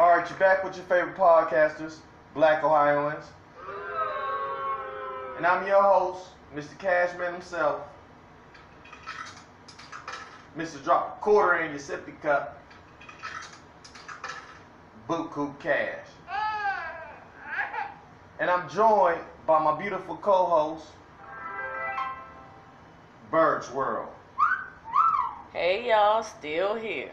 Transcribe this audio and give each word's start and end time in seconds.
All 0.00 0.16
right, 0.16 0.24
you're 0.30 0.38
back 0.38 0.64
with 0.64 0.74
your 0.76 0.86
favorite 0.86 1.16
podcasters, 1.16 1.96
Black 2.32 2.64
Ohioans. 2.64 3.26
And 5.36 5.46
I'm 5.46 5.66
your 5.66 5.82
host, 5.82 6.28
Mr. 6.56 6.78
Cashman 6.78 7.34
himself. 7.34 7.82
Mr. 10.56 10.82
Drop 10.82 11.18
a 11.18 11.20
quarter 11.20 11.58
in 11.62 11.72
your 11.72 11.80
sippy 11.80 12.18
cup. 12.22 12.58
Boot 15.06 15.30
Coop 15.30 15.60
Cash. 15.60 16.06
And 18.40 18.48
I'm 18.48 18.66
joined 18.70 19.20
by 19.46 19.62
my 19.62 19.78
beautiful 19.78 20.16
co-host, 20.16 20.86
Bird's 23.30 23.70
World. 23.72 24.08
Hey 25.52 25.88
y'all, 25.90 26.22
still 26.22 26.74
here. 26.74 27.12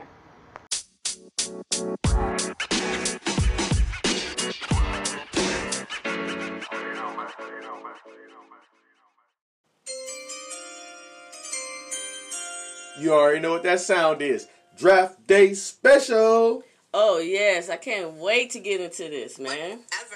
You 13.00 13.14
already 13.14 13.40
know 13.42 13.52
what 13.52 13.64
that 13.64 13.82
sound 13.82 14.22
is. 14.22 14.48
Draft 14.78 15.28
Day 15.28 15.54
Special. 15.54 16.64
Oh 16.94 17.20
yes, 17.20 17.70
I 17.70 17.76
can't 17.76 18.14
wait 18.14 18.52
to 18.52 18.60
get 18.60 18.80
into 18.80 19.10
this, 19.10 19.38
man. 19.38 19.72
Ever. 19.72 20.16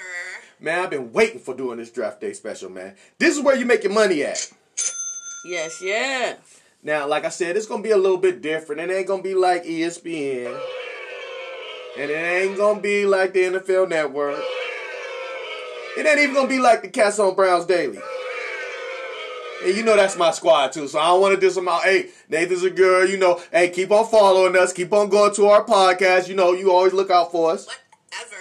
Man, 0.58 0.84
I've 0.84 0.90
been 0.90 1.12
waiting 1.12 1.40
for 1.40 1.54
doing 1.54 1.78
this 1.78 1.90
Draft 1.90 2.20
Day 2.20 2.32
Special, 2.32 2.70
man. 2.70 2.94
This 3.18 3.36
is 3.36 3.42
where 3.42 3.56
you 3.56 3.66
make 3.66 3.84
your 3.84 3.92
money 3.92 4.22
at. 4.22 4.50
Yes, 5.44 5.80
yes. 5.82 6.38
Now, 6.82 7.06
like 7.06 7.24
I 7.26 7.28
said, 7.28 7.56
it's 7.56 7.66
gonna 7.66 7.82
be 7.82 7.90
a 7.90 7.96
little 7.96 8.16
bit 8.16 8.40
different. 8.40 8.80
It 8.80 8.90
ain't 8.90 9.06
gonna 9.06 9.22
be 9.22 9.34
like 9.34 9.64
ESPN. 9.64 10.58
And 11.98 12.10
it 12.10 12.14
ain't 12.14 12.56
gonna 12.56 12.80
be 12.80 13.04
like 13.04 13.34
the 13.34 13.40
NFL 13.40 13.88
network. 13.88 14.42
It 15.98 16.06
ain't 16.06 16.18
even 16.20 16.34
gonna 16.34 16.48
be 16.48 16.60
like 16.60 16.82
the 16.82 16.88
Cats 16.88 17.18
on 17.18 17.34
Browns 17.34 17.66
Daily. 17.66 17.98
And 19.64 19.76
you 19.76 19.82
know 19.82 19.96
that's 19.96 20.16
my 20.16 20.30
squad 20.30 20.72
too, 20.72 20.88
so 20.88 20.98
I 20.98 21.08
don't 21.08 21.20
want 21.20 21.34
to 21.34 21.40
diss 21.40 21.54
them 21.54 21.68
out. 21.68 21.82
Hey, 21.82 22.08
Nathan 22.28 22.56
Zegura, 22.56 23.08
you 23.08 23.18
know. 23.18 23.40
Hey, 23.52 23.70
keep 23.70 23.90
on 23.90 24.06
following 24.06 24.56
us, 24.56 24.72
keep 24.72 24.92
on 24.92 25.08
going 25.08 25.34
to 25.34 25.46
our 25.46 25.64
podcast. 25.64 26.28
You 26.28 26.34
know, 26.34 26.52
you 26.52 26.72
always 26.72 26.92
look 26.92 27.10
out 27.10 27.30
for 27.32 27.52
us. 27.52 27.66
Whatever. 27.66 28.36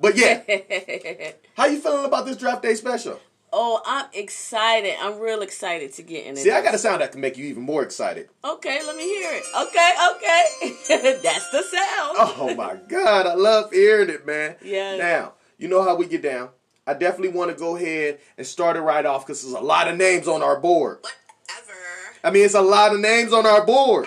But 0.00 0.16
yeah, 0.16 1.32
how 1.56 1.66
you 1.66 1.80
feeling 1.80 2.04
about 2.04 2.26
this 2.26 2.36
draft 2.36 2.62
day 2.62 2.74
special? 2.74 3.20
oh, 3.54 3.80
I'm 3.86 4.06
excited. 4.12 4.94
I'm 5.00 5.20
real 5.20 5.40
excited 5.40 5.92
to 5.94 6.02
get 6.02 6.26
into 6.26 6.40
See, 6.40 6.50
I 6.50 6.60
got 6.60 6.74
a 6.74 6.78
sound 6.78 7.00
that 7.00 7.12
can 7.12 7.20
make 7.20 7.38
you 7.38 7.46
even 7.46 7.62
more 7.62 7.82
excited. 7.82 8.28
Okay, 8.44 8.80
let 8.84 8.96
me 8.96 9.04
hear 9.04 9.32
it. 9.32 9.44
Okay, 9.56 9.92
okay. 10.16 11.20
That's 11.22 11.50
the 11.50 11.62
sound. 11.62 12.16
Oh 12.18 12.54
my 12.56 12.76
god, 12.88 13.26
I 13.26 13.34
love 13.34 13.72
hearing 13.72 14.10
it, 14.10 14.26
man. 14.26 14.56
Yeah. 14.62 14.96
Now, 14.96 15.34
you 15.56 15.68
know 15.68 15.82
how 15.82 15.94
we 15.94 16.06
get 16.06 16.22
down. 16.22 16.50
I 16.86 16.92
definitely 16.94 17.36
want 17.36 17.50
to 17.50 17.56
go 17.56 17.76
ahead 17.76 18.18
and 18.36 18.46
start 18.46 18.76
it 18.76 18.80
right 18.80 19.06
off 19.06 19.26
because 19.26 19.42
there's 19.42 19.54
a 19.54 19.60
lot 19.60 19.88
of 19.88 19.96
names 19.96 20.28
on 20.28 20.42
our 20.42 20.60
board. 20.60 20.98
Whatever. 21.00 21.78
I 22.22 22.30
mean, 22.30 22.44
it's 22.44 22.54
a 22.54 22.60
lot 22.60 22.94
of 22.94 23.00
names 23.00 23.32
on 23.32 23.46
our 23.46 23.64
board. 23.64 24.06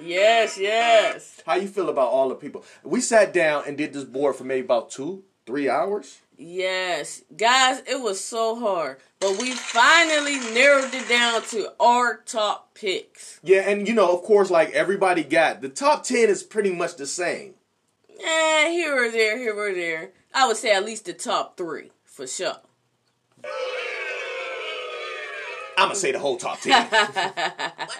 Yes, 0.00 0.58
yes. 0.58 1.40
How 1.44 1.56
you 1.56 1.68
feel 1.68 1.88
about 1.88 2.08
all 2.08 2.28
the 2.28 2.34
people? 2.34 2.64
We 2.84 3.00
sat 3.00 3.32
down 3.32 3.64
and 3.66 3.76
did 3.76 3.92
this 3.92 4.04
board 4.04 4.36
for 4.36 4.44
maybe 4.44 4.64
about 4.64 4.90
two, 4.90 5.24
three 5.44 5.68
hours. 5.68 6.20
Yes. 6.36 7.22
Guys, 7.36 7.82
it 7.86 8.00
was 8.00 8.22
so 8.22 8.58
hard. 8.58 8.98
But 9.20 9.38
we 9.38 9.52
finally 9.52 10.38
narrowed 10.54 10.94
it 10.94 11.08
down 11.08 11.42
to 11.50 11.72
our 11.78 12.16
top 12.16 12.74
picks. 12.74 13.38
Yeah, 13.42 13.68
and 13.68 13.86
you 13.86 13.94
know, 13.94 14.12
of 14.12 14.22
course, 14.22 14.50
like 14.50 14.70
everybody 14.70 15.22
got 15.22 15.60
the 15.60 15.68
top 15.68 16.04
ten 16.04 16.28
is 16.28 16.42
pretty 16.42 16.72
much 16.72 16.96
the 16.96 17.06
same. 17.06 17.54
Eh, 18.24 18.70
here 18.70 19.06
or 19.06 19.10
there, 19.10 19.38
here 19.38 19.54
or 19.54 19.72
there. 19.72 20.10
I 20.34 20.46
would 20.46 20.56
say 20.56 20.72
at 20.72 20.84
least 20.84 21.04
the 21.04 21.12
top 21.12 21.56
three, 21.56 21.90
for 22.04 22.26
sure. 22.26 22.56
I'm 25.78 25.88
gonna 25.88 25.94
say 25.94 26.12
the 26.12 26.18
whole 26.18 26.36
top 26.36 26.60
ten. 26.60 26.84
Whatever. 26.90 27.96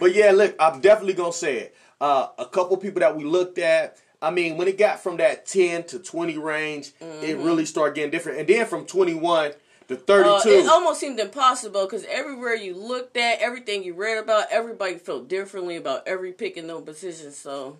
But 0.00 0.14
yeah, 0.14 0.30
look, 0.32 0.54
I'm 0.58 0.80
definitely 0.80 1.14
gonna 1.14 1.32
say 1.32 1.58
it. 1.58 1.76
Uh, 2.00 2.28
a 2.38 2.46
couple 2.46 2.76
people 2.76 3.00
that 3.00 3.16
we 3.16 3.24
looked 3.24 3.58
at. 3.58 3.96
I 4.20 4.30
mean, 4.30 4.56
when 4.56 4.66
it 4.68 4.78
got 4.78 5.00
from 5.00 5.18
that 5.18 5.46
10 5.46 5.84
to 5.84 5.98
20 5.98 6.38
range, 6.38 6.92
it 7.00 7.36
really 7.36 7.66
started 7.66 7.94
getting 7.94 8.10
different. 8.10 8.38
And 8.38 8.48
then 8.48 8.66
from 8.66 8.86
21 8.86 9.52
to 9.88 9.96
32. 9.96 10.28
Uh, 10.28 10.40
it 10.52 10.68
almost 10.68 11.00
seemed 11.00 11.20
impossible 11.20 11.84
because 11.84 12.04
everywhere 12.04 12.54
you 12.54 12.74
looked 12.74 13.16
at, 13.16 13.40
everything 13.40 13.84
you 13.84 13.94
read 13.94 14.18
about, 14.18 14.46
everybody 14.50 14.96
felt 14.96 15.28
differently 15.28 15.76
about 15.76 16.06
every 16.06 16.32
pick 16.32 16.56
in 16.56 16.66
no 16.66 16.80
position. 16.80 17.30
So, 17.30 17.78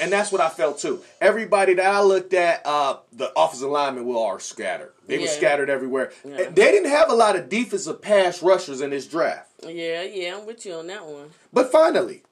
and 0.00 0.12
that's 0.12 0.30
what 0.32 0.40
I 0.40 0.48
felt 0.48 0.78
too. 0.78 1.02
Everybody 1.20 1.74
that 1.74 1.86
I 1.86 2.00
looked 2.02 2.34
at, 2.34 2.62
uh, 2.66 2.98
the 3.12 3.32
offensive 3.36 3.68
linemen 3.70 4.04
were 4.06 4.16
all 4.16 4.38
scattered. 4.38 4.92
They 5.06 5.18
were 5.18 5.26
scattered 5.26 5.70
everywhere. 5.70 6.12
Yeah. 6.24 6.50
They 6.50 6.70
didn't 6.72 6.90
have 6.90 7.10
a 7.10 7.14
lot 7.14 7.36
of 7.36 7.48
defensive 7.48 8.02
pass 8.02 8.42
rushers 8.42 8.80
in 8.80 8.90
this 8.90 9.06
draft. 9.06 9.50
yeah, 9.66 10.02
yeah, 10.02 10.36
I'm 10.36 10.46
with 10.46 10.64
you 10.66 10.74
on 10.74 10.86
that 10.88 11.04
one. 11.06 11.30
But 11.52 11.72
finally, 11.72 12.22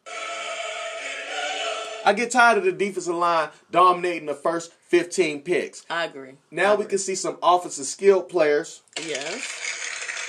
I 2.05 2.13
get 2.13 2.31
tired 2.31 2.59
of 2.59 2.65
the 2.65 2.73
defensive 2.73 3.15
line 3.17 3.49
dominating 3.73 4.27
the 4.27 4.35
first 4.35 4.73
15 4.73 5.41
picks. 5.43 5.85
I 5.91 6.05
agree. 6.05 6.35
Now 6.53 6.73
I 6.75 6.77
we 6.77 6.85
can 6.85 6.99
see 6.99 7.17
some 7.17 7.39
offensive 7.43 7.87
skilled 7.87 8.29
players 8.29 8.83
Yes. 9.05 9.41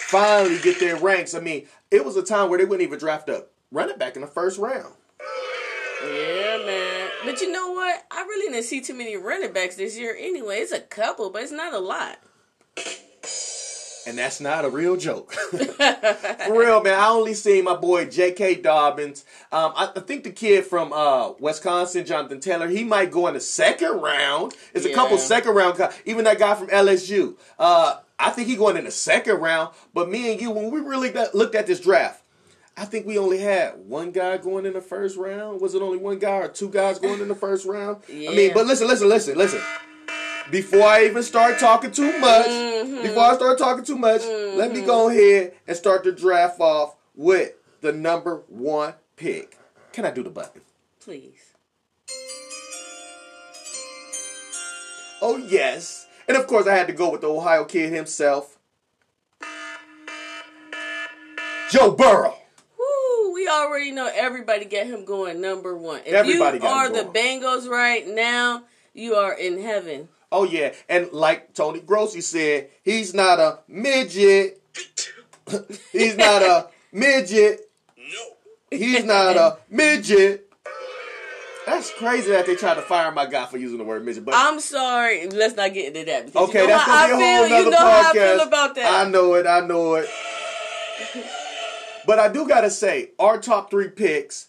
finally 0.07 0.57
get 0.59 0.79
their 0.79 0.95
ranks. 0.95 1.35
I 1.35 1.39
mean, 1.39 1.67
it 1.91 2.03
was 2.03 2.17
a 2.17 2.23
time 2.23 2.49
where 2.49 2.57
they 2.57 2.65
wouldn't 2.65 2.87
even 2.87 2.97
draft 2.97 3.29
a 3.29 3.45
running 3.71 3.97
back 3.99 4.15
in 4.15 4.21
the 4.21 4.27
first 4.27 4.57
round. 4.57 4.93
Yeah, 6.03 6.57
man. 6.65 7.06
But 7.25 7.41
you 7.41 7.51
know 7.51 7.71
what? 7.71 8.05
I 8.11 8.21
really 8.21 8.51
didn't 8.51 8.65
see 8.65 8.81
too 8.81 8.93
many 8.93 9.17
running 9.17 9.53
backs 9.53 9.75
this 9.75 9.97
year 9.97 10.15
anyway. 10.17 10.57
It's 10.57 10.71
a 10.71 10.79
couple, 10.79 11.29
but 11.29 11.43
it's 11.43 11.51
not 11.51 11.73
a 11.73 11.79
lot. 11.79 12.19
And 14.07 14.17
that's 14.17 14.39
not 14.39 14.63
a 14.63 14.69
real 14.69 14.95
joke. 14.95 15.33
For 15.51 16.57
real, 16.57 16.81
man. 16.81 16.97
I 16.97 17.09
only 17.09 17.33
seen 17.33 17.65
my 17.65 17.75
boy 17.75 18.05
J.K. 18.05 18.55
Dobbins. 18.61 19.25
Um, 19.51 19.73
I, 19.75 19.91
I 19.97 19.99
think 19.99 20.23
the 20.23 20.31
kid 20.31 20.65
from 20.65 20.93
uh, 20.93 21.33
Wisconsin, 21.39 22.05
Jonathan 22.05 22.39
Taylor, 22.39 22.69
he 22.69 22.85
might 22.85 23.11
go 23.11 23.27
in 23.27 23.33
the 23.33 23.41
second 23.41 23.99
round. 23.99 24.53
It's 24.73 24.85
a 24.85 24.93
couple 24.93 25.17
second 25.17 25.55
round. 25.55 25.77
guys. 25.77 25.93
Even 26.05 26.23
that 26.23 26.39
guy 26.39 26.55
from 26.55 26.69
LSU. 26.69 27.35
Uh, 27.59 27.99
I 28.17 28.29
think 28.29 28.47
he 28.47 28.55
going 28.55 28.77
in 28.77 28.85
the 28.85 28.91
second 28.91 29.41
round. 29.41 29.73
But 29.93 30.09
me 30.09 30.31
and 30.31 30.39
you, 30.39 30.51
when 30.51 30.71
we 30.71 30.79
really 30.79 31.09
got, 31.09 31.35
looked 31.35 31.55
at 31.55 31.67
this 31.67 31.81
draft, 31.81 32.23
I 32.79 32.85
think 32.85 33.07
we 33.07 33.17
only 33.17 33.39
had 33.39 33.73
one 33.87 34.11
guy 34.11 34.37
going 34.37 34.65
in 34.67 34.73
the 34.73 34.81
first 34.81 35.17
round. 35.17 35.59
Was 35.61 35.73
it 35.73 35.81
only 35.81 35.97
one 35.97 36.19
guy 36.19 36.37
or 36.37 36.47
two 36.47 36.69
guys 36.69 36.99
going 36.99 37.19
in 37.19 37.27
the 37.27 37.33
first 37.35 37.65
round? 37.65 38.03
Yeah. 38.07 38.29
I 38.29 38.35
mean, 38.35 38.51
but 38.53 38.67
listen, 38.67 38.87
listen, 38.87 39.09
listen, 39.09 39.35
listen. 39.37 39.61
Before 40.51 40.83
I 40.83 41.05
even 41.05 41.23
start 41.23 41.59
talking 41.59 41.91
too 41.91 42.17
much, 42.19 42.45
Mm-hmm. 42.47 43.01
before 43.01 43.23
I 43.23 43.35
start 43.35 43.57
talking 43.57 43.83
too 43.83 43.97
much, 43.97 44.21
let 44.23 44.71
me 44.71 44.81
go 44.81 45.09
ahead 45.09 45.53
and 45.67 45.75
start 45.75 46.03
the 46.03 46.11
draft 46.11 46.59
off 46.59 46.95
with 47.15 47.53
the 47.81 47.91
number 47.91 48.43
one 48.47 48.93
pick. 49.15 49.57
Can 49.91 50.05
I 50.05 50.11
do 50.11 50.21
the 50.23 50.29
button? 50.29 50.61
Please. 50.99 51.53
Oh, 55.21 55.37
yes. 55.37 56.05
And 56.27 56.37
of 56.37 56.45
course, 56.47 56.67
I 56.67 56.75
had 56.75 56.87
to 56.87 56.93
go 56.93 57.09
with 57.11 57.21
the 57.21 57.27
Ohio 57.29 57.65
kid 57.65 57.91
himself, 57.91 58.57
Joe 61.71 61.91
Burrow. 61.91 62.35
Woo, 63.47 63.53
we 63.53 63.59
already 63.67 63.91
know 63.91 64.09
everybody 64.13 64.65
get 64.65 64.87
him 64.87 65.05
going 65.05 65.41
number 65.41 65.75
one. 65.77 66.01
If 66.05 66.13
Everybody 66.13 66.57
you 66.57 66.61
got 66.61 66.73
are 66.73 66.87
him 66.87 66.93
the 66.93 67.03
going. 67.11 67.41
Bengals 67.41 67.67
right 67.69 68.07
now, 68.07 68.63
you 68.93 69.15
are 69.15 69.33
in 69.33 69.61
heaven. 69.61 70.09
Oh, 70.31 70.43
yeah. 70.43 70.73
And 70.89 71.11
like 71.13 71.53
Tony 71.53 71.79
Grossi 71.79 72.21
said, 72.21 72.69
he's 72.83 73.13
not 73.13 73.39
a 73.39 73.59
midget. 73.67 74.61
he's 75.91 76.17
not 76.17 76.41
a 76.41 76.67
midget. 76.91 77.69
No. 77.97 78.77
He's 78.77 79.05
not 79.05 79.37
a 79.37 79.57
midget. 79.69 80.43
That's 81.65 81.91
crazy 81.93 82.31
that 82.31 82.45
they 82.45 82.55
tried 82.55 82.75
to 82.75 82.81
fire 82.81 83.11
my 83.11 83.25
guy 83.25 83.45
for 83.45 83.57
using 83.57 83.77
the 83.77 83.83
word 83.83 84.05
midget. 84.05 84.23
But 84.25 84.35
I'm 84.37 84.59
sorry. 84.61 85.27
Let's 85.29 85.55
not 85.55 85.73
get 85.73 85.87
into 85.95 86.05
that. 86.05 86.33
Okay, 86.35 86.61
you 86.61 86.67
know 86.67 86.73
that's 86.73 86.83
how 86.83 87.07
gonna 87.07 87.17
be 87.17 87.23
a 87.23 87.27
I 87.27 87.37
whole 87.37 87.47
feel. 87.47 87.49
nother 87.49 87.63
You 87.65 87.69
know 87.71 87.77
podcast. 87.77 88.03
how 88.03 88.09
I 88.09 88.13
feel 88.13 88.47
about 88.47 88.75
that. 88.75 89.07
I 89.07 89.09
know 89.09 89.33
it. 89.35 89.47
I 89.47 89.59
know 89.67 89.95
it. 89.95 90.09
but 92.07 92.17
I 92.19 92.29
do 92.29 92.47
gotta 92.47 92.71
say, 92.71 93.11
our 93.19 93.37
top 93.37 93.69
three 93.69 93.89
picks, 93.89 94.47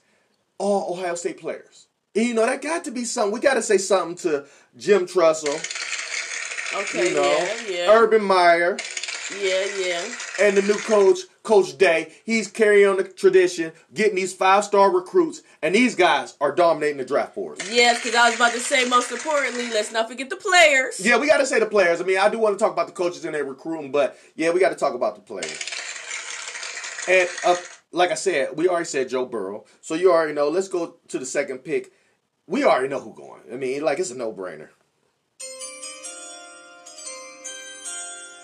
all 0.59 0.95
Ohio 0.95 1.15
State 1.17 1.39
players. 1.39 1.89
And, 2.15 2.25
you 2.25 2.33
know 2.35 2.47
that 2.47 2.63
got 2.63 2.85
to 2.85 2.91
be 2.91 3.05
something. 3.05 3.33
We 3.33 3.41
got 3.41 3.55
to 3.55 3.63
say 3.63 3.79
something 3.79 4.17
to 4.31 4.47
Jim 4.77 5.07
Tressel, 5.07 5.55
Okay, 6.81 7.09
you 7.09 7.15
know, 7.15 7.23
yeah, 7.23 7.57
yeah, 7.69 7.93
Urban 7.93 8.23
Meyer, 8.23 8.77
yeah, 9.41 9.67
yeah. 9.79 10.05
and 10.41 10.57
the 10.57 10.63
new 10.63 10.77
coach, 10.79 11.21
Coach 11.43 11.79
Day. 11.79 12.13
He's 12.25 12.47
carrying 12.47 12.87
on 12.89 12.97
the 12.99 13.05
tradition, 13.05 13.73
getting 13.95 14.17
these 14.17 14.35
five 14.35 14.65
star 14.65 14.91
recruits, 14.95 15.43
and 15.63 15.75
these 15.75 15.95
guys 15.95 16.37
are 16.41 16.55
dominating 16.55 16.99
the 16.99 17.05
draft 17.05 17.35
for 17.35 17.55
us. 17.55 17.73
Yes, 17.73 17.99
because 18.03 18.15
I 18.15 18.29
was 18.29 18.37
about 18.37 18.53
to 18.53 18.61
say, 18.61 18.89
most 18.89 19.11
importantly, 19.11 19.71
let's 19.71 19.91
not 19.93 20.09
forget 20.09 20.31
the 20.31 20.37
players. 20.37 21.01
Yeah, 21.01 21.19
we 21.19 21.27
got 21.27 21.39
to 21.39 21.47
say 21.47 21.59
the 21.59 21.67
players. 21.67 22.01
I 22.01 22.05
mean, 22.05 22.19
I 22.19 22.29
do 22.29 22.39
want 22.39 22.59
to 22.59 22.63
talk 22.63 22.73
about 22.73 22.87
the 22.87 22.93
coaches 22.93 23.25
and 23.25 23.35
their 23.35 23.45
recruiting, 23.45 23.91
but 23.91 24.19
yeah, 24.37 24.51
we 24.51 24.61
got 24.61 24.71
to 24.71 24.77
talk 24.77 24.95
about 24.95 25.15
the 25.15 25.23
players. 25.23 25.59
And 27.09 27.29
uh, 27.45 27.57
like 27.91 28.11
I 28.11 28.15
said, 28.15 28.51
we 28.55 28.69
already 28.69 28.85
said 28.85 29.09
Joe 29.09 29.25
Burrow, 29.25 29.65
so 29.81 29.95
you 29.95 30.13
already 30.13 30.35
know. 30.35 30.51
Let's 30.51 30.69
go 30.69 30.97
to 31.09 31.19
the 31.19 31.25
second 31.25 31.61
pick. 31.61 31.91
We 32.47 32.65
already 32.65 32.89
know 32.89 33.01
who 33.01 33.15
going. 33.15 33.41
I 33.51 33.57
mean, 33.57 33.83
like 33.83 33.99
it's 33.99 34.11
a 34.11 34.15
no 34.15 34.31
brainer. 34.31 34.69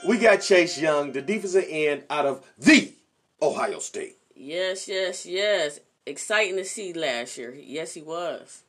We 0.06 0.18
got 0.18 0.40
Chase 0.42 0.78
Young, 0.78 1.12
the 1.12 1.22
defensive 1.22 1.64
end 1.68 2.04
out 2.10 2.26
of 2.26 2.44
the 2.58 2.92
Ohio 3.40 3.78
State. 3.78 4.16
Yes, 4.34 4.88
yes, 4.88 5.24
yes. 5.24 5.80
Exciting 6.06 6.56
to 6.56 6.64
see 6.64 6.92
last 6.92 7.38
year. 7.38 7.54
Yes, 7.54 7.94
he 7.94 8.02
was. 8.02 8.62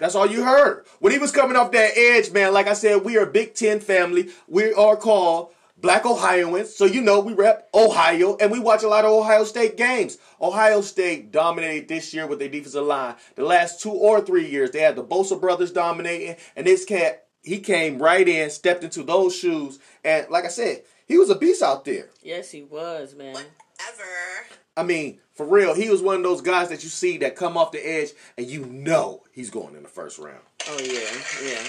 That's 0.00 0.16
all 0.16 0.26
you 0.26 0.42
heard. 0.42 0.84
When 0.98 1.12
he 1.12 1.18
was 1.18 1.30
coming 1.30 1.56
off 1.56 1.70
that 1.72 1.96
edge, 1.96 2.32
man, 2.32 2.52
like 2.52 2.66
I 2.66 2.74
said, 2.74 3.04
we 3.04 3.16
are 3.16 3.22
a 3.22 3.30
Big 3.30 3.54
Ten 3.54 3.78
family. 3.78 4.30
We 4.48 4.72
are 4.72 4.96
called 4.96 5.50
Black 5.84 6.06
Ohioans. 6.06 6.74
So, 6.74 6.86
you 6.86 7.02
know, 7.02 7.20
we 7.20 7.34
rep 7.34 7.68
Ohio 7.74 8.38
and 8.38 8.50
we 8.50 8.58
watch 8.58 8.82
a 8.82 8.88
lot 8.88 9.04
of 9.04 9.12
Ohio 9.12 9.44
State 9.44 9.76
games. 9.76 10.16
Ohio 10.40 10.80
State 10.80 11.30
dominated 11.30 11.88
this 11.88 12.14
year 12.14 12.26
with 12.26 12.38
their 12.38 12.48
defensive 12.48 12.86
line. 12.86 13.16
The 13.34 13.44
last 13.44 13.82
two 13.82 13.90
or 13.90 14.22
three 14.22 14.48
years, 14.48 14.70
they 14.70 14.78
had 14.78 14.96
the 14.96 15.04
Bosa 15.04 15.38
brothers 15.38 15.72
dominating, 15.72 16.36
and 16.56 16.66
this 16.66 16.86
cat, 16.86 17.26
he 17.42 17.60
came 17.60 17.98
right 17.98 18.26
in, 18.26 18.48
stepped 18.48 18.82
into 18.82 19.02
those 19.02 19.36
shoes, 19.36 19.78
and 20.02 20.26
like 20.30 20.46
I 20.46 20.48
said, 20.48 20.84
he 21.06 21.18
was 21.18 21.28
a 21.28 21.34
beast 21.34 21.62
out 21.62 21.84
there. 21.84 22.08
Yes, 22.22 22.50
he 22.50 22.62
was, 22.62 23.14
man. 23.14 23.36
Ever. 23.36 24.56
I 24.78 24.84
mean, 24.84 25.20
for 25.34 25.44
real, 25.44 25.74
he 25.74 25.90
was 25.90 26.00
one 26.00 26.16
of 26.16 26.22
those 26.22 26.40
guys 26.40 26.70
that 26.70 26.82
you 26.82 26.88
see 26.88 27.18
that 27.18 27.36
come 27.36 27.58
off 27.58 27.72
the 27.72 27.86
edge 27.86 28.12
and 28.38 28.46
you 28.46 28.64
know 28.64 29.22
he's 29.32 29.50
going 29.50 29.76
in 29.76 29.82
the 29.82 29.90
first 29.90 30.18
round. 30.18 30.40
Oh 30.66 30.78
yeah, 30.80 31.10
yeah. 31.46 31.62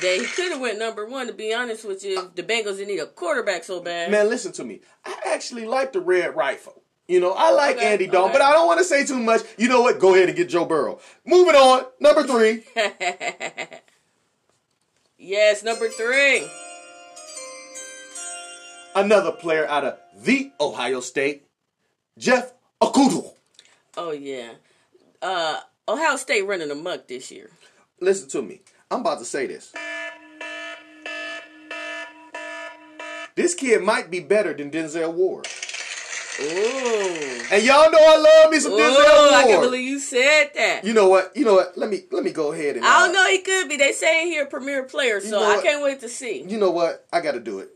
Day. 0.00 0.18
He 0.18 0.26
could 0.26 0.52
have 0.52 0.60
went 0.60 0.78
number 0.78 1.06
one. 1.06 1.26
To 1.26 1.32
be 1.32 1.52
honest 1.54 1.84
with 1.84 2.04
you, 2.04 2.18
if 2.20 2.34
the 2.34 2.42
Bengals 2.42 2.76
didn't 2.76 2.88
need 2.88 3.00
a 3.00 3.06
quarterback 3.06 3.64
so 3.64 3.80
bad. 3.80 4.10
Man, 4.10 4.28
listen 4.28 4.52
to 4.52 4.64
me. 4.64 4.80
I 5.04 5.16
actually 5.26 5.66
like 5.66 5.92
the 5.92 6.00
red 6.00 6.34
rifle. 6.36 6.82
You 7.06 7.20
know, 7.20 7.32
I 7.32 7.52
like 7.52 7.76
Okay, 7.76 7.92
Andy 7.92 8.06
Dalton, 8.06 8.32
but 8.32 8.42
I 8.42 8.52
don't 8.52 8.66
want 8.66 8.78
to 8.80 8.84
say 8.84 9.04
too 9.06 9.18
much. 9.18 9.40
You 9.56 9.68
know 9.68 9.80
what? 9.80 9.98
Go 9.98 10.14
ahead 10.14 10.28
and 10.28 10.36
get 10.36 10.50
Joe 10.50 10.66
Burrow. 10.66 11.00
Moving 11.24 11.54
on, 11.54 11.86
number 12.00 12.22
three. 12.22 12.64
yes, 15.18 15.62
number 15.62 15.88
three. 15.88 16.46
another 18.94 19.32
player 19.32 19.66
out 19.66 19.84
of 19.84 19.98
the 20.22 20.52
Ohio 20.60 21.00
State, 21.00 21.46
Jeff 22.18 22.52
Okudah. 22.82 23.32
Oh 23.96 24.10
yeah. 24.12 24.52
Uh, 25.22 25.60
Ohio 25.88 26.16
State 26.16 26.46
running 26.46 26.70
amok 26.70 27.08
this 27.08 27.30
year. 27.30 27.50
Listen 28.00 28.28
to 28.30 28.42
me. 28.42 28.60
I'm 28.90 29.00
about 29.00 29.18
to 29.18 29.24
say 29.24 29.46
this. 29.46 29.72
This 33.34 33.54
kid 33.54 33.82
might 33.82 34.10
be 34.10 34.20
better 34.20 34.54
than 34.54 34.70
Denzel 34.70 35.12
Ward. 35.12 35.46
Ooh. 36.40 37.42
And 37.50 37.62
y'all 37.62 37.90
know 37.90 37.98
I 38.00 38.42
love 38.42 38.50
me 38.50 38.58
some 38.60 38.72
Ooh, 38.72 38.76
Denzel 38.76 38.96
Ward. 38.96 39.34
I 39.34 39.44
can't 39.46 39.62
believe 39.62 39.86
you 39.86 39.98
said 39.98 40.50
that. 40.54 40.84
You 40.84 40.94
know 40.94 41.08
what? 41.08 41.36
You 41.36 41.44
know 41.44 41.54
what? 41.54 41.76
Let 41.76 41.90
me 41.90 42.04
let 42.10 42.24
me 42.24 42.32
go 42.32 42.52
ahead 42.52 42.76
and 42.76 42.84
I 42.84 42.88
uh, 42.88 43.04
don't 43.04 43.14
know. 43.14 43.28
He 43.28 43.40
could 43.40 43.68
be. 43.68 43.76
They 43.76 43.92
saying 43.92 44.28
he 44.28 44.38
a 44.38 44.46
premier 44.46 44.84
player, 44.84 45.20
so 45.20 45.38
know 45.38 45.58
I 45.58 45.62
can't 45.62 45.82
wait 45.82 46.00
to 46.00 46.08
see. 46.08 46.42
You 46.48 46.58
know 46.58 46.70
what? 46.70 47.06
I 47.12 47.20
got 47.20 47.32
to 47.32 47.40
do 47.40 47.58
it. 47.60 47.70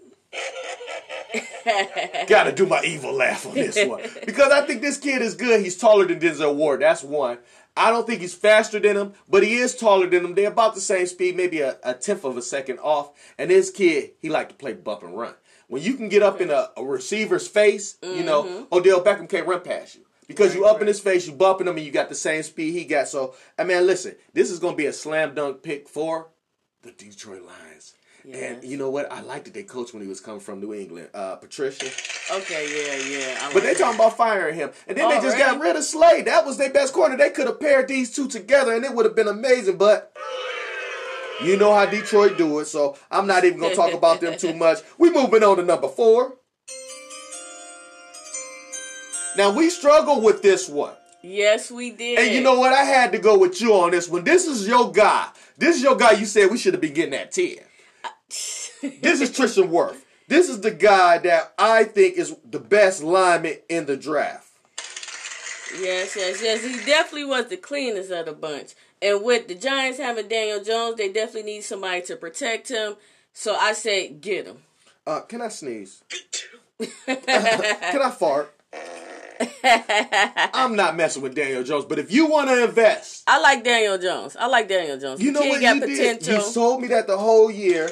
got 2.28 2.44
to 2.44 2.52
do 2.52 2.66
my 2.66 2.82
evil 2.84 3.12
laugh 3.12 3.46
on 3.46 3.54
this 3.54 3.76
one 3.86 4.02
because 4.26 4.50
I 4.50 4.62
think 4.66 4.80
this 4.80 4.98
kid 4.98 5.22
is 5.22 5.34
good. 5.34 5.60
He's 5.60 5.76
taller 5.76 6.06
than 6.06 6.18
Denzel 6.18 6.54
Ward. 6.54 6.80
That's 6.80 7.02
one. 7.04 7.38
I 7.76 7.90
don't 7.90 8.06
think 8.06 8.20
he's 8.20 8.34
faster 8.34 8.78
than 8.78 8.96
him, 8.96 9.12
but 9.28 9.42
he 9.42 9.56
is 9.56 9.74
taller 9.74 10.06
than 10.06 10.24
him. 10.24 10.34
They're 10.34 10.50
about 10.50 10.74
the 10.74 10.80
same 10.80 11.06
speed, 11.06 11.36
maybe 11.36 11.60
a, 11.60 11.78
a 11.82 11.94
tenth 11.94 12.24
of 12.24 12.36
a 12.36 12.42
second 12.42 12.78
off. 12.80 13.12
And 13.38 13.50
this 13.50 13.70
kid, 13.70 14.12
he 14.20 14.28
like 14.28 14.50
to 14.50 14.54
play 14.54 14.74
bump 14.74 15.02
and 15.02 15.16
run. 15.16 15.34
When 15.68 15.82
you 15.82 15.94
can 15.94 16.10
get 16.10 16.22
up 16.22 16.40
in 16.40 16.50
a, 16.50 16.68
a 16.76 16.84
receiver's 16.84 17.48
face, 17.48 17.96
you 18.02 18.24
know, 18.24 18.42
mm-hmm. 18.42 18.64
Odell 18.74 19.02
Beckham 19.02 19.28
can't 19.28 19.46
run 19.46 19.62
past 19.62 19.94
you. 19.94 20.02
Because 20.28 20.54
you 20.54 20.66
up 20.66 20.80
in 20.80 20.86
his 20.86 21.00
face, 21.00 21.26
you 21.26 21.32
bumping 21.32 21.66
him, 21.66 21.76
and 21.76 21.84
you 21.84 21.90
got 21.90 22.08
the 22.08 22.14
same 22.14 22.42
speed 22.42 22.72
he 22.72 22.84
got. 22.84 23.08
So, 23.08 23.34
I 23.58 23.64
mean, 23.64 23.86
listen, 23.86 24.16
this 24.32 24.50
is 24.50 24.58
going 24.58 24.74
to 24.74 24.76
be 24.76 24.86
a 24.86 24.92
slam 24.92 25.34
dunk 25.34 25.62
pick 25.62 25.88
for 25.88 26.28
the 26.82 26.92
Detroit 26.92 27.42
Lions. 27.42 27.94
And 28.30 28.62
you 28.62 28.76
know 28.76 28.90
what? 28.90 29.10
I 29.10 29.20
liked 29.20 29.46
that 29.46 29.54
they 29.54 29.64
coached 29.64 29.92
when 29.92 30.02
he 30.02 30.08
was 30.08 30.20
coming 30.20 30.40
from 30.40 30.60
New 30.60 30.72
England, 30.72 31.08
uh, 31.12 31.36
Patricia. 31.36 31.86
Okay, 32.32 32.68
yeah, 32.70 33.18
yeah. 33.18 33.38
I 33.42 33.52
But 33.52 33.62
they 33.62 33.70
like 33.70 33.78
talking 33.78 33.96
about 33.96 34.16
firing 34.16 34.54
him, 34.54 34.70
and 34.86 34.96
then 34.96 35.08
they 35.08 35.16
just 35.16 35.36
Already? 35.36 35.58
got 35.58 35.60
rid 35.60 35.76
of 35.76 35.82
Slade. 35.82 36.26
That 36.26 36.46
was 36.46 36.56
their 36.56 36.70
best 36.70 36.92
corner. 36.92 37.16
They 37.16 37.30
could 37.30 37.46
have 37.46 37.58
paired 37.58 37.88
these 37.88 38.14
two 38.14 38.28
together, 38.28 38.74
and 38.74 38.84
it 38.84 38.94
would 38.94 39.06
have 39.06 39.16
been 39.16 39.26
amazing. 39.28 39.76
But 39.76 40.16
you 41.42 41.56
know 41.56 41.74
how 41.74 41.86
Detroit 41.86 42.38
do 42.38 42.60
it, 42.60 42.66
so 42.66 42.96
I'm 43.10 43.26
not 43.26 43.44
even 43.44 43.58
gonna 43.58 43.74
talk 43.74 43.92
about 43.92 44.20
them 44.20 44.38
too 44.38 44.54
much. 44.56 44.78
We 44.98 45.10
moving 45.10 45.42
on 45.42 45.56
to 45.56 45.64
number 45.64 45.88
four. 45.88 46.36
Now 49.36 49.50
we 49.50 49.68
struggle 49.70 50.20
with 50.20 50.42
this 50.42 50.68
one. 50.68 50.94
Yes, 51.22 51.70
we 51.70 51.90
did. 51.90 52.18
And 52.18 52.34
you 52.34 52.40
know 52.40 52.58
what? 52.58 52.72
I 52.72 52.84
had 52.84 53.12
to 53.12 53.18
go 53.18 53.38
with 53.38 53.60
you 53.60 53.72
on 53.74 53.92
this 53.92 54.08
one. 54.08 54.24
This 54.24 54.46
is 54.46 54.68
your 54.68 54.92
guy. 54.92 55.28
This 55.56 55.76
is 55.76 55.82
your 55.82 55.96
guy 55.96 56.12
you 56.12 56.26
said 56.26 56.50
we 56.50 56.58
should 56.58 56.74
have 56.74 56.80
been 56.80 56.94
getting 56.94 57.12
that 57.12 57.32
10. 57.32 57.56
This 58.82 59.20
is 59.20 59.30
Tristan 59.30 59.68
Wirfs. 59.68 60.02
This 60.28 60.48
is 60.48 60.60
the 60.60 60.70
guy 60.70 61.18
that 61.18 61.54
I 61.58 61.84
think 61.84 62.16
is 62.16 62.34
the 62.48 62.58
best 62.58 63.02
lineman 63.02 63.58
in 63.68 63.86
the 63.86 63.96
draft. 63.96 64.48
Yes, 65.80 66.16
yes, 66.16 66.42
yes. 66.42 66.64
He 66.64 66.84
definitely 66.84 67.24
was 67.24 67.48
the 67.48 67.56
cleanest 67.56 68.10
of 68.10 68.26
the 68.26 68.32
bunch. 68.32 68.74
And 69.00 69.24
with 69.24 69.48
the 69.48 69.54
Giants 69.54 69.98
having 69.98 70.28
Daniel 70.28 70.62
Jones, 70.62 70.96
they 70.96 71.12
definitely 71.12 71.52
need 71.52 71.62
somebody 71.62 72.02
to 72.02 72.16
protect 72.16 72.68
him. 72.68 72.96
So 73.32 73.56
I 73.56 73.72
say 73.72 74.08
get 74.08 74.46
him. 74.46 74.58
Uh, 75.06 75.20
can 75.20 75.42
I 75.42 75.48
sneeze? 75.48 76.02
can 77.06 78.02
I 78.02 78.10
fart? 78.10 78.54
I'm 79.64 80.76
not 80.76 80.96
messing 80.96 81.22
with 81.22 81.34
Daniel 81.34 81.64
Jones, 81.64 81.84
but 81.84 81.98
if 81.98 82.12
you 82.12 82.26
want 82.26 82.48
to 82.48 82.64
invest, 82.64 83.24
I 83.26 83.40
like 83.40 83.64
Daniel 83.64 83.98
Jones. 83.98 84.36
I 84.36 84.46
like 84.46 84.68
Daniel 84.68 84.98
Jones. 84.98 85.20
you 85.20 85.32
know 85.32 85.40
kid 85.40 85.48
what 85.48 85.60
got 85.60 85.76
you 85.76 85.96
did? 85.96 86.26
You 86.26 86.52
told 86.52 86.80
me 86.80 86.88
that 86.88 87.06
the 87.06 87.18
whole 87.18 87.50
year, 87.50 87.90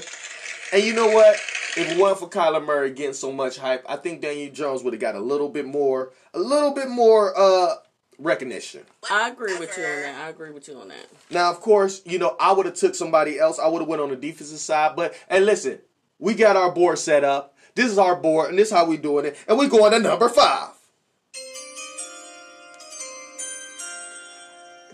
and 0.72 0.82
you 0.82 0.92
know 0.94 1.08
what? 1.08 1.34
If 1.76 1.92
it 1.92 1.98
wasn't 1.98 2.30
for 2.32 2.38
Kyler 2.38 2.64
Murray 2.64 2.90
getting 2.90 3.12
so 3.14 3.32
much 3.32 3.56
hype, 3.56 3.84
I 3.88 3.96
think 3.96 4.20
Daniel 4.22 4.52
Jones 4.52 4.82
would 4.82 4.92
have 4.92 5.00
got 5.00 5.14
a 5.14 5.20
little 5.20 5.48
bit 5.48 5.66
more, 5.66 6.12
a 6.34 6.38
little 6.38 6.72
bit 6.72 6.88
more 6.88 7.32
uh 7.38 7.74
recognition. 8.18 8.82
I 9.10 9.28
agree 9.30 9.56
with 9.58 9.76
you 9.78 9.84
on 9.84 10.02
that. 10.02 10.14
I 10.24 10.28
agree 10.28 10.50
with 10.50 10.68
you 10.68 10.78
on 10.78 10.88
that. 10.88 11.06
Now, 11.30 11.50
of 11.50 11.60
course, 11.60 12.02
you 12.04 12.18
know 12.18 12.36
I 12.40 12.52
would 12.52 12.66
have 12.66 12.74
took 12.74 12.94
somebody 12.94 13.38
else. 13.38 13.58
I 13.58 13.68
would 13.68 13.80
have 13.82 13.88
went 13.88 14.02
on 14.02 14.10
the 14.10 14.16
defensive 14.16 14.58
side, 14.58 14.96
but 14.96 15.14
and 15.28 15.46
listen, 15.46 15.78
we 16.18 16.34
got 16.34 16.56
our 16.56 16.72
board 16.72 16.98
set 16.98 17.24
up. 17.24 17.56
This 17.76 17.90
is 17.90 17.98
our 17.98 18.16
board, 18.16 18.50
and 18.50 18.58
this 18.58 18.68
is 18.68 18.74
how 18.74 18.84
we 18.84 18.96
doing 18.96 19.26
it, 19.26 19.36
and 19.46 19.56
we 19.56 19.68
going 19.68 19.92
to 19.92 20.00
number 20.00 20.28
five. 20.28 20.70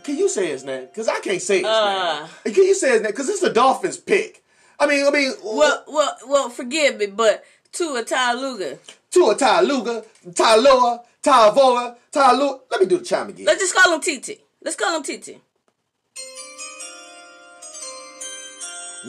Can 0.04 0.18
you 0.18 0.28
say 0.28 0.46
his 0.48 0.62
name? 0.62 0.84
Because 0.86 1.08
I 1.08 1.18
can't 1.20 1.42
say 1.42 1.58
his 1.58 1.66
Uh. 1.66 2.28
name. 2.44 2.54
Can 2.54 2.64
you 2.64 2.74
say 2.74 2.90
his 2.92 3.00
name? 3.02 3.10
Because 3.10 3.28
it's 3.28 3.40
the 3.40 3.50
Dolphins' 3.50 3.96
pick. 3.96 4.44
I 4.78 4.86
mean, 4.86 5.06
I 5.06 5.10
mean, 5.10 5.32
Well, 5.42 5.84
well, 5.88 6.16
well. 6.26 6.50
Forgive 6.50 6.96
me, 6.98 7.06
but 7.06 7.44
Tua 7.72 8.04
Taluga. 8.04 8.78
Tua 9.10 9.34
Taluga, 9.34 10.04
Taloa, 10.30 11.00
Tavoa, 11.22 11.96
Talu. 12.12 12.60
Let 12.70 12.80
me 12.80 12.86
do 12.86 12.98
the 12.98 13.04
chime 13.04 13.30
again. 13.30 13.46
Let's 13.46 13.60
just 13.60 13.74
call 13.74 13.94
him 13.94 14.00
TT. 14.00 14.40
Let's 14.62 14.76
call 14.76 14.96
him 14.96 15.02
TT. 15.02 15.38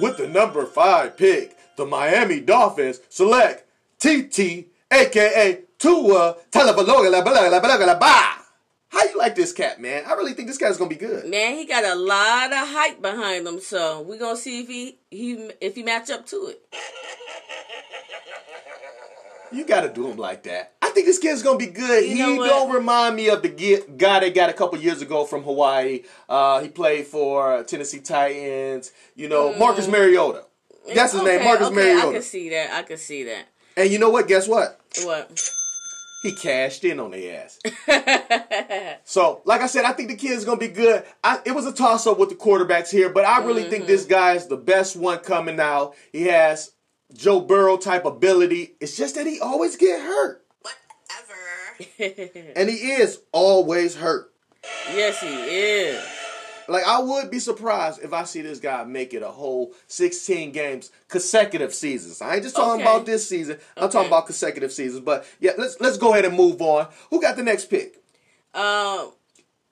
With 0.01 0.17
the 0.17 0.27
number 0.27 0.65
five 0.65 1.17
pick, 1.17 1.57
the 1.75 1.85
Miami 1.85 2.39
Dolphins 2.39 2.99
select 3.09 3.65
TT, 3.99 4.67
aka 4.91 5.61
Tua 5.79 6.35
Talavaloga. 6.51 8.36
How 8.89 9.03
you 9.03 9.17
like 9.17 9.35
this 9.35 9.51
cat, 9.51 9.81
man? 9.81 10.03
I 10.07 10.13
really 10.13 10.33
think 10.33 10.47
this 10.47 10.57
guy's 10.57 10.77
gonna 10.77 10.89
be 10.89 10.95
good. 10.95 11.25
Man, 11.25 11.55
he 11.55 11.65
got 11.65 11.83
a 11.83 11.95
lot 11.95 12.51
of 12.51 12.67
hype 12.69 13.01
behind 13.01 13.47
him, 13.47 13.59
so 13.59 14.01
we're 14.01 14.19
gonna 14.19 14.37
see 14.37 14.61
if 14.61 14.67
he, 14.67 14.97
he 15.11 15.51
if 15.59 15.75
he 15.75 15.83
match 15.83 16.09
up 16.09 16.25
to 16.27 16.47
it. 16.47 16.61
You 19.51 19.65
gotta 19.65 19.89
do 19.89 20.07
him 20.07 20.17
like 20.17 20.43
that. 20.43 20.73
I 20.81 20.89
think 20.89 21.05
this 21.05 21.19
kid's 21.19 21.41
gonna 21.41 21.57
be 21.57 21.67
good. 21.67 22.05
You 22.05 22.33
he 22.33 22.37
don't 22.37 22.71
remind 22.71 23.15
me 23.15 23.29
of 23.29 23.41
the 23.41 23.83
guy 23.97 24.19
they 24.19 24.31
got 24.31 24.49
a 24.49 24.53
couple 24.53 24.77
years 24.79 25.01
ago 25.01 25.25
from 25.25 25.43
Hawaii. 25.43 26.03
Uh, 26.27 26.61
he 26.61 26.69
played 26.69 27.07
for 27.07 27.63
Tennessee 27.63 27.99
Titans. 27.99 28.91
You 29.15 29.29
know, 29.29 29.55
Marcus 29.57 29.87
Mariota. 29.87 30.43
That's 30.93 31.13
his 31.13 31.23
name, 31.23 31.33
Mm. 31.33 31.35
Okay, 31.35 31.45
Marcus 31.45 31.67
okay, 31.67 31.97
I 31.97 32.11
can 32.11 32.21
see 32.21 32.49
that. 32.49 32.73
I 32.73 32.83
can 32.83 32.97
see 32.97 33.23
that. 33.23 33.47
And 33.75 33.89
you 33.89 33.99
know 33.99 34.09
what? 34.09 34.27
Guess 34.27 34.47
what? 34.47 34.79
What? 35.03 35.51
He 36.27 36.33
cashed 36.33 36.83
in 36.83 36.99
on 36.99 37.11
their 37.11 37.45
ass. 37.45 37.57
so, 39.05 39.41
like 39.45 39.61
I 39.61 39.67
said, 39.67 39.85
I 39.85 39.93
think 39.93 40.09
the 40.09 40.15
kid's 40.17 40.43
gonna 40.43 40.59
be 40.59 40.67
good. 40.67 41.05
I, 41.23 41.39
it 41.45 41.53
was 41.53 41.65
a 41.65 41.71
toss 41.71 42.05
up 42.05 42.19
with 42.19 42.27
the 42.27 42.35
quarterbacks 42.35 42.91
here, 42.91 43.07
but 43.09 43.23
I 43.23 43.45
really 43.45 43.63
think 43.63 43.87
this 43.87 44.01
mm-hmm. 44.01 44.11
guy 44.11 44.33
is 44.33 44.47
the 44.47 44.57
best 44.57 44.97
one 44.97 45.19
coming 45.19 45.57
out. 45.57 45.95
He 46.11 46.23
has 46.23 46.73
Joe 47.13 47.39
Burrow 47.39 47.77
type 47.77 48.03
ability. 48.03 48.75
It's 48.81 48.97
just 48.97 49.15
that 49.15 49.25
he 49.25 49.39
always 49.39 49.77
get 49.77 50.01
hurt, 50.01 50.45
Whatever. 50.63 52.53
and 52.57 52.69
he 52.69 52.75
is 52.75 53.21
always 53.31 53.95
hurt. 53.95 54.33
yes, 54.93 55.21
he 55.21 55.29
is. 55.29 56.16
Like 56.67 56.83
I 56.85 56.99
would 56.99 57.31
be 57.31 57.39
surprised 57.39 58.01
if 58.03 58.11
I 58.13 58.23
see 58.25 58.41
this 58.41 58.59
guy 58.59 58.83
make 58.83 59.13
it 59.13 59.21
a 59.23 59.29
whole 59.29 59.73
16 59.87 60.51
games 60.51 60.91
consecutive 61.07 61.73
seasons. 61.73 62.21
I 62.21 62.35
ain't 62.35 62.43
just 62.43 62.55
talking 62.55 62.81
Okay. 62.81 62.83
about 62.83 63.05
this 63.05 63.27
season. 63.27 63.57
I'm 63.77 63.85
Okay. 63.85 63.93
talking 63.93 64.07
about 64.09 64.25
consecutive 64.25 64.71
seasons. 64.71 65.01
But 65.03 65.25
yeah, 65.39 65.51
let's 65.57 65.79
let's 65.79 65.97
go 65.97 66.11
ahead 66.13 66.25
and 66.25 66.35
move 66.35 66.61
on. 66.61 66.87
Who 67.09 67.21
got 67.21 67.35
the 67.37 67.43
next 67.43 67.65
pick? 67.65 68.01
Um, 68.53 69.13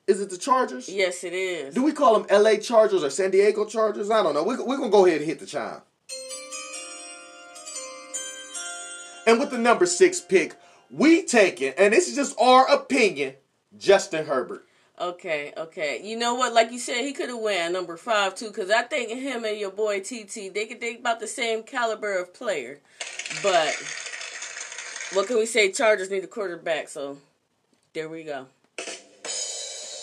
Is 0.07 0.21
it 0.21 0.29
the 0.29 0.37
Chargers? 0.37 0.87
yes, 0.87 1.23
it 1.23 1.33
is. 1.33 1.73
Do 1.73 1.81
we 1.83 1.91
call 1.91 2.19
them 2.19 2.27
LA 2.43 2.57
Chargers 2.57 3.03
or 3.03 3.09
San 3.09 3.31
Diego 3.31 3.65
Chargers? 3.65 4.11
I 4.11 4.21
don't 4.21 4.33
know. 4.35 4.43
We're, 4.43 4.63
we're 4.63 4.77
going 4.77 4.91
to 4.91 4.95
go 4.97 5.05
ahead 5.07 5.17
and 5.21 5.25
hit 5.27 5.39
the 5.39 5.47
chime. 5.47 5.81
And 9.27 9.39
with 9.39 9.49
the 9.49 9.57
number 9.57 9.87
six 9.87 10.21
pick, 10.21 10.55
we 10.91 11.23
taking, 11.23 11.73
and 11.77 11.91
this 11.93 12.07
is 12.07 12.15
just 12.15 12.39
our 12.39 12.71
opinion, 12.71 13.33
Justin 13.77 14.27
Herbert. 14.27 14.65
Okay, 14.99 15.51
okay. 15.57 15.99
You 16.03 16.17
know 16.17 16.35
what? 16.35 16.53
Like 16.53 16.71
you 16.71 16.79
said, 16.79 17.03
he 17.03 17.11
could 17.11 17.29
have 17.29 17.39
went 17.39 17.73
number 17.73 17.97
five 17.97 18.33
too, 18.35 18.47
because 18.47 18.71
I 18.71 18.83
think 18.83 19.09
him 19.09 19.43
and 19.43 19.57
your 19.57 19.71
boy 19.71 19.99
TT, 19.99 20.53
they 20.53 20.65
could 20.67 20.79
they 20.79 20.95
about 20.95 21.19
the 21.19 21.27
same 21.27 21.63
caliber 21.63 22.17
of 22.17 22.33
player. 22.33 22.79
But 23.43 23.75
what 25.13 25.27
can 25.27 25.37
we 25.37 25.45
say? 25.45 25.71
Chargers 25.71 26.09
need 26.09 26.23
a 26.23 26.27
quarterback, 26.27 26.87
so 26.87 27.17
there 27.93 28.07
we 28.07 28.23
go. 28.23 28.47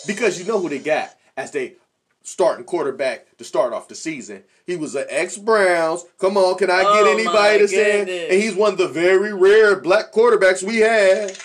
Because 0.05 0.39
you 0.39 0.45
know 0.45 0.59
who 0.59 0.69
they 0.69 0.79
got 0.79 1.15
as 1.35 1.49
they 1.51 1.73
starting 2.21 2.65
quarterback 2.65 3.35
to 3.37 3.43
start 3.43 3.73
off 3.73 3.87
the 3.87 3.95
season. 3.95 4.43
He 4.65 4.75
was 4.75 4.95
an 4.95 5.05
ex 5.09 5.37
Browns. 5.37 6.05
Come 6.19 6.37
on, 6.37 6.57
can 6.57 6.69
I 6.69 6.83
Oh, 6.85 7.03
get 7.03 7.13
anybody 7.13 7.59
to 7.59 7.67
say? 7.67 8.27
And 8.29 8.41
he's 8.41 8.55
one 8.55 8.73
of 8.73 8.77
the 8.77 8.87
very 8.87 9.33
rare 9.33 9.75
black 9.75 10.11
quarterbacks 10.13 10.61
we 10.63 10.77
had. 10.77 11.37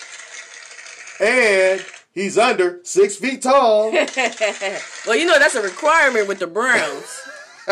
And 1.19 1.83
he's 2.13 2.37
under 2.37 2.79
six 2.83 3.15
feet 3.15 3.41
tall. 3.41 3.91
well, 5.07 5.15
you 5.15 5.25
know 5.25 5.39
that's 5.39 5.55
a 5.55 5.61
requirement 5.61 6.27
with 6.27 6.39
the 6.39 6.47
Browns. 6.47 7.21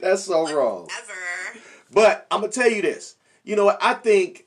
That's 0.00 0.24
so 0.24 0.52
wrong. 0.54 0.88
But 1.92 2.26
I'm 2.30 2.40
gonna 2.40 2.52
tell 2.52 2.70
you 2.70 2.80
this. 2.82 3.16
You 3.44 3.56
know 3.56 3.64
what? 3.66 3.78
I 3.82 3.94
think 3.94 4.46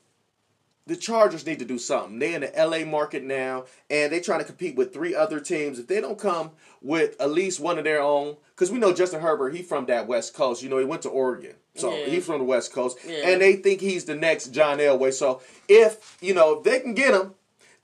the 0.86 0.96
Chargers 0.96 1.44
need 1.46 1.58
to 1.58 1.64
do 1.64 1.78
something. 1.78 2.18
They're 2.18 2.34
in 2.36 2.40
the 2.40 2.52
LA 2.56 2.84
market 2.90 3.22
now, 3.24 3.64
and 3.90 4.12
they're 4.12 4.20
trying 4.20 4.38
to 4.40 4.44
compete 4.44 4.74
with 4.76 4.92
three 4.92 5.14
other 5.14 5.38
teams. 5.40 5.78
If 5.78 5.86
they 5.86 6.00
don't 6.00 6.18
come 6.18 6.52
with 6.80 7.20
at 7.20 7.30
least 7.30 7.60
one 7.60 7.76
of 7.78 7.84
their 7.84 8.00
own, 8.00 8.36
because 8.54 8.70
we 8.72 8.78
know 8.78 8.92
Justin 8.94 9.20
Herbert, 9.20 9.54
he 9.54 9.62
from 9.62 9.86
that 9.86 10.06
West 10.06 10.34
Coast. 10.34 10.62
You 10.62 10.68
know, 10.70 10.78
he 10.78 10.84
went 10.84 11.02
to 11.02 11.08
Oregon, 11.08 11.54
so 11.74 11.94
Yeah. 11.94 12.06
he's 12.06 12.26
from 12.26 12.38
the 12.38 12.44
West 12.44 12.72
Coast, 12.72 12.98
Yeah. 13.06 13.28
and 13.28 13.40
they 13.40 13.54
think 13.56 13.80
he's 13.80 14.06
the 14.06 14.14
next 14.16 14.48
John 14.48 14.78
Elway. 14.78 15.12
So 15.12 15.40
if 15.68 16.16
you 16.20 16.34
know 16.34 16.58
if 16.58 16.64
they 16.64 16.80
can 16.80 16.94
get 16.94 17.14
him, 17.14 17.34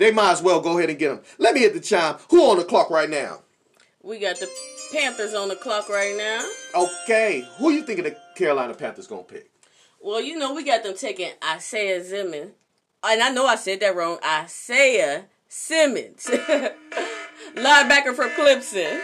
they 0.02 0.12
might 0.12 0.32
as 0.32 0.42
well 0.42 0.60
go 0.60 0.78
ahead 0.78 0.90
and 0.90 0.98
get 0.98 1.12
him. 1.12 1.20
Let 1.38 1.54
me 1.54 1.60
hit 1.60 1.74
the 1.74 1.80
chime. 1.80 2.16
Who 2.30 2.42
on 2.50 2.58
the 2.58 2.64
clock 2.64 2.90
right 2.90 3.08
now? 3.08 3.40
we 4.02 4.18
got 4.18 4.38
the 4.38 4.50
Panthers 4.92 5.32
on 5.34 5.48
the 5.48 5.56
clock 5.56 5.88
right 5.88 6.16
now. 6.16 6.44
Okay, 6.74 7.46
who 7.58 7.70
you 7.70 7.82
thinking 7.82 8.04
the 8.04 8.16
Carolina 8.36 8.74
Panthers 8.74 9.06
gonna 9.06 9.22
pick? 9.22 9.50
Well, 10.00 10.20
you 10.20 10.36
know 10.36 10.54
we 10.54 10.64
got 10.64 10.82
them 10.82 10.96
taking 10.96 11.30
Isaiah 11.44 12.04
Simmons, 12.04 12.52
and 13.04 13.22
I 13.22 13.30
know 13.30 13.46
I 13.46 13.56
said 13.56 13.80
that 13.80 13.94
wrong. 13.94 14.18
Isaiah 14.24 15.26
Simmons, 15.48 16.28
linebacker 17.54 18.14
from 18.14 18.30
Clemson. 18.30 19.00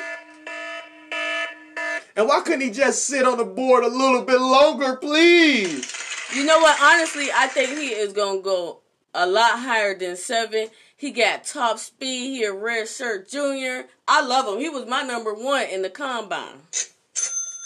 And 2.17 2.27
why 2.27 2.41
couldn't 2.41 2.63
he 2.63 2.71
just 2.71 3.07
sit 3.07 3.25
on 3.25 3.39
the 3.39 3.45
board 3.45 3.85
a 3.85 3.89
little 3.89 4.23
bit 4.23 4.41
longer, 4.41 4.97
please? 4.97 5.93
You 6.35 6.45
know 6.45 6.59
what? 6.59 6.77
Honestly, 6.83 7.29
I 7.35 7.47
think 7.47 7.71
he 7.79 7.91
is 7.91 8.13
gonna 8.13 8.43
go 8.43 8.81
a 9.19 9.27
lot 9.27 9.59
higher 9.59 9.99
than 9.99 10.17
seven. 10.17 10.69
He 10.97 11.11
got 11.11 11.45
top 11.45 11.79
speed. 11.79 12.37
He 12.37 12.45
a 12.45 12.53
red 12.53 12.89
shirt 12.89 13.29
junior. 13.29 13.87
I 14.07 14.25
love 14.25 14.47
him. 14.47 14.61
He 14.61 14.69
was 14.69 14.87
my 14.87 15.03
number 15.03 15.35
one 15.35 15.67
in 15.69 15.83
the 15.83 15.91
combine. 15.91 16.61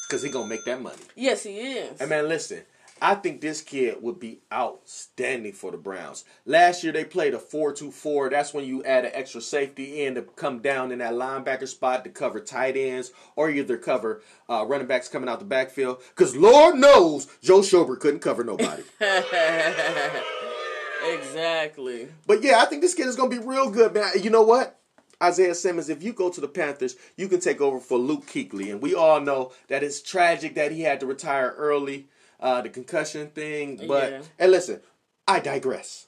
Because 0.09 0.23
he 0.23 0.31
going 0.31 0.47
to 0.47 0.49
make 0.49 0.65
that 0.65 0.81
money. 0.81 0.97
Yes, 1.15 1.45
he 1.45 1.59
is. 1.59 2.01
And 2.01 2.09
man, 2.09 2.29
listen, 2.29 2.63
I 3.03 3.17
think 3.17 3.41
this 3.41 3.61
kid 3.61 4.03
would 4.03 4.19
be 4.19 4.41
outstanding 4.53 5.53
for 5.53 5.71
the 5.71 5.77
Browns. 5.77 6.25
Last 6.47 6.85
year 6.85 6.93
they 6.93 7.05
played 7.05 7.35
a 7.35 7.39
4-2-4. 7.39 8.31
That's 8.31 8.55
when 8.55 8.65
you 8.65 8.83
add 8.85 9.05
an 9.05 9.13
extra 9.13 9.43
safety 9.43 10.05
in 10.05 10.15
to 10.15 10.23
come 10.23 10.61
down 10.61 10.91
in 10.91 11.01
that 11.01 11.15
linebacker 11.15 11.69
spot 11.69 12.05
to 12.05 12.11
cover 12.11 12.41
tight 12.41 12.77
ends 12.79 13.13
or 13.37 13.51
either 13.51 13.77
cover 13.77 14.23
uh, 14.49 14.65
running 14.67 14.87
backs 14.87 15.09
coming 15.09 15.29
out 15.29 15.39
the 15.39 15.45
backfield. 15.45 16.01
Because 16.17 16.35
Lord 16.35 16.77
knows 16.77 17.27
Joe 17.43 17.61
Schobert 17.61 18.01
couldn't 18.01 18.21
cover 18.21 18.43
nobody. 18.43 18.83
exactly. 21.05 22.09
But 22.27 22.43
yeah, 22.43 22.61
I 22.61 22.67
think 22.67 22.83
this 22.83 22.95
kid 22.95 23.07
is 23.07 23.17
going 23.17 23.31
to 23.31 23.41
be 23.41 23.45
real 23.47 23.71
good, 23.71 23.95
man. 23.95 24.11
You 24.21 24.31
know 24.31 24.43
what? 24.43 24.79
Isaiah 25.23 25.55
Simmons, 25.55 25.89
if 25.89 26.03
you 26.03 26.13
go 26.13 26.31
to 26.31 26.41
the 26.41 26.49
Panthers, 26.49 26.97
you 27.17 27.29
can 27.29 27.39
take 27.41 27.61
over 27.61 27.79
for 27.79 27.97
Luke 27.99 28.27
Kuechly. 28.27 28.71
And 28.73 28.83
we 28.83 28.95
all 28.95 29.21
know 29.21 29.53
that 29.69 29.83
it's 29.85 30.03
tragic 30.03 30.55
that 30.57 30.73
he 30.73 30.83
had 30.83 30.99
to 31.01 31.07
retire 31.07 31.55
early, 31.57 32.09
uh, 32.41 32.61
the 32.63 32.69
concussion 32.71 33.29
thing. 33.29 33.81
But, 33.87 34.11
Yeah. 34.13 34.23
and 34.39 34.51
listen, 34.51 34.81
I 35.29 35.39
digress. 35.39 36.07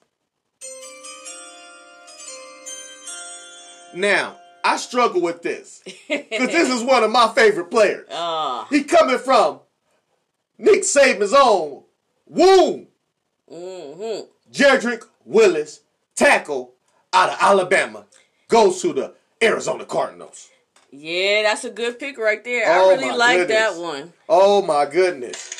Now, 3.94 4.36
I 4.64 4.76
struggle 4.78 5.20
with 5.20 5.42
this 5.42 5.82
because 6.08 6.48
this 6.48 6.68
is 6.68 6.82
one 6.82 7.04
of 7.04 7.10
my 7.12 7.32
favorite 7.34 7.70
players. 7.70 8.08
Ah, 8.12 8.66
He 8.70 8.82
coming 8.82 9.18
from 9.18 9.60
Nick 10.58 10.82
Saban's 10.82 11.32
own 11.34 11.84
womb. 12.26 12.88
hmm 13.48 14.20
Jedrick 14.54 15.02
Willis, 15.24 15.80
tackle 16.14 16.74
out 17.12 17.30
of 17.30 17.36
Alabama, 17.40 18.04
goes 18.46 18.80
to 18.82 18.92
the 18.92 19.14
Arizona 19.42 19.84
Cardinals. 19.84 20.48
yeah, 20.92 21.42
that's 21.42 21.64
a 21.64 21.70
good 21.70 21.98
pick 21.98 22.16
right 22.16 22.44
there. 22.44 22.62
Oh, 22.68 22.90
I 22.90 22.94
really 22.94 23.16
like 23.16 23.38
goodness. 23.38 23.74
that 23.74 23.82
one. 23.82 24.12
Oh 24.28 24.62
my 24.62 24.86
goodness. 24.86 25.50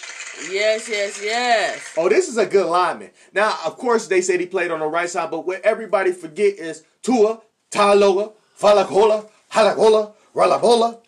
Yes, 0.49 0.89
yes, 0.89 1.21
yes. 1.21 1.93
Oh, 1.97 2.09
this 2.09 2.29
is 2.29 2.37
a 2.37 2.47
good 2.47 2.67
lineman. 2.67 3.11
Now, 3.33 3.59
of 3.67 3.77
course, 3.77 4.07
they 4.07 4.21
said 4.21 4.39
he 4.39 4.47
played 4.47 4.71
on 4.71 4.79
the 4.79 4.87
right 4.87 5.11
side, 5.11 5.29
but 5.33 5.45
what 5.45 5.61
everybody 5.63 6.13
forget 6.13 6.55
is 6.55 6.85
Tua, 7.03 7.41
Taloa, 7.73 8.33
Falagola, 8.57 9.29
Halagola, 9.53 10.13
Ralabola. 10.37 10.99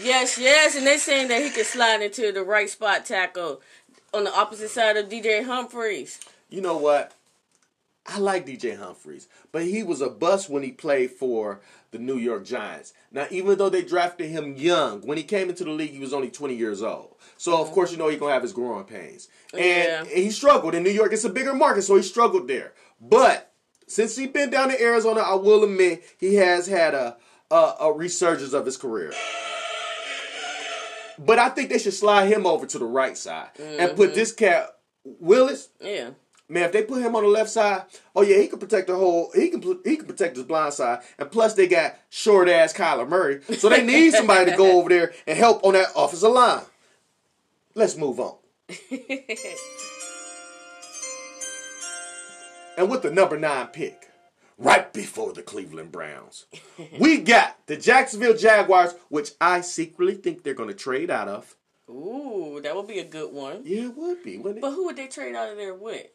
Yes, 0.00 0.38
yes, 0.38 0.76
and 0.76 0.86
they're 0.86 0.98
saying 0.98 1.26
that 1.28 1.42
he 1.42 1.50
can 1.50 1.64
slide 1.64 2.02
into 2.02 2.30
the 2.30 2.44
right 2.44 2.70
spot 2.70 3.04
tackle 3.04 3.62
on 4.14 4.22
the 4.24 4.32
opposite 4.32 4.70
side 4.70 4.96
of 4.96 5.08
DJ 5.08 5.44
Humphries. 5.44 6.20
You 6.50 6.60
know 6.60 6.76
what? 6.76 7.12
I 8.16 8.18
like 8.18 8.46
DJ 8.46 8.78
Humphries, 8.78 9.28
but 9.52 9.64
he 9.64 9.82
was 9.82 10.00
a 10.00 10.08
bust 10.08 10.48
when 10.48 10.62
he 10.62 10.72
played 10.72 11.10
for 11.10 11.60
the 11.90 11.98
New 11.98 12.16
York 12.16 12.46
Giants. 12.46 12.94
Now, 13.12 13.26
even 13.30 13.58
though 13.58 13.68
they 13.68 13.82
drafted 13.82 14.30
him 14.30 14.56
young, 14.56 15.02
when 15.02 15.18
he 15.18 15.22
came 15.22 15.50
into 15.50 15.64
the 15.64 15.70
league, 15.70 15.90
he 15.90 15.98
was 15.98 16.14
only 16.14 16.30
20 16.30 16.54
years 16.54 16.82
old. 16.82 17.16
So, 17.36 17.52
of 17.52 17.66
mm-hmm. 17.66 17.74
course, 17.74 17.92
you 17.92 17.98
know 17.98 18.08
he's 18.08 18.18
going 18.18 18.30
to 18.30 18.34
have 18.34 18.42
his 18.42 18.54
growing 18.54 18.84
pains. 18.84 19.28
And, 19.52 19.60
Yeah. 19.62 20.04
he 20.06 20.30
struggled 20.30 20.74
in 20.74 20.82
New 20.82 20.90
York. 20.90 21.12
It's 21.12 21.24
a 21.24 21.28
bigger 21.28 21.52
market, 21.52 21.82
so 21.82 21.96
he 21.96 22.02
struggled 22.02 22.48
there. 22.48 22.72
But 22.98 23.52
since 23.86 24.16
he's 24.16 24.30
been 24.30 24.48
down 24.48 24.70
in 24.70 24.80
Arizona, 24.80 25.20
I 25.20 25.34
will 25.34 25.62
admit 25.62 26.02
he 26.18 26.36
has 26.36 26.66
had 26.66 26.94
a, 26.94 27.18
a, 27.50 27.74
a 27.80 27.92
resurgence 27.92 28.54
of 28.54 28.64
his 28.64 28.78
career. 28.78 29.12
But 31.18 31.38
I 31.38 31.50
think 31.50 31.68
they 31.68 31.78
should 31.78 31.92
slide 31.92 32.32
him 32.32 32.46
over 32.46 32.64
to 32.64 32.78
the 32.78 32.86
right 32.86 33.16
side 33.16 33.50
and 33.58 33.94
put 33.94 34.08
mm-hmm. 34.08 34.14
this 34.14 34.32
cat, 34.32 34.68
Willis, 35.04 35.68
Yeah. 35.82 36.10
Man, 36.48 36.64
if 36.64 36.72
they 36.72 36.82
put 36.82 37.02
him 37.02 37.16
on 37.16 37.24
the 37.24 37.28
left 37.28 37.50
side, 37.50 37.82
oh 38.14 38.22
yeah, 38.22 38.38
he 38.38 38.46
can 38.46 38.60
protect 38.60 38.86
the 38.86 38.94
whole. 38.94 39.32
He 39.34 39.50
can 39.50 39.62
he 39.84 39.96
can 39.96 40.06
protect 40.06 40.36
his 40.36 40.44
blind 40.44 40.74
side, 40.74 41.00
and 41.18 41.30
plus 41.30 41.54
they 41.54 41.66
got 41.66 41.96
short 42.08 42.48
ass 42.48 42.72
Kyler 42.72 43.08
Murray, 43.08 43.42
so 43.56 43.68
they 43.68 43.84
need 43.84 44.12
somebody 44.12 44.52
to 44.52 44.56
go 44.56 44.78
over 44.78 44.88
there 44.88 45.12
and 45.26 45.36
help 45.36 45.64
on 45.64 45.72
that 45.72 45.88
offensive 45.96 46.30
line. 46.30 46.62
Let's 47.74 47.96
move 47.96 48.20
on. 48.20 48.36
and 52.78 52.90
with 52.90 53.02
the 53.02 53.10
number 53.10 53.36
nine 53.38 53.66
pick, 53.68 54.08
right 54.56 54.92
before 54.92 55.32
the 55.32 55.42
Cleveland 55.42 55.90
Browns, 55.90 56.46
we 56.98 57.18
got 57.18 57.58
the 57.66 57.76
Jacksonville 57.76 58.36
Jaguars, 58.36 58.94
which 59.08 59.32
I 59.40 59.62
secretly 59.62 60.14
think 60.14 60.44
they're 60.44 60.54
going 60.54 60.68
to 60.68 60.74
trade 60.74 61.10
out 61.10 61.26
of. 61.28 61.56
Ooh, 61.88 62.60
that 62.62 62.74
would 62.74 62.88
be 62.88 62.98
a 62.98 63.04
good 63.04 63.32
one. 63.32 63.62
Yeah, 63.64 63.84
it 63.84 63.96
would 63.96 64.22
be, 64.24 64.38
wouldn't 64.38 64.58
it? 64.58 64.60
But 64.60 64.72
who 64.72 64.86
would 64.86 64.96
they 64.96 65.06
trade 65.06 65.36
out 65.36 65.50
of 65.50 65.56
there 65.56 65.74
with? 65.74 66.06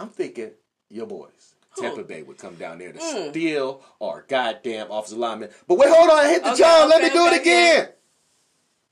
I'm 0.00 0.08
thinking 0.08 0.50
your 0.88 1.06
boys. 1.06 1.54
Tampa 1.76 2.02
Bay 2.02 2.22
would 2.22 2.38
come 2.38 2.56
down 2.56 2.78
there 2.78 2.92
to 2.92 2.98
Mm. 2.98 3.30
steal 3.30 3.82
our 4.00 4.24
goddamn 4.26 4.90
offensive 4.90 5.18
lineman. 5.18 5.50
But 5.68 5.76
wait, 5.78 5.88
hold 5.90 6.10
on, 6.10 6.18
I 6.18 6.28
hit 6.28 6.42
the 6.42 6.50
Okay, 6.52 6.62
chime. 6.62 6.88
Let 6.88 7.00
me 7.00 7.06
okay, 7.06 7.14
do 7.14 7.24
it 7.26 7.40
okay, 7.40 7.40
again. 7.40 7.88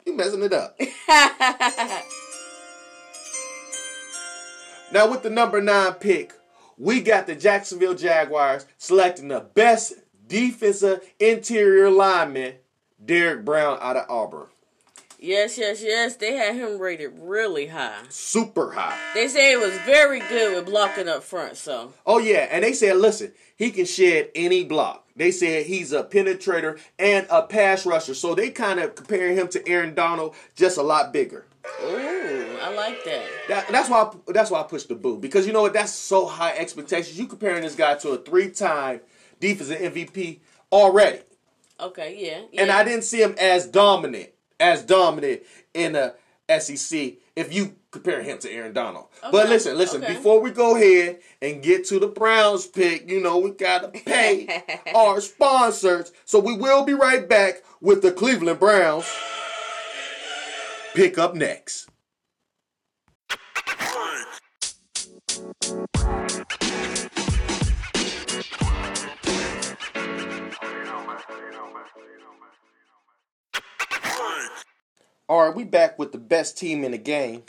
You 0.07 0.17
messing 0.17 0.43
it 0.43 0.53
up. 0.53 0.79
now 4.93 5.11
with 5.11 5.23
the 5.23 5.31
number 5.31 5.61
nine 5.61 5.95
pick, 5.95 6.33
we 6.77 7.01
got 7.01 7.27
the 7.27 7.35
Jacksonville 7.35 7.95
Jaguars 7.95 8.65
selecting 8.79 9.29
the 9.29 9.41
best 9.41 9.95
defensive 10.27 11.01
interior 11.19 11.91
lineman, 11.91 12.55
Derrick 13.05 13.45
Brown 13.45 13.79
out 13.81 13.97
of 13.97 14.09
Auburn. 14.09 14.47
Yes, 15.19 15.59
yes, 15.59 15.83
yes. 15.83 16.17
They 16.17 16.35
had 16.37 16.55
him 16.55 16.79
rated 16.79 17.13
really 17.19 17.67
high. 17.67 18.03
Super 18.09 18.73
high. 18.73 18.99
They 19.15 19.29
say 19.29 19.53
it 19.53 19.61
was 19.61 19.77
very 19.79 20.21
good 20.21 20.55
with 20.57 20.67
blocking 20.67 21.09
up 21.09 21.23
front. 21.23 21.57
So 21.57 21.93
Oh 22.07 22.19
yeah, 22.19 22.49
and 22.51 22.65
they 22.65 22.73
said, 22.73 22.97
listen, 22.97 23.33
he 23.57 23.71
can 23.71 23.85
shed 23.85 24.31
any 24.35 24.65
block. 24.65 25.07
They 25.17 25.31
said 25.33 25.67
he's 25.67 25.93
a 25.93 26.05
penetrator 26.05 26.79
and 26.99 27.27
a 27.31 27.43
pass 27.43 27.85
rusher. 27.85 28.15
So 28.15 28.35
they 28.35 28.51
kind 28.51 28.79
of 28.79 28.95
comparing 28.95 29.37
him 29.37 29.49
to 29.49 29.69
Aaron 29.69 29.95
Donald, 29.95 30.35
just 30.55 30.79
a 30.79 30.83
lot 30.83 31.13
bigger. 31.13 31.45
Ooh, 31.85 32.57
I 32.63 32.73
like 32.75 33.05
that. 33.05 33.27
That, 33.49 33.69
that's 33.69 33.91
why 33.91 34.03
I, 34.03 34.33
that's 34.33 34.51
why 34.51 34.61
I 34.61 34.63
pushed 34.63 34.89
the 34.89 34.95
boo 34.95 35.19
because 35.19 35.47
you 35.47 35.53
know 35.53 35.63
what? 35.63 35.73
That's 35.73 35.93
so 35.93 36.27
high 36.27 36.57
expectations. 36.57 37.19
You 37.19 37.27
comparing 37.27 37.63
this 37.63 37.75
guy 37.75 37.97
to 37.97 38.11
a 38.11 38.19
three-time 38.19 39.01
defensive 39.41 39.79
MVP 39.79 40.41
already, 40.73 41.21
Okay, 41.81 42.17
yeah. 42.19 42.43
yeah. 42.53 42.63
and 42.63 42.71
I 42.71 42.85
didn't 42.85 43.05
see 43.05 43.23
him 43.23 43.35
as 43.41 43.67
dominant 43.67 44.31
as 44.61 44.83
dominant 44.83 45.43
in 45.75 45.93
the 45.93 46.15
SEC. 46.59 47.15
If 47.37 47.53
you 47.53 47.77
compare 47.91 48.23
him 48.23 48.39
to 48.39 48.51
Aaron 48.51 48.73
Donald, 48.73 49.07
but 49.31 49.49
listen, 49.49 49.77
listen. 49.79 50.03
okay. 50.03 50.15
Before 50.15 50.41
we 50.41 50.51
go 50.51 50.77
ahead 50.77 51.21
and 51.41 51.63
get 51.63 51.87
to 51.87 51.99
the 51.99 52.09
Browns 52.09 52.67
pick, 52.67 53.09
you 53.09 53.21
know 53.21 53.39
we 53.39 53.51
gotta 53.51 53.89
pay 53.89 54.65
our 54.95 55.21
sponsors. 55.21 56.13
So 56.25 56.39
we 56.39 56.57
will 56.57 56.85
be 56.85 56.95
right 56.95 57.29
back 57.29 57.63
with 57.81 58.03
the 58.03 58.13
Cleveland 58.13 58.61
Browns 58.61 59.07
pick 60.95 61.17
up 61.17 61.35
next. 61.35 61.89
All 75.29 75.47
right, 75.47 75.55
we 75.55 75.65
back 75.65 75.99
with 75.99 76.13
the 76.13 76.19
best 76.19 76.57
team 76.57 76.85
in 76.85 76.93
the 76.93 76.99
game. 76.99 77.43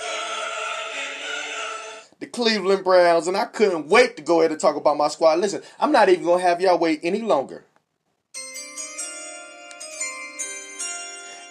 The 2.20 2.28
Cleveland 2.28 2.84
Browns, 2.84 3.28
and 3.28 3.38
I 3.38 3.46
couldn't 3.46 3.88
wait 3.88 4.18
to 4.18 4.22
go 4.22 4.42
ahead 4.42 4.52
and 4.52 4.60
talk 4.60 4.76
about 4.76 4.98
my 4.98 5.08
squad. 5.08 5.40
Listen, 5.40 5.62
I'm 5.80 5.94
not 5.94 6.10
even 6.10 6.26
going 6.26 6.42
to 6.42 6.48
have 6.48 6.60
y'all 6.60 6.78
wait 6.78 7.00
any 7.02 7.22
longer. 7.22 7.64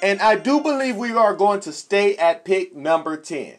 And 0.02 0.20
I 0.20 0.36
do 0.36 0.60
believe 0.60 0.96
we 0.96 1.12
are 1.12 1.34
going 1.34 1.60
to 1.60 1.72
stay 1.72 2.16
at 2.16 2.44
pick 2.44 2.76
number 2.76 3.16
10. 3.16 3.54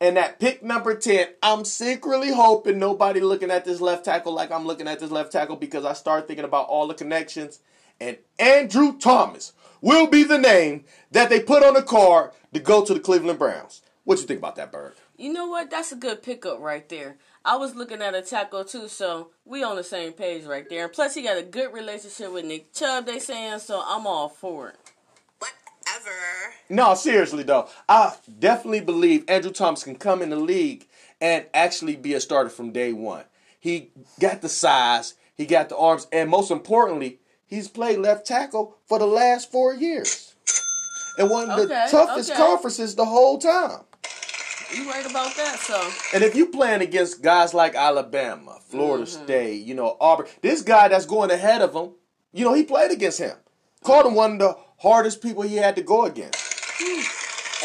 And 0.00 0.16
at 0.16 0.40
pick 0.40 0.62
number 0.62 0.94
10, 0.96 1.28
I'm 1.42 1.64
secretly 1.64 2.32
hoping 2.32 2.78
nobody 2.78 3.20
looking 3.20 3.50
at 3.50 3.64
this 3.64 3.80
left 3.80 4.04
tackle 4.04 4.32
like 4.32 4.50
I'm 4.50 4.66
looking 4.66 4.88
at 4.88 5.00
this 5.00 5.10
left 5.10 5.32
tackle 5.32 5.56
because 5.56 5.84
I 5.84 5.92
start 5.92 6.26
thinking 6.26 6.44
about 6.44 6.68
all 6.68 6.86
the 6.86 6.94
connections. 6.94 7.58
And 8.00 8.16
Andrew 8.38 8.96
Thomas 8.98 9.52
will 9.82 10.06
be 10.06 10.24
the 10.24 10.38
name 10.38 10.84
that 11.10 11.28
they 11.28 11.40
put 11.40 11.62
on 11.62 11.74
the 11.74 11.82
card 11.82 12.30
to 12.54 12.60
go 12.60 12.82
to 12.82 12.94
the 12.94 13.00
Cleveland 13.00 13.38
Browns. 13.38 13.82
What 14.04 14.18
you 14.18 14.26
think 14.26 14.38
about 14.38 14.56
that, 14.56 14.72
Bird? 14.72 14.94
You 15.16 15.32
know 15.32 15.46
what? 15.46 15.70
That's 15.70 15.92
a 15.92 15.96
good 15.96 16.22
pickup 16.22 16.58
right 16.60 16.88
there. 16.88 17.18
I 17.44 17.56
was 17.56 17.74
looking 17.74 18.00
at 18.00 18.14
a 18.14 18.22
tackle 18.22 18.64
too, 18.64 18.88
so 18.88 19.30
we 19.44 19.62
on 19.62 19.76
the 19.76 19.84
same 19.84 20.12
page 20.12 20.44
right 20.44 20.68
there. 20.68 20.84
And 20.84 20.92
plus, 20.92 21.14
he 21.14 21.22
got 21.22 21.38
a 21.38 21.42
good 21.42 21.72
relationship 21.72 22.32
with 22.32 22.44
Nick 22.44 22.72
Chubb. 22.72 23.06
They 23.06 23.18
saying 23.18 23.58
so. 23.58 23.82
I'm 23.84 24.06
all 24.06 24.28
for 24.28 24.70
it. 24.70 24.76
Whatever. 25.38 26.16
No, 26.68 26.94
seriously 26.94 27.42
though, 27.42 27.68
I 27.88 28.14
definitely 28.38 28.80
believe 28.80 29.24
Andrew 29.28 29.52
Thomas 29.52 29.84
can 29.84 29.96
come 29.96 30.22
in 30.22 30.30
the 30.30 30.36
league 30.36 30.88
and 31.20 31.46
actually 31.54 31.96
be 31.96 32.14
a 32.14 32.20
starter 32.20 32.50
from 32.50 32.72
day 32.72 32.92
one. 32.92 33.24
He 33.60 33.90
got 34.18 34.42
the 34.42 34.48
size, 34.48 35.14
he 35.36 35.46
got 35.46 35.68
the 35.68 35.76
arms, 35.76 36.08
and 36.12 36.28
most 36.28 36.50
importantly, 36.50 37.20
he's 37.52 37.68
played 37.68 37.98
left 37.98 38.26
tackle 38.26 38.76
for 38.86 38.98
the 38.98 39.06
last 39.06 39.50
four 39.52 39.74
years, 39.74 40.34
and 41.18 41.28
one 41.30 41.50
of 41.50 41.68
the 41.68 41.86
toughest 41.90 42.30
okay. 42.30 42.38
conferences 42.38 42.94
the 42.94 43.04
whole 43.04 43.38
time. 43.38 43.80
You 44.74 44.88
right 44.88 45.04
about 45.04 45.36
that? 45.36 45.58
So 45.58 45.90
And 46.14 46.24
if 46.24 46.34
you 46.34 46.46
playing 46.46 46.80
against 46.80 47.20
guys 47.22 47.52
like 47.52 47.74
Alabama, 47.74 48.58
Florida 48.70 49.04
Mm-hmm. 49.04 49.24
State, 49.24 49.66
you 49.66 49.74
know 49.74 49.98
Auburn, 50.00 50.26
this 50.40 50.62
guy 50.62 50.88
that's 50.88 51.04
going 51.04 51.30
ahead 51.30 51.60
of 51.60 51.74
him, 51.74 51.90
you 52.32 52.44
know 52.46 52.54
he 52.54 52.62
played 52.64 52.90
against 52.90 53.18
him, 53.18 53.36
called 53.84 54.06
him 54.06 54.14
one 54.14 54.32
of 54.32 54.38
the 54.38 54.56
hardest 54.78 55.20
people 55.22 55.42
he 55.42 55.56
had 55.56 55.76
to 55.76 55.82
go 55.82 56.06
against. 56.06 56.40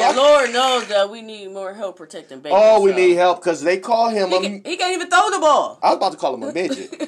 and 0.02 0.18
Lord 0.18 0.52
knows 0.52 0.88
that 0.90 1.10
we 1.10 1.22
need 1.22 1.48
more 1.52 1.74
help 1.74 1.96
protecting 1.96 2.42
babies. 2.42 2.60
Oh, 2.62 2.82
we 2.82 2.92
so. 2.92 2.98
need 2.98 3.14
help 3.14 3.40
because 3.40 3.62
they 3.64 3.78
call 3.80 4.10
him 4.10 4.30
He, 4.30 4.36
a. 4.36 4.42
can, 4.42 4.54
he 4.66 4.76
can't 4.76 4.94
even 4.94 5.10
throw 5.10 5.30
the 5.32 5.40
ball. 5.40 5.80
I 5.82 5.88
was 5.92 5.98
about 5.98 6.12
to 6.12 6.18
call 6.18 6.36
him 6.36 6.44
a 6.44 6.52
midget. 6.52 6.90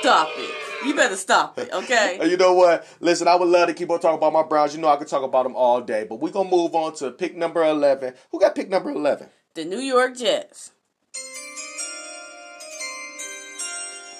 Stop 0.00 0.28
it. 0.36 0.67
You 0.84 0.94
better 0.94 1.16
stop 1.16 1.58
it, 1.58 1.72
okay? 1.72 2.18
You 2.28 2.36
know 2.36 2.54
what? 2.54 2.86
Listen, 3.00 3.26
I 3.26 3.34
would 3.34 3.48
love 3.48 3.68
to 3.68 3.74
keep 3.74 3.90
on 3.90 4.00
talking 4.00 4.18
about 4.18 4.32
my 4.32 4.42
Browns. 4.42 4.74
You 4.74 4.80
know 4.80 4.88
I 4.88 4.96
could 4.96 5.08
talk 5.08 5.22
about 5.22 5.42
them 5.42 5.56
all 5.56 5.80
day, 5.80 6.06
but 6.08 6.20
we're 6.20 6.32
gonna 6.32 6.48
move 6.48 6.74
on 6.74 6.94
to 6.96 7.10
pick 7.10 7.36
number 7.36 7.64
eleven. 7.64 8.14
Who 8.30 8.40
got 8.40 8.54
pick 8.54 8.68
number 8.68 8.90
eleven? 8.90 9.28
the 9.58 9.64
New 9.64 9.80
York 9.80 10.16
Jets. 10.16 10.70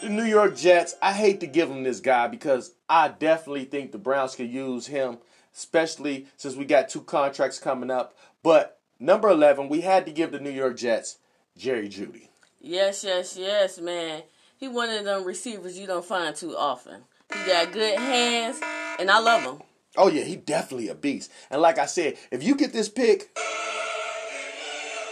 The 0.02 0.08
New 0.08 0.24
York 0.24 0.56
Jets. 0.56 0.96
I 1.00 1.12
hate 1.12 1.38
to 1.40 1.46
give 1.46 1.68
them 1.68 1.84
this 1.84 2.00
guy 2.00 2.26
because 2.26 2.74
I 2.88 3.06
definitely 3.06 3.64
think 3.64 3.92
the 3.92 3.98
Browns 3.98 4.34
could 4.34 4.50
use 4.50 4.88
him, 4.88 5.18
especially 5.54 6.26
since 6.36 6.56
we 6.56 6.64
got 6.64 6.88
two 6.88 7.02
contracts 7.02 7.60
coming 7.60 7.88
up. 7.88 8.16
But 8.42 8.80
number 8.98 9.28
eleven, 9.28 9.68
we 9.68 9.82
had 9.82 10.06
to 10.06 10.12
give 10.12 10.32
the 10.32 10.40
New 10.40 10.50
York 10.50 10.76
Jets 10.76 11.18
Jerry 11.56 11.88
Jeudy. 11.88 12.30
Yes, 12.60 13.04
yes, 13.04 13.36
yes, 13.38 13.78
man. 13.80 14.22
He 14.58 14.66
one 14.66 14.90
of 14.90 15.04
them 15.04 15.22
receivers 15.22 15.78
you 15.78 15.86
don't 15.86 16.04
find 16.04 16.34
too 16.34 16.56
often. 16.56 17.02
He 17.32 17.46
got 17.46 17.70
good 17.70 17.96
hands, 17.96 18.60
and 18.98 19.08
I 19.08 19.20
love 19.20 19.42
him. 19.42 19.62
Oh 19.96 20.08
yeah, 20.08 20.24
he 20.24 20.34
definitely 20.34 20.88
a 20.88 20.96
beast. 20.96 21.30
And 21.48 21.62
like 21.62 21.78
I 21.78 21.86
said, 21.86 22.16
if 22.32 22.42
you 22.42 22.56
get 22.56 22.72
this 22.72 22.88
pick, 22.88 23.30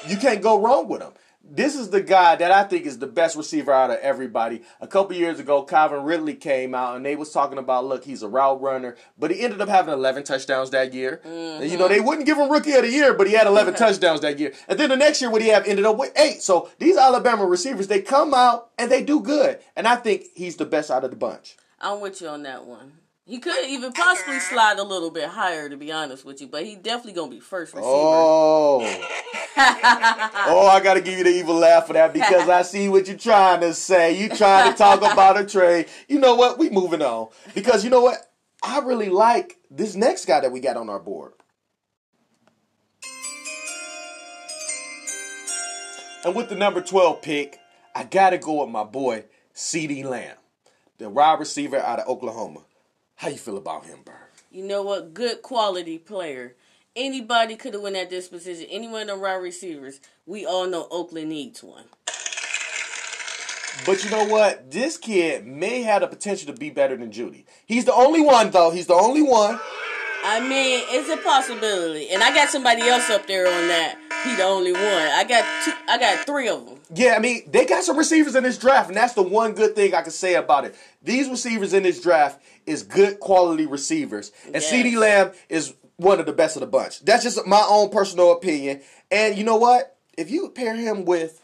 you 0.08 0.16
can't 0.16 0.42
go 0.42 0.60
wrong 0.60 0.88
with 0.88 1.00
him. 1.00 1.12
This 1.48 1.76
is 1.76 1.90
the 1.90 2.00
guy 2.00 2.34
that 2.36 2.50
I 2.50 2.64
think 2.64 2.86
is 2.86 2.98
the 2.98 3.06
best 3.06 3.36
receiver 3.36 3.72
out 3.72 3.90
of 3.90 3.98
everybody. 3.98 4.62
A 4.80 4.88
couple 4.88 5.16
years 5.16 5.38
ago, 5.38 5.62
Calvin 5.62 6.02
Ridley 6.02 6.34
came 6.34 6.74
out 6.74 6.96
and 6.96 7.06
they 7.06 7.14
was 7.14 7.30
talking 7.30 7.58
about, 7.58 7.84
look, 7.86 8.04
he's 8.04 8.22
a 8.22 8.28
route 8.28 8.60
runner, 8.60 8.96
but 9.16 9.30
he 9.30 9.42
ended 9.42 9.60
up 9.60 9.68
having 9.68 9.94
11 9.94 10.24
touchdowns 10.24 10.70
that 10.70 10.92
year. 10.92 11.20
And, 11.24 11.70
you 11.70 11.78
know, 11.78 11.86
they 11.86 11.98
mm-hmm. 11.98 12.06
wouldn't 12.06 12.26
give 12.26 12.36
him 12.36 12.50
rookie 12.50 12.72
of 12.72 12.82
the 12.82 12.90
year, 12.90 13.14
but 13.14 13.28
he 13.28 13.34
had 13.34 13.46
11 13.46 13.74
touchdowns 13.76 14.20
that 14.22 14.38
year. 14.40 14.54
And 14.66 14.78
then 14.78 14.88
the 14.88 14.96
next 14.96 15.20
year, 15.20 15.30
what 15.30 15.40
he 15.40 15.48
have 15.48 15.66
ended 15.66 15.84
up 15.84 15.96
with 15.96 16.12
eight. 16.18 16.42
So 16.42 16.68
these 16.78 16.96
Alabama 16.96 17.46
receivers, 17.46 17.86
they 17.86 18.02
come 18.02 18.34
out 18.34 18.70
and 18.76 18.90
they 18.90 19.04
do 19.04 19.20
good. 19.20 19.60
And 19.76 19.86
I 19.86 19.96
think 19.96 20.24
he's 20.34 20.56
the 20.56 20.66
best 20.66 20.90
out 20.90 21.04
of 21.04 21.10
the 21.10 21.16
bunch. 21.16 21.56
I'm 21.80 22.00
with 22.00 22.20
you 22.20 22.28
on 22.28 22.42
that 22.42 22.64
one. 22.64 22.92
He 23.28 23.40
could 23.40 23.66
even 23.66 23.92
possibly 23.92 24.38
slide 24.38 24.78
a 24.78 24.84
little 24.84 25.10
bit 25.10 25.28
higher, 25.28 25.68
to 25.68 25.76
be 25.76 25.90
honest 25.90 26.24
with 26.24 26.40
you, 26.40 26.46
but 26.46 26.64
he 26.64 26.76
definitely 26.76 27.14
gonna 27.14 27.32
be 27.32 27.40
first 27.40 27.74
receiver. 27.74 27.90
Oh. 27.92 28.82
oh, 29.56 30.68
I 30.72 30.80
gotta 30.80 31.00
give 31.00 31.18
you 31.18 31.24
the 31.24 31.30
evil 31.30 31.56
laugh 31.56 31.88
for 31.88 31.94
that 31.94 32.12
because 32.12 32.48
I 32.48 32.62
see 32.62 32.88
what 32.88 33.08
you're 33.08 33.16
trying 33.16 33.62
to 33.62 33.74
say. 33.74 34.16
You 34.16 34.28
trying 34.28 34.70
to 34.70 34.78
talk 34.78 35.00
about 35.00 35.40
a 35.40 35.44
trade. 35.44 35.86
You 36.06 36.20
know 36.20 36.36
what? 36.36 36.56
We 36.56 36.70
moving 36.70 37.02
on. 37.02 37.30
Because 37.52 37.82
you 37.82 37.90
know 37.90 38.00
what? 38.00 38.18
I 38.62 38.78
really 38.78 39.08
like 39.08 39.56
this 39.72 39.96
next 39.96 40.26
guy 40.26 40.38
that 40.38 40.52
we 40.52 40.60
got 40.60 40.76
on 40.76 40.88
our 40.88 41.00
board. 41.00 41.32
And 46.24 46.32
with 46.36 46.48
the 46.48 46.54
number 46.54 46.80
12 46.80 47.22
pick, 47.22 47.58
I 47.92 48.04
gotta 48.04 48.38
go 48.38 48.62
with 48.62 48.70
my 48.70 48.84
boy, 48.84 49.24
CeeDee 49.52 50.04
Lamb, 50.04 50.36
the 50.98 51.10
wide 51.10 51.40
receiver 51.40 51.78
out 51.78 51.98
of 51.98 52.06
Oklahoma. 52.06 52.65
How 53.16 53.28
you 53.28 53.38
feel 53.38 53.56
about 53.56 53.86
him, 53.86 54.00
Bird? 54.04 54.14
You 54.50 54.64
know 54.64 54.82
what? 54.82 55.14
Good 55.14 55.40
quality 55.40 55.98
player. 55.98 56.54
Anybody 56.94 57.56
could 57.56 57.72
have 57.72 57.82
won 57.82 57.96
at 57.96 58.10
this 58.10 58.28
position. 58.28 58.66
Anyone 58.70 59.02
of 59.02 59.08
the 59.08 59.16
wide 59.18 59.34
receivers. 59.36 60.00
We 60.26 60.44
all 60.44 60.66
know 60.66 60.86
Oakland 60.90 61.30
needs 61.30 61.62
one. 61.62 61.84
But 63.86 64.04
you 64.04 64.10
know 64.10 64.26
what? 64.26 64.70
This 64.70 64.98
kid 64.98 65.46
may 65.46 65.82
have 65.82 66.02
the 66.02 66.08
potential 66.08 66.52
to 66.52 66.58
be 66.58 66.70
better 66.70 66.96
than 66.96 67.10
Jeudy. 67.10 67.44
He's 67.64 67.86
the 67.86 67.94
only 67.94 68.20
one, 68.20 68.50
though. 68.50 68.70
He's 68.70 68.86
the 68.86 68.94
only 68.94 69.22
one. 69.22 69.58
I 70.28 70.40
mean, 70.40 70.82
it's 70.88 71.08
a 71.08 71.16
possibility, 71.22 72.10
and 72.10 72.20
I 72.22 72.34
got 72.34 72.48
somebody 72.48 72.82
else 72.82 73.08
up 73.10 73.26
there 73.28 73.46
on 73.46 73.68
that. 73.68 73.96
He 74.24 74.34
the 74.34 74.42
only 74.42 74.72
one. 74.72 74.82
I 74.82 75.22
got 75.22 75.44
two. 75.64 75.72
I 75.88 75.98
got 75.98 76.26
three 76.26 76.48
of 76.48 76.66
them. 76.66 76.78
Yeah, 76.92 77.14
I 77.14 77.20
mean, 77.20 77.42
they 77.48 77.64
got 77.64 77.84
some 77.84 77.96
receivers 77.96 78.34
in 78.34 78.42
this 78.42 78.58
draft, 78.58 78.88
and 78.88 78.96
that's 78.96 79.14
the 79.14 79.22
one 79.22 79.52
good 79.52 79.76
thing 79.76 79.94
I 79.94 80.02
can 80.02 80.10
say 80.10 80.34
about 80.34 80.64
it. 80.64 80.74
These 81.00 81.28
receivers 81.28 81.72
in 81.72 81.84
this 81.84 82.00
draft 82.02 82.42
is 82.66 82.82
good 82.82 83.20
quality 83.20 83.66
receivers, 83.66 84.32
and 84.46 84.56
Yes. 84.56 84.72
CeeDee 84.72 84.96
Lamb 84.96 85.30
is 85.48 85.74
one 85.96 86.18
of 86.18 86.26
the 86.26 86.32
best 86.32 86.56
of 86.56 86.60
the 86.60 86.66
bunch. 86.66 87.04
That's 87.04 87.22
just 87.22 87.46
my 87.46 87.64
own 87.68 87.90
personal 87.90 88.32
opinion. 88.32 88.80
And 89.12 89.38
you 89.38 89.44
know 89.44 89.56
what? 89.56 89.96
If 90.18 90.30
you 90.30 90.48
pair 90.48 90.74
him 90.74 91.04
with 91.04 91.40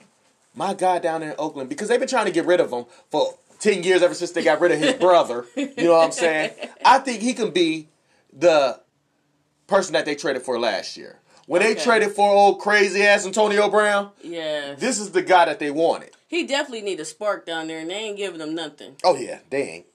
my 0.57 0.75
guy 0.75 0.99
down 0.99 1.21
there 1.21 1.31
in 1.31 1.37
Oakland, 1.39 1.69
because 1.69 1.87
they've 1.89 2.01
been 2.01 2.09
trying 2.09 2.27
to 2.27 2.33
get 2.33 2.47
rid 2.47 2.59
of 2.59 2.73
him 2.73 2.87
for 3.11 3.35
ten 3.61 3.85
years 3.85 4.03
ever 4.03 4.15
since 4.15 4.33
they 4.33 4.43
got 4.43 4.61
rid 4.61 4.73
of 4.73 4.81
his 4.81 4.95
brother. 5.01 5.47
You 5.55 5.73
know 5.85 5.93
what 5.93 6.07
I'm 6.07 6.13
saying? 6.13 6.51
I 6.85 6.99
think 6.99 7.23
he 7.23 7.33
can 7.33 7.53
be 7.53 7.89
the 8.33 8.81
person 9.67 9.93
that 9.95 10.05
they 10.05 10.15
traded 10.15 10.43
for 10.43 10.59
last 10.59 10.97
year. 10.97 11.19
When 11.47 11.61
they 11.63 11.75
traded 11.75 12.13
for 12.13 12.29
old 12.31 12.61
crazy 12.61 13.03
ass 13.03 13.27
Antonio 13.27 13.69
Brown, 13.69 14.11
Yeah, 14.23 14.75
this 14.75 14.99
is 15.01 15.11
the 15.11 15.23
guy 15.23 15.45
that 15.47 15.59
they 15.59 15.71
wanted. 15.71 16.11
he 16.29 16.45
definitely 16.47 16.83
need 16.83 17.01
a 17.01 17.05
spark 17.05 17.45
down 17.45 17.67
there, 17.67 17.81
and 17.81 17.91
they 17.91 17.95
ain't 17.95 18.17
giving 18.17 18.41
him 18.41 18.55
nothing. 18.55 18.97
Oh 19.05 19.17
yeah, 19.17 19.39
they 19.51 19.63
ain't. 19.63 19.87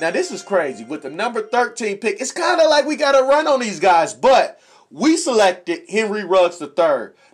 Now 0.00 0.10
this 0.10 0.30
is 0.30 0.42
crazy. 0.42 0.84
With 0.84 1.02
the 1.02 1.10
number 1.10 1.40
13 1.42 1.98
pick, 1.98 2.20
it's 2.20 2.32
kind 2.32 2.60
of 2.60 2.68
like 2.68 2.84
we 2.86 2.96
got 2.96 3.12
to 3.12 3.22
run 3.24 3.46
on 3.46 3.60
these 3.60 3.80
guys, 3.80 4.12
but 4.12 4.60
we 4.90 5.16
selected 5.16 5.88
Henry 5.88 6.22
Ruggs 6.24 6.60
III, 6.60 6.68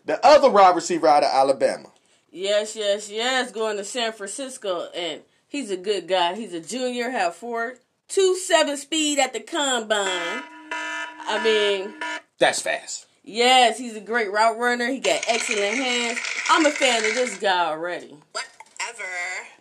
the 0.05 0.21
other 0.23 0.49
wide 0.49 0.77
receiver 0.77 1.09
out 1.09 1.25
of 1.25 1.31
Alabama. 1.33 1.89
Yes, 2.31 2.77
yes, 2.77 3.11
yes. 3.11 3.51
Going 3.51 3.79
to 3.79 3.85
San 3.85 4.13
Francisco, 4.13 4.89
and 4.95 5.23
he's 5.53 5.71
a 5.71 5.77
good 5.77 6.09
guy. 6.09 6.35
He's 6.35 6.53
a 6.55 6.61
junior, 6.61 7.11
have 7.11 7.37
four 7.37 7.75
two 8.09 8.35
seven 8.37 8.77
speed 8.77 9.19
at 9.21 9.33
the 9.33 9.41
combine. 9.41 10.43
I 11.25 11.41
mean, 11.45 11.95
That's 12.39 12.61
fast. 12.61 13.07
yes, 13.23 13.79
he's 13.79 13.95
a 13.95 14.01
great 14.01 14.33
route 14.33 14.59
runner. 14.59 14.89
He 14.89 14.99
got 14.99 15.23
excellent 15.29 15.77
hands. 15.77 16.19
I'm 16.51 16.67
a 16.67 16.71
fan 16.71 17.05
of 17.05 17.15
this 17.15 17.39
guy 17.39 17.67
already. 17.71 18.17
Whatever. 18.33 19.09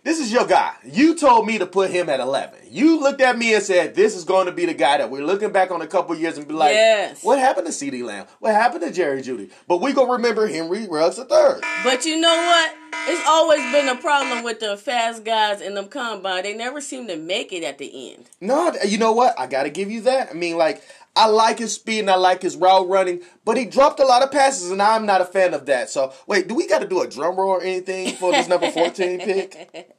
This 0.04 0.18
is 0.18 0.32
your 0.32 0.46
guy. 0.48 0.74
You 0.84 1.14
told 1.16 1.46
me 1.46 1.58
to 1.58 1.66
put 1.66 1.90
him 1.92 2.08
at 2.08 2.18
11. 2.18 2.58
You 2.68 2.98
looked 3.00 3.20
at 3.20 3.38
me 3.38 3.54
and 3.54 3.62
said, 3.62 3.94
this 3.94 4.16
is 4.16 4.24
going 4.24 4.46
to 4.46 4.52
be 4.52 4.66
the 4.66 4.74
guy 4.74 4.98
that 4.98 5.10
we're 5.10 5.24
looking 5.24 5.52
back 5.52 5.70
on 5.70 5.80
a 5.80 5.86
couple 5.86 6.16
years 6.16 6.36
and 6.36 6.48
be 6.48 6.54
like, 6.54 6.72
Yes. 6.72 7.22
what 7.22 7.38
happened 7.38 7.68
to 7.68 7.72
CeeDee 7.72 8.02
Lamb? 8.02 8.26
What 8.40 8.52
happened 8.52 8.82
to 8.82 8.90
Jerry 8.90 9.22
Jeudy? 9.22 9.50
But 9.68 9.80
we 9.80 9.92
going 9.92 10.08
to 10.08 10.12
remember 10.14 10.48
Henry 10.48 10.88
Ruggs 10.88 11.18
III. 11.18 11.60
But 11.84 12.04
you 12.04 12.20
know 12.20 12.34
what? 12.34 12.74
It's 13.08 13.24
always 13.28 13.60
been 13.72 13.88
a 13.88 14.00
problem 14.00 14.42
with 14.42 14.58
the 14.58 14.76
fast 14.76 15.24
guys 15.24 15.60
in 15.60 15.74
them 15.74 15.86
combine. 15.86 16.42
They 16.42 16.54
never 16.54 16.80
seem 16.80 17.06
to 17.06 17.16
make 17.16 17.52
it 17.52 17.62
at 17.62 17.78
the 17.78 18.12
end. 18.12 18.28
No, 18.40 18.72
you 18.84 18.98
know 18.98 19.12
what? 19.12 19.38
I 19.38 19.46
got 19.46 19.62
to 19.64 19.70
give 19.70 19.88
you 19.90 20.00
that. 20.02 20.30
I 20.30 20.34
mean, 20.34 20.56
like, 20.56 20.82
I 21.14 21.26
like 21.26 21.58
his 21.58 21.74
speed 21.74 22.00
and 22.00 22.10
I 22.10 22.16
like 22.16 22.42
his 22.42 22.56
route 22.56 22.88
running, 22.88 23.20
but 23.44 23.56
he 23.56 23.66
dropped 23.66 24.00
a 24.00 24.06
lot 24.06 24.22
of 24.22 24.30
passes, 24.30 24.70
and 24.70 24.80
I'm 24.80 25.04
not 25.04 25.20
a 25.20 25.26
fan 25.26 25.52
of 25.52 25.66
that. 25.66 25.90
So, 25.90 26.12
wait, 26.26 26.48
do 26.48 26.54
we 26.54 26.66
got 26.66 26.80
to 26.80 26.88
do 26.88 27.02
a 27.02 27.08
drum 27.08 27.36
roll 27.36 27.50
or 27.50 27.62
anything 27.62 28.14
for 28.16 28.32
this 28.32 28.48
number 28.48 28.70
14 28.70 29.18
pick? 29.20 29.90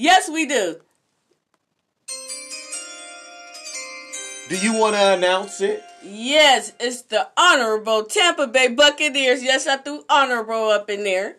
Yes, 0.00 0.30
we 0.30 0.46
do. 0.46 0.76
Do 4.48 4.56
you 4.56 4.78
want 4.78 4.94
to 4.94 5.14
announce 5.14 5.60
it? 5.60 5.82
Yes, 6.04 6.72
it's 6.78 7.02
the 7.02 7.28
honorable 7.36 8.04
Tampa 8.04 8.46
Bay 8.46 8.68
Buccaneers. 8.68 9.42
Yes, 9.42 9.66
I 9.66 9.78
threw 9.78 10.04
honorable 10.08 10.68
up 10.68 10.88
in 10.88 11.02
there. 11.02 11.36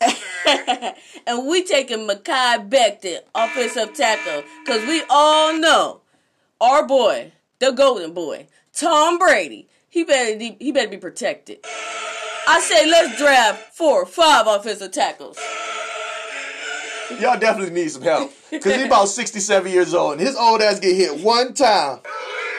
And 1.26 1.48
we 1.48 1.64
taking 1.64 2.06
Mekhi 2.06 2.68
Becton, 2.68 3.18
offensive 3.34 3.94
tackle, 3.94 4.44
because 4.64 4.86
we 4.86 5.02
all 5.10 5.58
know 5.58 6.02
our 6.60 6.86
boy, 6.86 7.32
the 7.66 7.72
golden 7.72 8.12
boy, 8.12 8.46
Tom 8.72 9.18
Brady, 9.18 9.68
he 9.88 10.04
better 10.04 10.38
be, 10.38 10.56
he 10.60 10.70
better 10.70 10.88
be 10.88 10.98
protected. 10.98 11.58
I 12.48 12.60
say 12.60 12.88
let's 12.88 13.18
draft 13.18 13.74
four, 13.74 14.02
or 14.02 14.06
five 14.06 14.46
offensive 14.46 14.92
tackles. 14.92 15.36
Y'all 17.20 17.38
definitely 17.38 17.74
need 17.74 17.90
some 17.90 18.02
help. 18.02 18.32
Because 18.50 18.74
he's 18.76 18.86
about 18.86 19.08
67 19.08 19.70
years 19.70 19.94
old, 19.94 20.12
and 20.12 20.20
his 20.20 20.36
old 20.36 20.60
ass 20.62 20.78
get 20.78 20.94
hit 20.94 21.24
one 21.24 21.54
time. 21.54 22.00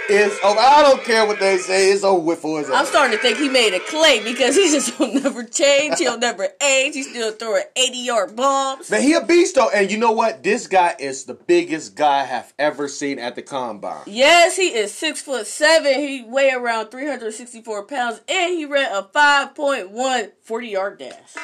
It's 0.10 0.41
over. 0.43 0.60
I 0.60 0.84
don't 0.84 1.04
care 1.04 1.26
what 1.26 1.39
they 1.39 1.58
say. 1.58 1.91
It's 1.91 2.04
over 2.04 2.22
with 2.22 2.39
for 2.39 2.60
his 2.60 2.70
I'm 2.70 2.86
starting 2.86 3.17
to 3.17 3.22
think 3.22 3.38
he 3.38 3.50
made 3.50 3.74
a 3.74 3.80
clay 3.80 4.24
because 4.24 4.56
he 4.56 4.72
just 4.72 4.98
will 5.00 5.13
never 5.13 5.43
change. 5.43 6.00
He'll 6.00 6.17
never 6.17 6.48
age. 6.62 6.93
He's 6.93 7.10
still 7.10 7.32
throwing 7.34 7.63
80 7.76 7.98
yard 7.98 8.36
bombs. 8.36 8.89
Man, 8.89 9.02
he 9.02 9.13
a 9.13 9.26
beast 9.26 9.56
though, 9.56 9.70
and 9.70 9.91
you 9.91 9.98
know 9.98 10.13
what? 10.13 10.43
This 10.43 10.67
guy 10.67 10.96
is 10.98 11.26
the 11.26 11.34
biggest 11.34 11.96
guy 11.96 12.22
I 12.22 12.24
have 12.24 12.54
ever 12.58 12.88
seen 12.88 13.20
at 13.20 13.36
the 13.36 13.41
combine. 13.41 14.04
Yes, 14.06 14.56
he 14.56 14.74
is 14.74 14.93
six 14.93 15.22
foot 15.22 15.46
seven. 15.46 15.96
He 15.96 16.24
weigh 16.24 16.52
around 16.52 16.89
364 16.89 17.84
pounds, 17.84 18.22
and 18.30 18.54
he 18.54 18.65
ran 18.65 18.91
a 18.93 19.04
5.1 19.04 20.32
40 20.41 20.67
yard 20.67 21.00
dash. 21.00 21.36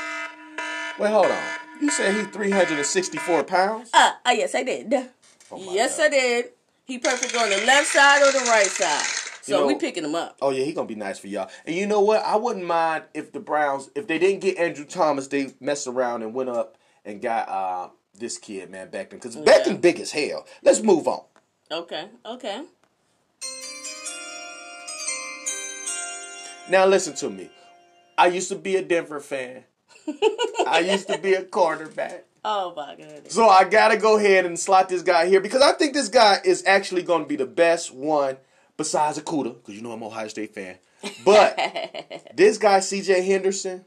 Wait, 0.97 1.09
hold 1.09 1.25
on. 1.25 1.43
You 1.81 1.91
said 1.91 2.15
he 2.15 2.23
364 2.23 3.43
pounds? 3.43 3.89
Ah, 3.93 4.19
ah, 4.25 4.31
yes, 4.31 4.55
I 4.55 4.63
did. 4.63 4.93
Oh 5.51 5.73
yes, 5.73 5.97
God. 5.97 6.05
I 6.05 6.09
did. 6.09 6.45
He 6.85 6.97
perfect 6.97 7.35
on 7.35 7.49
the 7.49 7.57
left 7.65 7.87
side 7.87 8.21
or 8.21 8.31
the 8.31 8.45
right 8.49 8.67
side. 8.67 9.05
So 9.41 9.55
You 9.55 9.61
know- 9.61 9.67
we 9.67 9.75
picking 9.75 10.03
him 10.03 10.15
up. 10.15 10.37
Oh 10.41 10.49
yeah, 10.51 10.63
he 10.63 10.73
gonna 10.73 10.87
be 10.87 10.95
nice 10.95 11.19
for 11.19 11.27
y'all. 11.27 11.49
And 11.65 11.75
you 11.75 11.85
know 11.87 12.01
what? 12.01 12.23
I 12.23 12.35
wouldn't 12.35 12.65
mind 12.65 13.05
if 13.13 13.31
the 13.31 13.39
Browns, 13.39 13.89
if 13.95 14.07
they 14.07 14.17
didn't 14.19 14.39
get 14.41 14.57
Andrew 14.57 14.85
Thomas, 14.85 15.27
they 15.27 15.53
messed 15.59 15.87
around 15.87 16.23
and 16.23 16.33
went 16.33 16.49
up 16.49 16.77
and 17.05 17.21
got 17.21 17.47
uh, 17.49 17.89
this 18.17 18.37
kid, 18.37 18.69
man, 18.69 18.89
Becton. 18.89 19.11
Because 19.11 19.35
Becton 19.35 19.81
big 19.81 19.99
as 19.99 20.11
hell. 20.11 20.45
Let's 20.61 20.81
move 20.81 21.07
on. 21.07 21.23
Okay, 21.71 22.07
okay. 22.25 22.63
Now 26.69 26.85
listen 26.85 27.13
to 27.15 27.29
me. 27.29 27.49
I 28.17 28.27
used 28.27 28.49
to 28.49 28.55
be 28.55 28.75
a 28.77 28.81
Denver 28.81 29.19
fan. 29.19 29.65
I 30.67 30.79
used 30.89 31.07
to 31.09 31.17
be 31.17 31.33
a 31.33 31.43
quarterback. 31.43 32.25
Oh 32.45 32.73
my 32.75 32.95
goodness. 32.95 33.33
So 33.33 33.47
I 33.47 33.63
gotta 33.63 33.97
go 33.97 34.17
ahead 34.17 34.45
and 34.45 34.59
slot 34.59 34.89
this 34.89 35.01
guy 35.01 35.27
here 35.27 35.39
because 35.39 35.61
I 35.61 35.71
think 35.73 35.93
this 35.93 36.09
guy 36.09 36.39
is 36.43 36.63
actually 36.65 37.03
gonna 37.03 37.25
be 37.25 37.35
the 37.37 37.45
best 37.45 37.93
one 37.93 38.37
besides 38.77 39.19
Okudah, 39.19 39.55
because 39.55 39.75
you 39.75 39.81
know 39.81 39.91
I'm 39.91 40.01
an 40.01 40.07
Ohio 40.07 40.27
State 40.27 40.53
fan. 40.53 40.77
But 41.25 41.57
this 42.35 42.57
guy, 42.57 42.79
CJ 42.79 43.25
Henderson, 43.25 43.85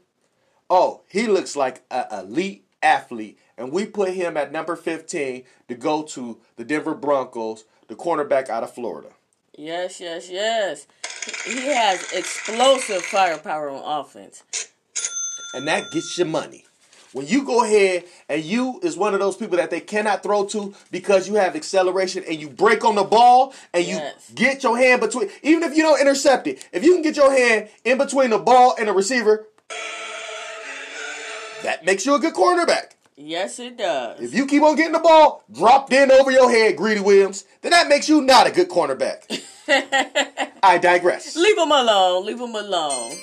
oh, 0.69 1.01
he 1.07 1.27
looks 1.27 1.55
like 1.55 1.83
an 1.91 2.05
elite 2.11 2.65
athlete. 2.81 3.39
And 3.57 3.71
we 3.71 3.85
put 3.87 4.13
him 4.13 4.37
at 4.37 4.51
number 4.51 4.75
15 4.75 5.43
to 5.67 5.75
go 5.75 6.03
to 6.03 6.37
the 6.57 6.63
Denver 6.63 6.93
Broncos, 6.93 7.65
the 7.87 7.95
cornerback 7.95 8.49
out 8.49 8.63
of 8.63 8.71
Florida. 8.73 9.09
Yes, 9.57 9.99
yes, 9.99 10.29
yes. 10.29 10.85
He 11.43 11.65
has 11.65 12.11
explosive 12.13 13.01
firepower 13.01 13.71
on 13.71 14.01
offense. 14.01 14.43
and 15.55 15.67
that 15.67 15.85
gets 15.91 16.15
you 16.19 16.25
money. 16.25 16.66
When 17.17 17.25
you 17.25 17.43
go 17.43 17.63
ahead 17.63 18.03
and 18.29 18.43
you 18.43 18.79
is 18.83 18.95
one 18.95 19.15
of 19.15 19.19
those 19.19 19.35
people 19.35 19.57
that 19.57 19.71
they 19.71 19.79
cannot 19.79 20.21
throw 20.21 20.45
to 20.49 20.75
because 20.91 21.27
you 21.27 21.33
have 21.33 21.55
acceleration 21.55 22.23
and 22.27 22.39
you 22.39 22.47
break 22.47 22.85
on 22.85 22.93
the 22.93 23.03
ball 23.03 23.55
and 23.73 23.83
you 23.87 23.99
get 24.35 24.61
your 24.61 24.77
hand 24.77 25.01
between, 25.01 25.27
even 25.41 25.63
if 25.63 25.75
you 25.75 25.81
don't 25.81 25.99
intercept 25.99 26.45
it, 26.45 26.63
if 26.71 26.83
you 26.83 26.93
can 26.93 27.01
get 27.01 27.15
your 27.15 27.31
hand 27.31 27.69
in 27.83 27.97
between 27.97 28.29
the 28.29 28.37
ball 28.37 28.75
and 28.77 28.87
the 28.87 28.93
receiver, 28.93 29.47
that 31.63 31.83
makes 31.83 32.05
you 32.05 32.13
a 32.13 32.19
good 32.19 32.35
cornerback. 32.35 32.91
Yes, 33.15 33.57
it 33.57 33.79
does. 33.79 34.21
If 34.21 34.35
you 34.35 34.45
keep 34.45 34.61
on 34.61 34.75
getting 34.75 34.91
the 34.91 34.99
ball 34.99 35.43
dropped 35.51 35.91
in 35.91 36.11
over 36.11 36.29
your 36.29 36.51
head, 36.51 36.77
Greedy 36.77 37.01
Williams, 37.01 37.45
then 37.63 37.71
that 37.71 37.87
makes 37.87 38.07
you 38.07 38.21
not 38.21 38.45
a 38.45 38.51
good 38.51 38.69
cornerback. 38.69 39.23
I 40.61 40.77
digress. 40.77 41.35
Leave 41.35 41.57
him 41.57 41.71
alone. 41.71 42.27
Leave 42.27 42.39
him 42.39 42.53
alone. 42.53 43.13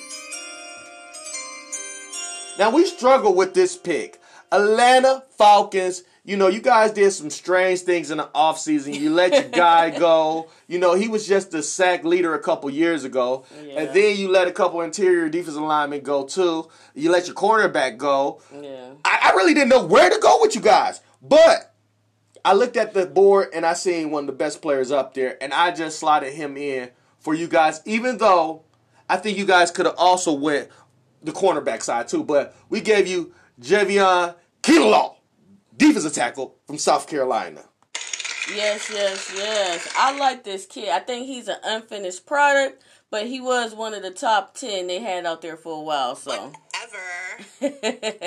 Now 2.57 2.69
we 2.69 2.85
struggle 2.85 3.33
with 3.33 3.53
this 3.53 3.75
pick. 3.75 4.21
Atlanta 4.51 5.23
Falcons, 5.37 6.03
you 6.23 6.37
know, 6.37 6.47
you 6.47 6.61
guys 6.61 6.91
did 6.91 7.11
some 7.11 7.29
strange 7.29 7.81
things 7.81 8.11
in 8.11 8.17
the 8.17 8.29
offseason. 8.33 8.97
You 8.97 9.09
let 9.11 9.33
your 9.33 9.43
guy 9.51 9.89
go. 9.97 10.49
You 10.67 10.79
know, 10.79 10.93
he 10.93 11.07
was 11.07 11.27
just 11.27 11.51
the 11.51 11.61
sack 11.61 12.03
leader 12.03 12.33
a 12.33 12.39
couple 12.39 12.69
years 12.69 13.03
ago. 13.03 13.45
Yeah. 13.63 13.81
And 13.81 13.95
then 13.95 14.17
you 14.17 14.29
let 14.29 14.47
a 14.47 14.51
couple 14.51 14.81
interior 14.81 15.27
defensive 15.29 15.61
linemen 15.61 16.01
go 16.01 16.23
too. 16.23 16.69
You 16.93 17.11
let 17.11 17.27
your 17.27 17.35
cornerback 17.35 17.97
go. 17.97 18.41
Yeah. 18.53 18.91
I, 19.03 19.31
I 19.31 19.35
really 19.35 19.53
didn't 19.53 19.69
know 19.69 19.85
where 19.85 20.09
to 20.09 20.19
go 20.19 20.39
with 20.41 20.55
you 20.55 20.61
guys. 20.61 21.01
But 21.21 21.73
I 22.45 22.53
looked 22.53 22.77
at 22.77 22.93
the 22.93 23.05
board 23.05 23.49
and 23.53 23.65
I 23.65 23.73
seen 23.73 24.11
one 24.11 24.23
of 24.23 24.27
the 24.27 24.33
best 24.33 24.61
players 24.61 24.91
up 24.91 25.13
there, 25.15 25.35
and 25.41 25.51
I 25.51 25.71
just 25.71 25.99
slotted 25.99 26.33
him 26.33 26.55
in 26.57 26.91
for 27.19 27.33
you 27.33 27.47
guys, 27.47 27.81
even 27.85 28.19
though 28.19 28.63
I 29.09 29.17
think 29.17 29.37
you 29.37 29.45
guys 29.45 29.71
could 29.71 29.87
have 29.87 29.95
also 29.97 30.31
went 30.31 30.69
the 31.25 31.31
cornerback 31.31 31.81
side 31.81 32.07
too. 32.07 32.23
But 32.23 32.55
we 32.69 32.81
gave 32.81 33.07
you 33.07 33.33
Javon 33.61 34.35
Kinlaw, 34.61 35.15
defensive 35.77 36.13
tackle 36.13 36.55
from 36.65 36.77
South 36.77 37.07
Carolina. 37.07 37.63
Yes, 38.53 38.91
yes, 38.93 39.31
yes. 39.35 39.93
I 39.97 40.17
like 40.17 40.43
this 40.43 40.65
kid. 40.65 40.89
I 40.89 40.99
think 40.99 41.25
he's 41.25 41.47
an 41.47 41.57
unfinished 41.63 42.27
product, 42.27 42.83
but 43.09 43.25
he 43.25 43.41
was 43.41 43.73
one 43.73 43.95
of 43.95 44.03
the 44.03 44.11
top 44.11 44.55
10 44.55 44.85
they 44.85 44.99
had 44.99 45.25
out 45.25 45.41
there 45.41 45.57
for 45.57 45.79
a 45.79 45.81
while, 45.81 46.15
so. 46.15 46.53
Ever. 46.83 46.99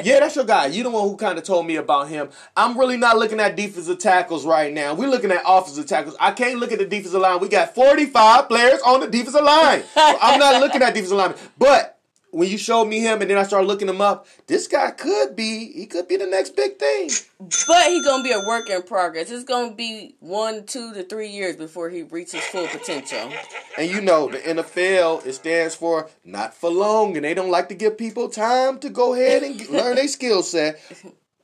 Yeah, 0.05 0.21
that's 0.21 0.37
your 0.37 0.45
guy. 0.45 0.67
You 0.67 0.83
the 0.83 0.91
one 0.91 1.09
who 1.09 1.17
kind 1.17 1.39
of 1.39 1.45
told 1.45 1.67
me 1.67 1.77
about 1.77 2.09
him. 2.09 2.31
I'm 2.57 2.79
really 2.79 2.97
not 2.97 3.17
looking 3.17 3.41
at 3.41 3.57
defensive 3.57 3.99
tackles 3.99 4.45
right 4.45 4.73
now. 4.73 4.95
We're 4.95 5.09
looking 5.09 5.31
at 5.31 5.43
offensive 5.47 5.87
tackles. 5.87 6.17
I 6.21 6.33
can't 6.33 6.59
look 6.59 6.73
at 6.73 6.79
the 6.79 6.85
defensive 6.85 7.21
line. 7.21 7.41
We 7.41 7.49
got 7.49 7.75
45 7.75 8.49
players 8.49 8.81
on 8.83 9.01
the 9.01 9.07
defensive 9.07 9.43
line. 9.45 9.83
So 9.95 10.19
I'm 10.21 10.39
not 10.39 10.61
looking 10.61 10.83
at 10.83 10.95
defensive 10.95 11.17
line. 11.19 11.35
But 11.59 11.98
when 12.31 12.49
you 12.49 12.59
showed 12.59 12.87
me 12.87 13.01
him 13.01 13.21
and 13.21 13.31
then 13.31 13.38
I 13.38 13.43
started 13.43 13.67
looking 13.67 13.88
him 13.88 14.01
up, 14.01 14.27
this 14.47 14.67
guy 14.69 14.91
could 14.91 15.35
be, 15.35 15.73
he 15.73 15.87
could 15.87 16.09
be 16.09 16.17
the 16.17 16.27
next 16.27 16.57
big 16.57 16.79
thing. 16.79 17.11
But 17.38 17.88
he's 17.88 18.05
going 18.05 18.23
to 18.23 18.29
be 18.29 18.33
a 18.33 18.47
work 18.47 18.69
in 18.69 18.83
progress. 18.83 19.31
It's 19.31 19.45
going 19.45 19.71
to 19.71 19.77
be 19.77 20.17
one, 20.21 20.67
two 20.67 20.93
to 20.95 21.05
three 21.05 21.29
years 21.29 21.57
before 21.57 21.88
he 21.91 22.03
reaches 22.03 22.43
full 22.45 22.67
potential. 22.67 23.31
And 23.79 23.91
you 23.91 24.01
know, 24.01 24.29
the 24.29 24.38
NFL, 24.38 25.25
it 25.27 25.35
stands 25.35 25.75
for 25.75 26.09
not 26.25 26.55
for 26.55 26.71
long, 26.71 27.17
and 27.17 27.25
they 27.25 27.35
don't 27.35 27.51
like 27.51 27.69
to 27.71 27.75
give 27.75 27.97
people 27.97 28.29
time 28.29 28.79
to 28.81 28.88
go 28.91 29.14
ahead 29.14 29.43
and 29.43 29.59
get- 29.59 29.71
learn 29.71 29.97
their 29.97 30.09
skill 30.09 30.43
set. 30.43 30.81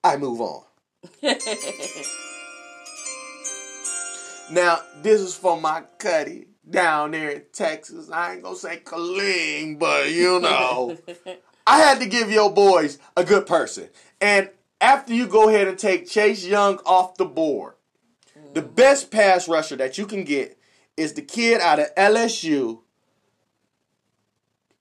I 0.03 0.17
move 0.17 0.41
on. 0.41 0.63
Now, 4.51 4.81
this 5.03 5.23
is 5.23 5.35
for 5.35 5.59
my 5.59 5.85
cuddy 5.99 6.49
down 6.69 7.13
there 7.13 7.31
in 7.31 7.43
Texas. 7.53 8.11
I 8.11 8.35
ain't 8.35 8.43
gonna 8.43 8.57
say 8.57 8.81
Killeen, 8.85 9.79
but 9.79 10.11
you 10.11 10.41
know. 10.41 10.97
I 11.67 11.79
had 11.79 12.01
to 12.01 12.07
give 12.07 12.31
your 12.31 12.53
boys 12.53 12.99
a 13.17 13.25
good 13.25 13.47
person. 13.47 13.89
And 14.21 14.51
after 14.81 15.15
you 15.15 15.27
go 15.27 15.49
ahead 15.49 15.69
and 15.69 15.79
take 15.79 16.09
Chase 16.09 16.45
Young 16.45 16.79
off 16.85 17.17
the 17.17 17.25
board, 17.25 17.75
the 18.53 18.61
mm-hmm. 18.61 18.75
best 18.75 19.11
pass 19.11 19.49
rusher 19.49 19.77
that 19.77 19.97
you 19.97 20.07
can 20.07 20.25
get 20.25 20.59
is 20.97 21.15
the 21.15 21.23
kid 21.23 21.61
out 21.61 21.81
of 21.81 21.95
LSU, 21.95 22.81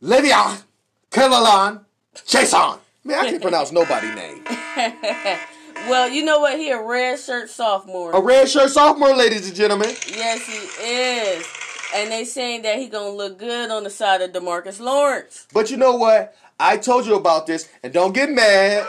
Le'Veon 0.02 0.64
Kavalan 1.10 1.86
Chason. 2.16 2.80
Man, 3.06 3.20
I 3.20 3.30
can't 3.30 3.42
pronounce 3.42 3.72
nobody's 3.72 4.16
name. 4.16 4.44
Well, 5.88 6.10
you 6.10 6.24
know 6.24 6.40
what? 6.40 6.58
He 6.58 6.70
a 6.70 6.82
red 6.82 7.20
shirt 7.20 7.50
sophomore. 7.50 8.14
A 8.14 8.22
red 8.22 8.48
shirt 8.48 8.70
sophomore, 8.70 9.14
ladies 9.16 9.48
and 9.48 9.56
gentlemen. 9.56 9.90
Yes, 10.08 10.46
he 10.46 10.86
is. 10.86 11.46
And 11.94 12.12
they 12.12 12.26
saying 12.26 12.64
that 12.64 12.80
he 12.80 12.88
gonna 12.88 13.10
look 13.10 13.38
good 13.38 13.70
on 13.70 13.84
the 13.84 13.90
side 13.90 14.22
of 14.22 14.32
Demarcus 14.32 14.80
Lawrence. 14.80 15.48
But 15.54 15.70
you 15.70 15.78
know 15.78 15.96
what? 15.96 16.36
I 16.60 16.78
told 16.78 17.06
you 17.06 17.16
about 17.16 17.46
this, 17.46 17.70
and 17.84 17.94
don't 17.94 18.14
get 18.14 18.30
mad. 18.30 18.88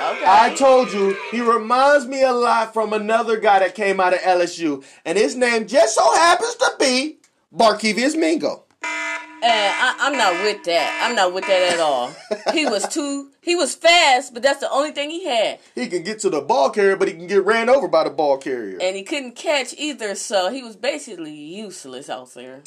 Okay. 0.00 0.24
I 0.24 0.54
told 0.54 0.92
you 0.92 1.16
he 1.32 1.40
reminds 1.40 2.06
me 2.06 2.22
a 2.22 2.32
lot 2.32 2.72
from 2.72 2.92
another 2.92 3.38
guy 3.38 3.58
that 3.58 3.74
came 3.74 3.98
out 3.98 4.14
of 4.14 4.20
LSU, 4.20 4.84
and 5.04 5.18
his 5.18 5.34
name 5.34 5.66
just 5.66 5.96
so 5.96 6.14
happens 6.14 6.54
to 6.54 6.72
be 6.78 7.18
Barkevious 7.52 8.16
Mingo. 8.16 8.64
And 9.40 9.74
I, 9.76 9.96
I'm 10.00 10.16
not 10.16 10.32
with 10.44 10.64
that. 10.64 11.00
I'm 11.04 11.14
not 11.14 11.32
with 11.32 11.46
that 11.46 11.72
at 11.74 11.80
all. 11.80 12.10
He 12.52 12.66
was 12.66 12.88
too. 12.88 13.30
He 13.40 13.54
was 13.54 13.74
fast, 13.74 14.34
but 14.34 14.42
that's 14.42 14.60
the 14.60 14.70
only 14.70 14.90
thing 14.90 15.10
he 15.10 15.24
had, 15.24 15.58
He 15.74 15.86
can 15.86 16.02
get 16.02 16.18
to 16.20 16.30
the 16.30 16.40
ball 16.40 16.70
carrier, 16.70 16.96
but 16.96 17.08
he 17.08 17.14
can 17.14 17.26
get 17.26 17.44
ran 17.44 17.68
over 17.70 17.88
by 17.88 18.04
the 18.04 18.10
ball 18.10 18.36
carrier. 18.38 18.78
and 18.82 18.96
he 18.96 19.02
couldn't 19.02 19.36
catch 19.36 19.74
either. 19.78 20.14
So 20.14 20.50
he 20.50 20.62
was 20.62 20.76
basically 20.76 21.32
useless 21.34 22.10
out 22.10 22.34
there. 22.34 22.62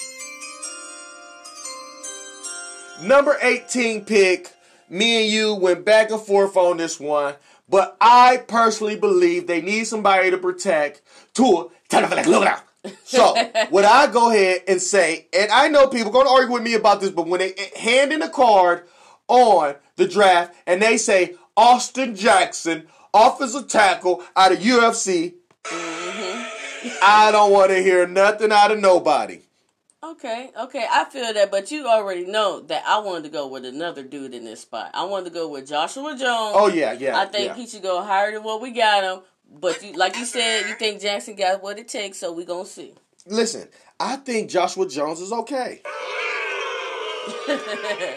Number 3.02 3.38
18 3.42 4.06
pick, 4.06 4.54
me 4.90 5.24
and 5.24 5.32
you 5.32 5.56
went 5.56 5.84
back 5.86 6.12
and 6.12 6.22
forth 6.22 6.56
on 6.56 6.78
this 6.78 7.00
one, 7.00 7.36
but 7.68 7.98
I 8.00 8.38
personally 8.48 8.96
believe 8.96 9.48
they 9.48 9.62
need 9.62 9.86
somebody 9.86 10.30
to 10.30 10.38
protect 10.38 11.02
Tua 11.34 11.68
Tagovailoa. 11.90 12.62
So, 13.04 13.36
would 13.72 13.86
I 13.86 14.12
go 14.12 14.32
ahead 14.32 14.64
and 14.68 14.82
say, 14.82 15.28
and 15.34 15.52
I 15.52 15.68
know 15.68 15.88
people 15.88 16.12
going 16.12 16.26
to 16.26 16.32
argue 16.32 16.54
with 16.54 16.64
me 16.64 16.74
about 16.74 17.02
this, 17.02 17.12
but 17.12 17.28
when 17.28 17.40
they 17.40 17.54
hand 17.78 18.12
in 18.12 18.22
a 18.22 18.30
card 18.30 18.88
on 19.28 19.76
the 19.98 20.08
draft 20.08 20.56
and 20.66 20.82
they 20.82 20.98
say 20.98 21.36
Austin 21.56 22.16
Jackson, 22.16 22.88
offensive 23.14 23.68
tackle 23.68 24.24
out 24.36 24.52
of 24.52 24.60
USC, 24.60 25.34
I 27.04 27.30
don't 27.32 27.52
want 27.52 27.70
to 27.72 27.84
hear 27.84 28.08
nothing 28.08 28.52
out 28.52 28.72
of 28.72 28.80
nobody. 28.80 29.42
Okay, 30.04 30.50
okay, 30.60 30.86
I 30.90 31.06
feel 31.06 31.32
that, 31.32 31.52
but 31.52 31.70
you 31.70 31.88
already 31.88 32.26
know 32.26 32.60
that 32.62 32.84
I 32.88 32.98
wanted 33.00 33.24
to 33.26 33.30
go 33.30 33.48
with 33.48 33.64
another 33.66 34.02
dude 34.02 34.34
in 34.34 34.44
this 34.44 34.62
spot. 34.62 34.90
I 34.96 35.04
wanted 35.04 35.26
to 35.26 35.32
go 35.36 35.48
with 35.48 35.68
Joshua 35.68 36.18
Jones. 36.18 36.56
Oh, 36.58 36.68
yeah, 36.74 36.94
yeah. 36.94 37.20
I 37.20 37.26
think 37.26 37.50
yeah. 37.50 37.54
he 37.56 37.68
should 37.68 37.84
go 37.84 38.02
higher 38.04 38.32
than 38.32 38.44
what 38.44 38.62
we 38.62 38.72
got 38.72 39.04
him. 39.04 39.24
But 39.60 39.84
you, 39.84 39.94
like 39.94 40.16
you 40.18 40.26
said, 40.26 40.68
you 40.68 40.76
think 40.76 41.02
Jackson 41.02 41.36
got 41.36 41.62
what 41.62 41.78
it 41.78 41.88
takes, 41.88 42.18
so 42.18 42.32
we 42.32 42.46
gonna 42.46 42.66
see. 42.66 42.94
Listen, 43.26 43.68
I 44.00 44.16
think 44.16 44.50
Joshua 44.50 44.88
Jones 44.88 45.20
is 45.20 45.32
okay. 45.32 45.82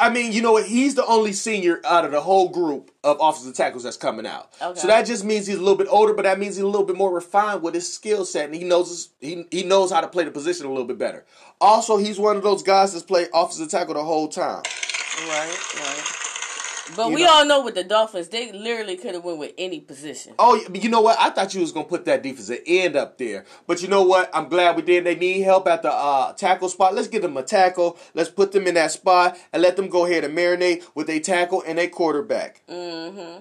I 0.00 0.10
mean, 0.12 0.32
you 0.32 0.40
know 0.40 0.52
what? 0.52 0.64
He's 0.66 0.94
the 0.94 1.04
only 1.04 1.32
senior 1.32 1.80
out 1.84 2.04
of 2.04 2.12
the 2.12 2.20
whole 2.20 2.48
group 2.48 2.90
of 3.02 3.18
offensive 3.20 3.54
tackles 3.54 3.82
that's 3.82 3.96
coming 3.96 4.26
out. 4.26 4.50
Okay. 4.62 4.80
So 4.80 4.86
that 4.86 5.04
just 5.04 5.24
means 5.24 5.46
he's 5.46 5.56
a 5.56 5.60
little 5.60 5.76
bit 5.76 5.88
older, 5.90 6.14
but 6.14 6.22
that 6.22 6.38
means 6.38 6.56
he's 6.56 6.62
a 6.62 6.68
little 6.68 6.86
bit 6.86 6.96
more 6.96 7.12
refined 7.12 7.62
with 7.62 7.74
his 7.74 7.92
skill 7.92 8.24
set, 8.24 8.46
and 8.46 8.54
he 8.54 8.64
knows 8.64 8.88
his, 8.88 9.08
he 9.20 9.44
he 9.50 9.62
knows 9.62 9.90
how 9.90 10.00
to 10.00 10.08
play 10.08 10.24
the 10.24 10.30
position 10.30 10.66
a 10.66 10.70
little 10.70 10.86
bit 10.86 10.98
better. 10.98 11.24
Also, 11.60 11.96
he's 11.96 12.18
one 12.18 12.36
of 12.36 12.42
those 12.42 12.62
guys 12.62 12.92
that's 12.92 13.04
played 13.04 13.28
offensive 13.34 13.68
tackle 13.68 13.94
the 13.94 14.04
whole 14.04 14.28
time. 14.28 14.62
Right, 15.28 15.58
right. 15.76 16.13
But 16.96 17.08
You 17.08 17.14
we 17.14 17.22
know- 17.24 17.30
all 17.32 17.44
know 17.46 17.62
with 17.64 17.74
the 17.76 17.82
Dolphins, 17.84 18.28
they 18.28 18.52
literally 18.52 18.96
could 18.96 19.14
have 19.14 19.24
went 19.24 19.38
with 19.38 19.52
any 19.56 19.80
position. 19.80 20.34
Oh, 20.38 20.60
but 20.68 20.84
you 20.84 20.90
know 20.90 21.00
what? 21.00 21.16
I 21.18 21.30
thought 21.30 21.54
you 21.54 21.62
was 21.62 21.72
gonna 21.72 21.86
put 21.86 22.04
that 22.04 22.22
defensive 22.22 22.60
end 22.66 22.94
up 22.94 23.16
there, 23.16 23.46
but 23.66 23.80
you 23.80 23.88
know 23.88 24.02
what? 24.02 24.28
I'm 24.34 24.48
glad 24.50 24.76
we 24.76 24.82
did. 24.82 25.04
They 25.04 25.14
need 25.14 25.40
help 25.42 25.66
at 25.66 25.80
the 25.82 25.90
uh, 25.90 26.34
tackle 26.34 26.68
spot. 26.68 26.94
Let's 26.94 27.08
get 27.08 27.22
them 27.22 27.36
a 27.38 27.42
tackle. 27.42 27.96
Let's 28.12 28.28
put 28.28 28.52
them 28.52 28.66
in 28.66 28.74
that 28.74 28.92
spot 28.92 29.38
and 29.52 29.62
let 29.62 29.76
them 29.76 29.88
go 29.88 30.04
ahead 30.04 30.24
and 30.24 30.36
marinate 30.36 30.84
with 30.94 31.08
a 31.08 31.20
tackle 31.20 31.62
and 31.66 31.78
a 31.78 31.88
quarterback. 31.88 32.60
Mm-hmm. 32.68 33.40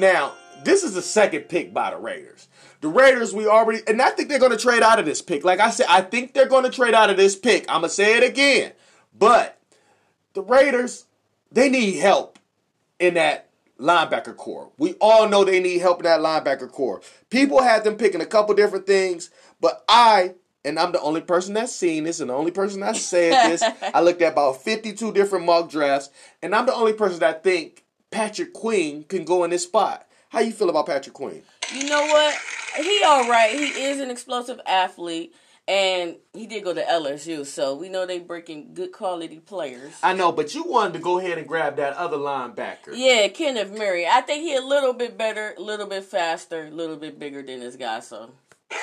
Now, 0.00 0.34
this 0.64 0.82
is 0.82 0.94
the 0.94 1.02
second 1.02 1.42
pick 1.48 1.72
by 1.72 1.90
the 1.90 1.96
Raiders. 1.98 2.48
The 2.80 2.88
Raiders, 2.88 3.32
we 3.32 3.46
already, 3.46 3.80
and 3.86 4.02
I 4.02 4.10
think 4.10 4.28
they're 4.28 4.38
going 4.38 4.52
to 4.52 4.58
trade 4.58 4.82
out 4.82 4.98
of 4.98 5.06
this 5.06 5.22
pick. 5.22 5.44
Like 5.44 5.60
I 5.60 5.70
said, 5.70 5.86
I 5.88 6.02
think 6.02 6.34
they're 6.34 6.48
going 6.48 6.64
to 6.64 6.70
trade 6.70 6.94
out 6.94 7.10
of 7.10 7.16
this 7.16 7.34
pick. 7.36 7.64
I'm 7.68 7.80
going 7.80 7.88
to 7.90 7.94
say 7.94 8.16
it 8.18 8.22
again. 8.24 8.72
But 9.18 9.56
the 10.36 10.42
Raiders, 10.42 11.06
they 11.50 11.68
need 11.68 11.96
help 11.96 12.38
in 13.00 13.14
that 13.14 13.48
linebacker 13.80 14.36
core. 14.36 14.70
We 14.78 14.94
all 15.00 15.28
know 15.28 15.44
they 15.44 15.60
need 15.60 15.78
help 15.78 15.98
in 15.98 16.04
that 16.04 16.20
linebacker 16.20 16.70
core. 16.70 17.00
People 17.30 17.62
had 17.62 17.84
them 17.84 17.96
picking 17.96 18.20
a 18.20 18.26
couple 18.26 18.54
different 18.54 18.86
things, 18.86 19.30
but 19.60 19.84
I, 19.88 20.34
and 20.64 20.78
I'm 20.78 20.92
the 20.92 21.00
only 21.00 21.20
person 21.20 21.54
that's 21.54 21.74
seen 21.74 22.04
this 22.04 22.20
and 22.20 22.30
the 22.30 22.34
only 22.34 22.50
person 22.50 22.80
that 22.80 22.96
said 22.96 23.50
this, 23.50 23.62
I 23.94 24.00
looked 24.00 24.22
at 24.22 24.32
about 24.32 24.62
52 24.62 25.12
different 25.12 25.46
mock 25.46 25.70
drafts, 25.70 26.10
and 26.42 26.54
I'm 26.54 26.66
the 26.66 26.74
only 26.74 26.92
person 26.92 27.20
that 27.20 27.42
think 27.42 27.84
Patrick 28.10 28.52
Queen 28.52 29.04
can 29.04 29.24
go 29.24 29.44
in 29.44 29.50
this 29.50 29.64
spot. 29.64 30.06
How 30.28 30.40
you 30.40 30.52
feel 30.52 30.70
about 30.70 30.86
Patrick 30.86 31.14
Queen? 31.14 31.42
You 31.72 31.88
know 31.88 32.02
what? 32.02 32.38
He 32.76 33.02
all 33.06 33.28
right. 33.28 33.52
He 33.52 33.84
is 33.84 34.00
an 34.00 34.10
explosive 34.10 34.60
athlete, 34.66 35.34
and 35.68 36.16
he 36.32 36.46
did 36.46 36.62
go 36.64 36.72
to 36.74 36.82
LSU, 36.82 37.44
so 37.44 37.74
we 37.74 37.88
know 37.88 38.06
they 38.06 38.18
breaking 38.20 38.72
good 38.74 38.92
quality 38.92 39.40
players. 39.40 39.94
I 40.02 40.12
know, 40.12 40.30
but 40.32 40.54
you 40.54 40.62
wanted 40.64 40.92
to 40.94 40.98
go 41.00 41.18
ahead 41.18 41.38
and 41.38 41.46
grab 41.48 41.76
that 41.76 41.94
other 41.94 42.16
linebacker. 42.18 42.92
Yeah, 42.94 43.26
Kenneth 43.28 43.76
Murray. 43.76 44.06
I 44.06 44.20
think 44.20 44.42
he 44.42 44.54
a 44.54 44.60
little 44.60 44.92
bit 44.92 45.18
better, 45.18 45.54
a 45.58 45.60
little 45.60 45.86
bit 45.86 46.04
faster, 46.04 46.66
a 46.66 46.70
little 46.70 46.96
bit 46.96 47.18
bigger 47.18 47.42
than 47.42 47.60
this 47.60 47.74
guy. 47.76 48.00
So 48.00 48.30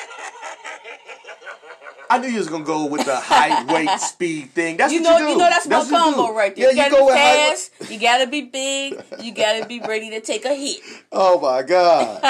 I 2.09 2.19
knew 2.19 2.27
you 2.27 2.37
was 2.37 2.49
gonna 2.49 2.63
go 2.65 2.85
with 2.85 3.05
the 3.05 3.15
height, 3.15 3.65
weight, 3.73 3.89
speed 3.99 4.51
thing. 4.51 4.77
That's 4.77 4.93
you 4.93 5.01
what 5.01 5.09
know, 5.09 5.17
you 5.19 5.25
do. 5.25 5.31
you 5.31 5.37
know 5.37 5.49
that's, 5.49 5.67
my 5.67 5.77
what 5.79 5.89
combo 5.89 6.27
do. 6.27 6.33
right 6.37 6.55
there. 6.55 6.69
you 6.71 6.77
Yeah, 6.77 6.89
gotta 6.89 6.95
you 6.95 7.01
go 7.01 7.07
be 7.07 7.13
fast. 7.13 7.71
You 7.89 7.99
gotta 7.99 8.27
be 8.27 8.41
big. 8.41 9.03
You 9.21 9.31
gotta 9.33 9.65
be 9.65 9.79
ready 9.79 10.09
to 10.11 10.19
take 10.21 10.45
a 10.45 10.53
hit. 10.53 10.79
Oh 11.11 11.39
my 11.39 11.63
god. 11.63 12.21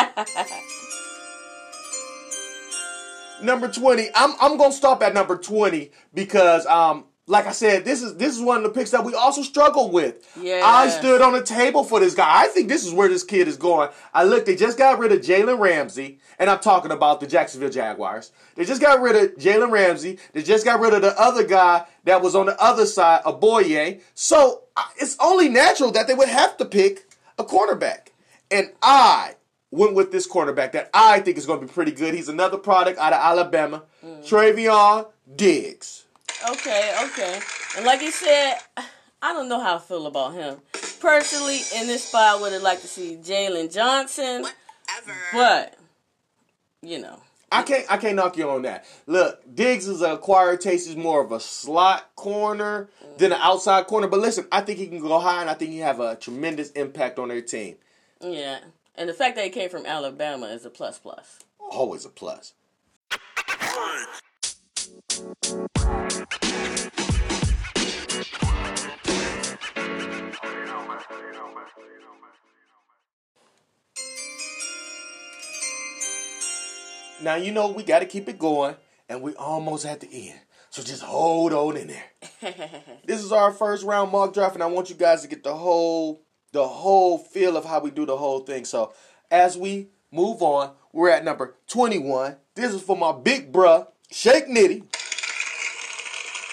Number 3.44 3.68
20. 3.68 4.10
I'm 4.16 4.34
I'm 4.42 4.58
going 4.58 4.72
to 4.72 4.78
stop 4.78 5.02
at 5.04 5.14
number 5.14 5.38
20 5.38 5.92
because 6.14 6.66
um 6.66 7.06
like 7.26 7.48
I 7.48 7.54
said, 7.54 7.86
this 7.86 8.02
is 8.02 8.18
this 8.18 8.36
is 8.36 8.42
one 8.42 8.58
of 8.58 8.64
the 8.64 8.70
picks 8.70 8.92
that 8.92 9.06
we 9.06 9.14
also 9.14 9.44
struggled 9.44 9.94
with. 9.94 10.28
Yeah. 10.40 10.62
I 10.64 10.90
stood 10.90 11.22
on 11.22 11.32
the 11.32 11.42
table 11.42 11.86
for 11.86 12.02
this 12.02 12.14
guy. 12.14 12.28
I 12.30 12.48
think 12.48 12.68
this 12.68 12.86
is 12.86 12.92
where 12.92 13.08
this 13.08 13.24
kid 13.24 13.48
is 13.48 13.56
going. 13.56 13.90
I 14.14 14.26
looked, 14.26 14.46
they 14.46 14.58
just 14.58 14.78
got 14.78 15.00
rid 15.00 15.14
of 15.14 15.22
Jalen 15.22 15.60
Ramsey, 15.60 16.20
and 16.38 16.50
I'm 16.50 16.60
talking 16.60 16.92
about 16.92 17.22
the 17.22 17.28
Jacksonville 17.28 17.70
Jaguars. 17.70 18.34
They 18.56 18.66
just 18.66 18.82
got 18.82 19.00
rid 19.00 19.16
of 19.16 19.38
Jalen 19.38 19.72
Ramsey. 19.72 20.20
They 20.34 20.44
just 20.44 20.66
got 20.66 20.82
rid 20.82 20.94
of 20.94 21.02
the 21.02 21.18
other 21.18 21.46
guy 21.46 21.86
that 22.04 22.22
was 22.22 22.36
on 22.36 22.48
the 22.48 22.62
other 22.62 22.86
side, 22.86 23.24
Aboye. 23.24 24.02
So 24.16 24.64
it's 24.98 25.16
only 25.22 25.48
natural 25.48 25.92
that 25.92 26.08
they 26.08 26.14
would 26.14 26.30
have 26.30 26.58
to 26.58 26.66
pick 26.66 27.10
a 27.38 27.46
cornerback. 27.46 28.08
And 28.52 28.72
I 28.82 29.36
went 29.74 29.96
with 29.96 30.12
this 30.12 30.28
cornerback 30.28 30.72
that 30.74 30.90
I 30.94 31.20
think 31.20 31.38
is 31.38 31.46
going 31.46 31.60
to 31.60 31.66
be 31.66 31.72
pretty 31.72 31.92
good. 31.92 32.14
He's 32.14 32.30
another 32.30 32.58
product 32.58 33.00
out 33.00 33.12
of 33.12 33.20
Alabama, 33.20 33.84
mm. 34.06 34.28
Trevon 34.28 35.08
Diggs. 35.36 36.06
Okay, 36.52 36.94
okay. 37.06 37.40
And 37.76 37.86
like 37.86 38.02
you 38.02 38.12
said, 38.12 38.58
I 39.22 39.34
don't 39.34 39.50
know 39.50 39.60
how 39.60 39.78
I 39.78 39.80
feel 39.80 40.06
about 40.06 40.34
him. 40.34 40.58
Personally, 41.00 41.62
in 41.76 41.88
this 41.88 42.04
spot, 42.04 42.38
I 42.38 42.42
would 42.42 42.54
have 42.54 42.62
liked 42.62 42.82
to 42.82 42.88
see 42.88 43.18
Jaylon 43.18 43.74
Johnson, 43.74 44.44
Whatever. 44.44 45.20
but 45.34 45.78
you 46.82 47.00
know. 47.00 47.20
I 47.52 47.62
can't 47.62 47.86
I 47.90 47.98
can't 47.98 48.16
knock 48.16 48.36
you 48.38 48.50
on 48.50 48.64
that. 48.64 48.86
Look, 49.06 49.42
Diggs 49.54 49.88
is 49.88 50.02
a 50.02 50.14
acquired 50.14 50.60
taste. 50.60 50.88
He's 50.88 50.96
more 50.96 51.24
of 51.24 51.32
a 51.32 51.40
slot 51.40 52.16
corner 52.16 52.90
mm. 53.04 53.18
than 53.18 53.32
an 53.32 53.40
outside 53.42 53.86
corner. 53.88 54.08
But 54.08 54.20
listen, 54.20 54.48
I 54.52 54.62
think 54.62 54.80
he 54.80 54.88
can 54.88 55.00
go 55.00 55.20
high, 55.20 55.42
and 55.42 55.50
I 55.50 55.54
think 55.54 55.72
he 55.72 55.80
have 55.80 56.00
a 56.00 56.16
tremendous 56.16 56.72
impact 56.72 57.20
on 57.20 57.30
their 57.30 57.42
team. 57.42 57.76
Yeah. 58.22 58.60
And 58.96 59.10
the 59.10 59.14
fact 59.14 59.36
that 59.36 59.44
he 59.44 59.50
came 59.50 59.70
from 59.70 59.86
Alabama 59.86 60.48
is 60.48 60.66
a 60.66 60.70
plus 60.70 61.00
plus. 61.00 61.40
Always 61.60 62.06
a 62.06 62.10
plus. 62.10 62.54
Now 77.22 77.36
you 77.36 77.52
know 77.52 77.72
we 77.72 77.84
got 77.84 78.00
to 78.00 78.06
keep 78.06 78.28
it 78.28 78.38
going, 78.38 78.76
and 79.10 79.22
we 79.22 79.34
almost 79.36 79.86
at 79.86 80.02
the 80.02 80.30
end. 80.30 80.40
So 80.70 80.84
just 80.84 81.02
hold 81.02 81.54
on 81.54 81.78
in 81.78 81.88
there. 81.88 82.04
this 83.06 83.24
is 83.24 83.32
our 83.32 83.52
first 83.52 83.86
round 83.86 84.12
mock 84.12 84.34
draft, 84.34 84.56
and 84.56 84.64
I 84.64 84.68
want 84.68 84.90
you 84.90 84.96
guys 84.96 85.22
to 85.22 85.28
get 85.28 85.44
the 85.44 85.56
whole 85.56 86.23
the 86.54 86.66
whole 86.68 87.18
feel 87.18 87.58
of 87.58 87.66
how 87.66 87.82
we 87.82 87.92
do 87.92 88.06
the 88.06 88.16
whole 88.18 88.40
thing. 88.40 88.64
So 88.64 88.94
as 89.30 89.58
we 89.58 89.90
move 90.12 90.42
on, 90.42 90.72
we're 90.94 91.10
at 91.10 91.26
number 91.26 91.56
21. 91.68 92.38
This 92.56 92.74
is 92.74 92.82
for 92.82 92.96
my 92.96 93.12
big 93.12 93.52
bruh, 93.52 93.88
Shake 94.12 94.48
Nitty. 94.48 94.84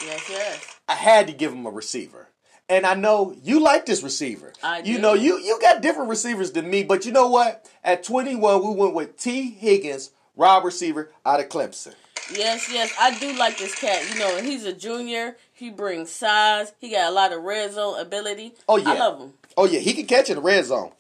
Yes, 0.05 0.27
yes. 0.31 0.67
I 0.89 0.95
had 0.95 1.27
to 1.29 1.33
give 1.33 1.53
him 1.53 1.67
a 1.67 1.71
receiver. 1.71 2.29
And 2.69 2.87
I 2.87 2.95
know 2.95 3.37
you 3.43 3.61
like 3.61 3.85
this 3.85 4.03
receiver. 4.03 4.53
I 4.63 4.79
You 4.79 4.97
do. 4.97 5.01
know, 5.03 5.15
you 5.15 5.39
you 5.39 5.59
got 5.61 5.83
different 5.83 6.09
receivers 6.09 6.53
than 6.53 6.71
me, 6.71 6.83
but 6.85 7.05
you 7.05 7.13
know 7.13 7.27
what? 7.29 7.69
At 7.85 8.03
21, 8.05 8.65
we 8.65 8.75
went 8.75 8.95
with 8.95 9.17
Tee 9.19 9.51
Higgins, 9.51 10.11
wide 10.37 10.65
receiver 10.65 11.11
out 11.27 11.41
of 11.41 11.49
Clemson. 11.49 11.95
Yes, 12.33 12.73
yes, 12.73 12.93
I 13.01 13.19
do 13.19 13.33
like 13.35 13.59
this 13.59 13.75
cat. 13.75 14.09
You 14.13 14.19
know, 14.19 14.41
he's 14.41 14.65
a 14.65 14.73
junior. 14.73 15.37
He 15.53 15.71
brings 15.71 16.11
size. 16.11 16.73
He 16.79 16.91
got 16.91 17.11
a 17.11 17.15
lot 17.15 17.33
of 17.33 17.43
red 17.43 17.73
zone 17.73 17.99
ability. 17.99 18.55
Oh, 18.69 18.77
yeah. 18.77 18.91
I 18.91 18.99
love 18.99 19.21
him. 19.21 19.33
Oh 19.57 19.67
yeah, 19.67 19.81
he 19.81 19.93
can 19.93 20.07
catch 20.07 20.31
in 20.31 20.37
the 20.37 20.43
red 20.43 20.65
zone, 20.65 20.93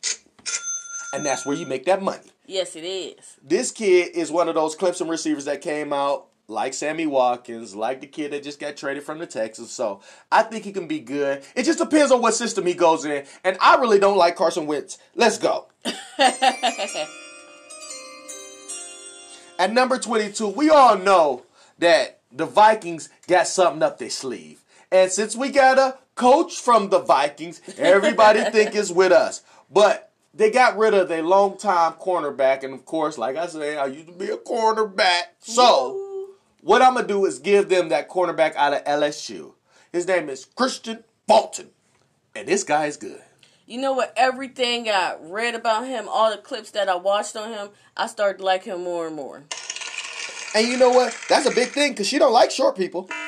and 1.12 1.24
that's 1.24 1.46
where 1.46 1.56
you 1.56 1.66
make 1.66 1.84
that 1.86 2.02
money. 2.02 2.30
Yes, 2.46 2.74
it 2.74 2.84
is. 2.84 3.36
This 3.42 3.70
kid 3.70 4.14
is 4.14 4.30
one 4.30 4.48
of 4.48 4.56
those 4.56 4.76
Clemson 4.76 5.08
receivers 5.08 5.44
that 5.44 5.60
came 5.60 5.92
out 5.92 6.26
like 6.48 6.74
Sammy 6.74 7.06
Watkins, 7.06 7.76
like 7.76 8.00
the 8.00 8.06
kid 8.08 8.32
that 8.32 8.42
just 8.42 8.58
got 8.58 8.76
traded 8.76 9.04
from 9.04 9.18
the 9.18 9.26
Texans. 9.26 9.70
So 9.70 10.00
I 10.30 10.42
think 10.42 10.64
he 10.64 10.72
can 10.72 10.88
be 10.88 10.98
good. 10.98 11.42
It 11.54 11.62
just 11.62 11.78
depends 11.78 12.10
on 12.10 12.20
what 12.20 12.34
system 12.34 12.66
he 12.66 12.74
goes 12.74 13.04
in. 13.04 13.24
And 13.44 13.56
I 13.60 13.76
really 13.76 14.00
don't 14.00 14.18
like 14.18 14.36
Carson 14.36 14.66
Wentz. 14.66 14.98
Let's 15.14 15.38
go. 15.38 15.68
At 19.60 19.74
number 19.74 19.98
22, 19.98 20.48
we 20.48 20.70
all 20.70 20.96
know 20.96 21.42
that 21.80 22.20
the 22.32 22.46
Vikings 22.46 23.10
got 23.28 23.46
something 23.46 23.82
up 23.82 23.98
their 23.98 24.08
sleeve. 24.08 24.64
And 24.90 25.12
since 25.12 25.36
we 25.36 25.50
got 25.50 25.76
a 25.76 25.98
coach 26.14 26.58
from 26.58 26.88
the 26.88 27.00
Vikings, 27.00 27.60
everybody 27.76 28.40
think 28.52 28.74
it's 28.74 28.90
with 28.90 29.12
us. 29.12 29.42
But 29.70 30.12
they 30.32 30.50
got 30.50 30.78
rid 30.78 30.94
of 30.94 31.10
their 31.10 31.22
longtime 31.22 31.92
cornerback. 32.00 32.64
And 32.64 32.72
of 32.72 32.86
course, 32.86 33.18
like 33.18 33.36
I 33.36 33.48
said, 33.48 33.76
I 33.76 33.84
used 33.84 34.06
to 34.06 34.14
be 34.14 34.30
a 34.30 34.38
cornerback. 34.38 35.24
So 35.40 36.30
what 36.62 36.80
I'm 36.80 36.94
going 36.94 37.06
to 37.06 37.12
do 37.12 37.26
is 37.26 37.38
give 37.38 37.68
them 37.68 37.90
that 37.90 38.08
cornerback 38.08 38.56
out 38.56 38.72
of 38.72 38.82
LSU. 38.84 39.52
His 39.92 40.06
name 40.06 40.30
is 40.30 40.46
Kristian 40.46 41.04
Fulton. 41.28 41.68
And 42.34 42.48
this 42.48 42.64
guy 42.64 42.86
is 42.86 42.96
good. 42.96 43.20
You 43.70 43.80
know 43.80 43.92
what? 43.92 44.12
Everything 44.16 44.88
I 44.88 45.14
read 45.20 45.54
about 45.54 45.86
him, 45.86 46.08
all 46.08 46.32
the 46.32 46.38
clips 46.38 46.72
that 46.72 46.88
I 46.88 46.96
watched 46.96 47.36
on 47.36 47.50
him, 47.50 47.68
I 47.96 48.08
started 48.08 48.38
to 48.38 48.44
like 48.44 48.64
him 48.64 48.82
more 48.82 49.06
and 49.06 49.14
more. 49.14 49.44
And 50.56 50.66
you 50.66 50.76
know 50.76 50.90
what? 50.90 51.16
That's 51.28 51.46
a 51.46 51.54
big 51.54 51.68
thing 51.68 51.92
because 51.92 52.08
she 52.08 52.18
don't 52.18 52.32
like 52.32 52.50
short 52.50 52.76
people. 52.76 53.08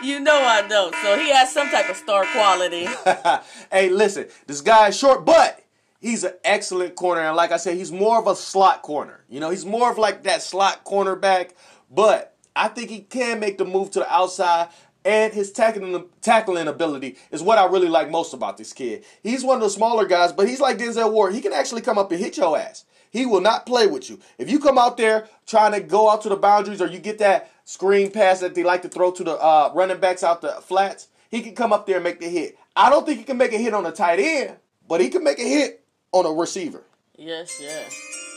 You 0.00 0.20
know 0.20 0.32
I 0.32 0.64
don't. 0.68 0.94
So 1.02 1.18
he 1.18 1.28
has 1.30 1.52
some 1.52 1.68
type 1.70 1.90
of 1.90 1.96
star 1.96 2.24
quality. 2.26 2.86
hey, 3.72 3.88
listen, 3.88 4.28
this 4.46 4.60
guy 4.60 4.88
is 4.88 4.96
short, 4.96 5.24
but 5.24 5.64
he's 6.00 6.22
an 6.22 6.34
excellent 6.44 6.94
corner. 6.94 7.22
And 7.22 7.34
like 7.34 7.50
I 7.50 7.56
said, 7.56 7.76
he's 7.76 7.90
more 7.90 8.16
of 8.16 8.28
a 8.28 8.36
slot 8.36 8.82
corner. 8.82 9.24
You 9.28 9.40
know, 9.40 9.50
he's 9.50 9.66
more 9.66 9.90
of 9.90 9.98
like 9.98 10.22
that 10.22 10.40
slot 10.40 10.84
cornerback, 10.84 11.50
but 11.90 12.36
I 12.54 12.68
think 12.68 12.90
he 12.90 13.00
can 13.00 13.40
make 13.40 13.58
the 13.58 13.64
move 13.64 13.90
to 13.92 13.98
the 13.98 14.12
outside. 14.12 14.68
And 15.04 15.32
his 15.32 15.52
tackling 15.52 16.06
tackling 16.20 16.68
ability 16.68 17.16
is 17.30 17.42
what 17.42 17.58
I 17.58 17.66
really 17.66 17.88
like 17.88 18.10
most 18.10 18.34
about 18.34 18.56
this 18.56 18.72
kid. 18.72 19.04
He's 19.22 19.44
one 19.44 19.56
of 19.56 19.62
the 19.62 19.70
smaller 19.70 20.06
guys, 20.06 20.32
but 20.32 20.48
he's 20.48 20.60
like 20.60 20.78
Denzel 20.78 21.12
Ward. 21.12 21.34
He 21.34 21.40
can 21.40 21.52
actually 21.52 21.82
come 21.82 21.98
up 21.98 22.10
and 22.10 22.20
hit 22.20 22.36
your 22.36 22.58
ass. 22.58 22.84
He 23.10 23.24
will 23.24 23.40
not 23.40 23.64
play 23.64 23.86
with 23.86 24.10
you. 24.10 24.18
If 24.36 24.50
you 24.50 24.58
come 24.58 24.76
out 24.76 24.96
there 24.96 25.28
trying 25.46 25.72
to 25.72 25.80
go 25.80 26.10
out 26.10 26.22
to 26.22 26.28
the 26.28 26.36
boundaries 26.36 26.82
or 26.82 26.88
you 26.88 26.98
get 26.98 27.18
that 27.18 27.50
screen 27.64 28.10
pass 28.10 28.40
that 28.40 28.54
they 28.54 28.64
like 28.64 28.82
to 28.82 28.88
throw 28.88 29.10
to 29.12 29.24
the 29.24 29.32
uh, 29.32 29.72
running 29.74 29.98
backs 29.98 30.22
out 30.22 30.42
the 30.42 30.52
flats, 30.62 31.08
he 31.30 31.40
can 31.40 31.54
come 31.54 31.72
up 31.72 31.86
there 31.86 31.96
and 31.96 32.04
make 32.04 32.20
the 32.20 32.28
hit. 32.28 32.58
I 32.76 32.90
don't 32.90 33.06
think 33.06 33.18
he 33.18 33.24
can 33.24 33.38
make 33.38 33.52
a 33.52 33.58
hit 33.58 33.74
on 33.74 33.86
a 33.86 33.92
tight 33.92 34.18
end, 34.18 34.56
but 34.86 35.00
he 35.00 35.08
can 35.08 35.24
make 35.24 35.38
a 35.38 35.48
hit 35.48 35.84
on 36.12 36.26
a 36.26 36.32
receiver. 36.32 36.82
yes, 37.16 37.58
yes. 37.60 38.27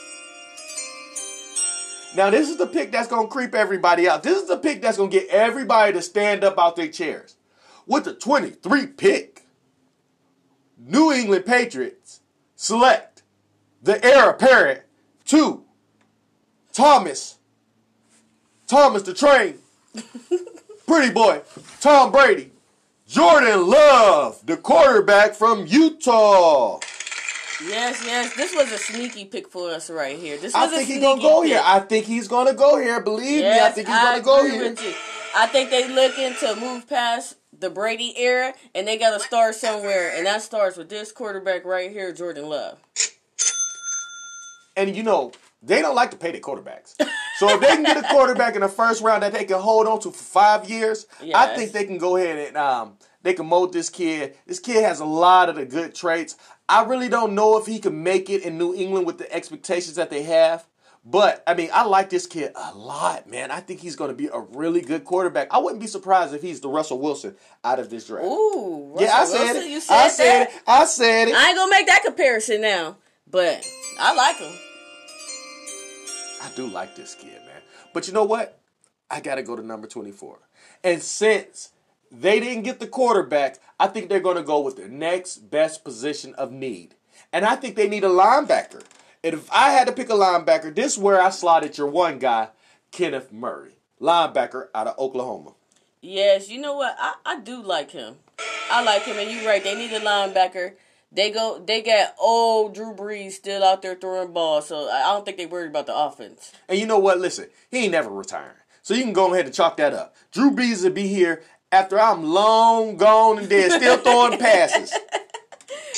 Now, 2.15 2.29
this 2.29 2.49
is 2.49 2.57
the 2.57 2.67
pick 2.67 2.91
that's 2.91 3.07
going 3.07 3.27
to 3.27 3.31
creep 3.31 3.55
everybody 3.55 4.07
out. 4.07 4.23
This 4.23 4.41
is 4.41 4.47
the 4.47 4.57
pick 4.57 4.81
that's 4.81 4.97
going 4.97 5.09
to 5.09 5.19
get 5.19 5.29
everybody 5.29 5.93
to 5.93 6.01
stand 6.01 6.43
up 6.43 6.59
out 6.59 6.75
their 6.75 6.89
chairs. 6.89 7.35
With 7.87 8.03
the 8.03 8.13
23 8.13 8.87
pick, 8.87 9.45
New 10.77 11.11
England 11.11 11.45
Patriots 11.45 12.19
select 12.55 13.23
the 13.81 14.03
heir 14.03 14.29
apparent 14.29 14.81
to 15.25 15.63
Thomas, 16.73 17.37
Thomas 18.67 19.03
the 19.03 19.13
Train, 19.13 19.59
Pretty 20.87 21.13
Boy, 21.13 21.41
Tom 21.79 22.11
Brady, 22.11 22.51
Jordan 23.07 23.67
Love, 23.69 24.45
the 24.45 24.57
quarterback 24.57 25.33
from 25.33 25.65
Utah. 25.65 26.79
Yes, 27.67 28.03
yes. 28.05 28.35
This 28.35 28.55
was 28.55 28.71
a 28.71 28.77
sneaky 28.77 29.25
pick 29.25 29.47
for 29.49 29.69
us 29.71 29.89
right 29.89 30.17
here. 30.17 30.37
This 30.37 30.55
I 30.55 30.67
think 30.67 30.87
he's 30.87 31.01
gonna 31.01 31.21
go 31.21 31.41
pick. 31.41 31.51
here. 31.51 31.61
I 31.63 31.79
think 31.79 32.05
he's 32.05 32.27
gonna 32.27 32.53
go 32.53 32.77
here. 32.77 33.01
Believe 33.01 33.43
me, 33.43 33.59
I 33.59 33.69
think 33.69 33.87
he's 33.87 33.97
gonna 33.97 34.21
go 34.21 34.45
here. 34.49 34.75
I 35.35 35.47
think 35.47 35.69
they 35.69 35.87
looking 35.87 36.35
to 36.39 36.55
move 36.59 36.87
past 36.89 37.35
the 37.57 37.69
Brady 37.69 38.13
era, 38.17 38.53
and 38.75 38.87
they 38.87 38.97
got 38.97 39.17
to 39.17 39.19
start 39.19 39.55
somewhere, 39.55 40.11
and 40.15 40.25
that 40.25 40.41
starts 40.41 40.77
with 40.77 40.89
this 40.89 41.11
quarterback 41.11 41.63
right 41.63 41.91
here, 41.91 42.11
Jordan 42.11 42.49
Love. 42.49 42.79
And 44.75 44.95
you 44.95 45.03
know, 45.03 45.31
they 45.61 45.81
don't 45.81 45.95
like 45.95 46.11
to 46.11 46.17
pay 46.17 46.31
their 46.31 46.41
quarterbacks. 46.41 46.95
So 47.37 47.49
if 47.49 47.59
they 47.59 47.67
can 47.67 47.83
get 47.83 47.97
a 47.97 48.03
quarterback 48.03 48.55
in 48.55 48.61
the 48.61 48.69
first 48.69 49.01
round 49.01 49.23
that 49.23 49.33
they 49.33 49.45
can 49.45 49.59
hold 49.59 49.87
on 49.87 49.99
to 50.01 50.11
for 50.11 50.23
five 50.23 50.69
years, 50.69 51.07
I 51.33 51.55
think 51.55 51.71
they 51.71 51.85
can 51.85 51.97
go 51.97 52.15
ahead 52.15 52.37
and 52.37 52.57
um, 52.57 52.97
they 53.23 53.33
can 53.33 53.45
mold 53.45 53.73
this 53.73 53.89
kid. 53.89 54.35
This 54.45 54.59
kid 54.59 54.83
has 54.83 54.99
a 54.99 55.05
lot 55.05 55.49
of 55.49 55.55
the 55.55 55.65
good 55.65 55.93
traits. 55.93 56.35
I 56.67 56.83
really 56.85 57.09
don't 57.09 57.35
know 57.35 57.57
if 57.57 57.65
he 57.65 57.79
can 57.79 58.03
make 58.03 58.29
it 58.29 58.43
in 58.43 58.57
New 58.57 58.73
England 58.73 59.05
with 59.05 59.17
the 59.17 59.31
expectations 59.31 59.95
that 59.95 60.09
they 60.09 60.23
have. 60.23 60.65
But 61.03 61.43
I 61.47 61.55
mean, 61.55 61.69
I 61.73 61.85
like 61.85 62.11
this 62.11 62.27
kid 62.27 62.51
a 62.55 62.75
lot, 62.75 63.27
man. 63.27 63.49
I 63.49 63.59
think 63.59 63.79
he's 63.79 63.95
going 63.95 64.11
to 64.11 64.15
be 64.15 64.27
a 64.27 64.39
really 64.39 64.81
good 64.81 65.03
quarterback. 65.03 65.47
I 65.51 65.57
wouldn't 65.57 65.81
be 65.81 65.87
surprised 65.87 66.33
if 66.33 66.43
he's 66.43 66.61
the 66.61 66.69
Russell 66.69 66.99
Wilson 66.99 67.35
out 67.63 67.79
of 67.79 67.89
this 67.89 68.05
draft. 68.05 68.25
Ooh, 68.25 68.95
yeah, 68.99 69.07
I 69.07 69.19
Russell 69.21 69.37
said 69.37 69.53
Wilson, 69.53 69.71
it. 69.71 69.81
Said 69.81 69.95
I 69.95 70.07
said 70.09 70.39
that? 70.45 70.49
it. 70.51 70.61
I 70.67 70.85
said 70.85 71.27
it. 71.29 71.35
I 71.35 71.47
ain't 71.49 71.57
gonna 71.57 71.71
make 71.71 71.87
that 71.87 72.03
comparison 72.05 72.61
now, 72.61 72.97
but 73.27 73.67
I 73.99 74.13
like 74.13 74.37
him. 74.37 74.53
I 76.43 76.51
do 76.55 76.67
like 76.67 76.95
this 76.95 77.15
kid, 77.15 77.41
man. 77.47 77.61
But 77.93 78.07
you 78.07 78.13
know 78.13 78.23
what? 78.23 78.59
I 79.09 79.21
got 79.21 79.35
to 79.35 79.43
go 79.43 79.55
to 79.55 79.65
number 79.65 79.87
24. 79.87 80.39
And 80.83 81.01
since 81.01 81.71
they 82.11 82.39
didn't 82.39 82.63
get 82.63 82.79
the 82.79 82.87
quarterback, 82.87 83.57
I 83.79 83.87
think 83.87 84.09
they're 84.09 84.19
going 84.19 84.37
to 84.37 84.43
go 84.43 84.59
with 84.59 84.75
the 84.75 84.87
next 84.87 85.49
best 85.49 85.83
position 85.83 86.35
of 86.35 86.51
need. 86.51 86.95
And 87.31 87.45
I 87.45 87.55
think 87.55 87.75
they 87.75 87.87
need 87.87 88.03
a 88.03 88.09
linebacker. 88.09 88.83
And 89.23 89.35
if 89.35 89.51
I 89.51 89.71
had 89.71 89.87
to 89.87 89.93
pick 89.93 90.09
a 90.09 90.13
linebacker, 90.13 90.73
this 90.73 90.93
is 90.93 90.99
where 90.99 91.21
I 91.21 91.29
slotted 91.29 91.77
your 91.77 91.87
one 91.87 92.19
guy, 92.19 92.49
Kenneth 92.91 93.31
Murray, 93.31 93.75
linebacker 94.01 94.67
out 94.75 94.87
of 94.87 94.99
Oklahoma. 94.99 95.53
Yes, 96.01 96.49
you 96.49 96.59
know 96.59 96.75
what? 96.75 96.95
I, 96.99 97.13
I 97.25 97.39
do 97.39 97.61
like 97.61 97.91
him. 97.91 98.15
I 98.71 98.83
like 98.83 99.03
him, 99.03 99.17
and 99.17 99.29
you're 99.29 99.45
right. 99.45 99.63
They 99.63 99.75
need 99.75 99.91
a 99.91 99.99
linebacker. 99.99 100.73
They 101.11 101.29
go. 101.29 101.61
They 101.63 101.81
got 101.81 102.15
old 102.19 102.73
Drew 102.73 102.95
Brees 102.95 103.33
still 103.33 103.63
out 103.63 103.81
there 103.81 103.95
throwing 103.95 104.33
balls, 104.33 104.67
so 104.67 104.89
I 104.89 105.03
I 105.03 105.13
don't 105.13 105.25
think 105.25 105.37
they 105.37 105.45
worried 105.45 105.69
about 105.69 105.85
the 105.85 105.95
offense. 105.95 106.53
And 106.67 106.79
you 106.79 106.87
know 106.87 106.97
what? 106.97 107.19
Listen, 107.19 107.49
he 107.69 107.83
ain't 107.83 107.91
never 107.91 108.09
retiring. 108.09 108.55
So 108.81 108.93
you 108.93 109.03
can 109.03 109.13
go 109.13 109.31
ahead 109.31 109.45
and 109.45 109.53
chalk 109.53 109.77
that 109.77 109.93
up. 109.93 110.15
Drew 110.31 110.51
Brees 110.51 110.83
will 110.83 110.91
be 110.91 111.07
here 111.07 111.43
after 111.71 111.99
I'm 111.99 112.23
long 112.23 112.97
gone 112.97 113.39
and 113.39 113.49
dead, 113.49 113.71
still 113.71 113.97
throwing 113.97 114.39
passes. 114.39 114.93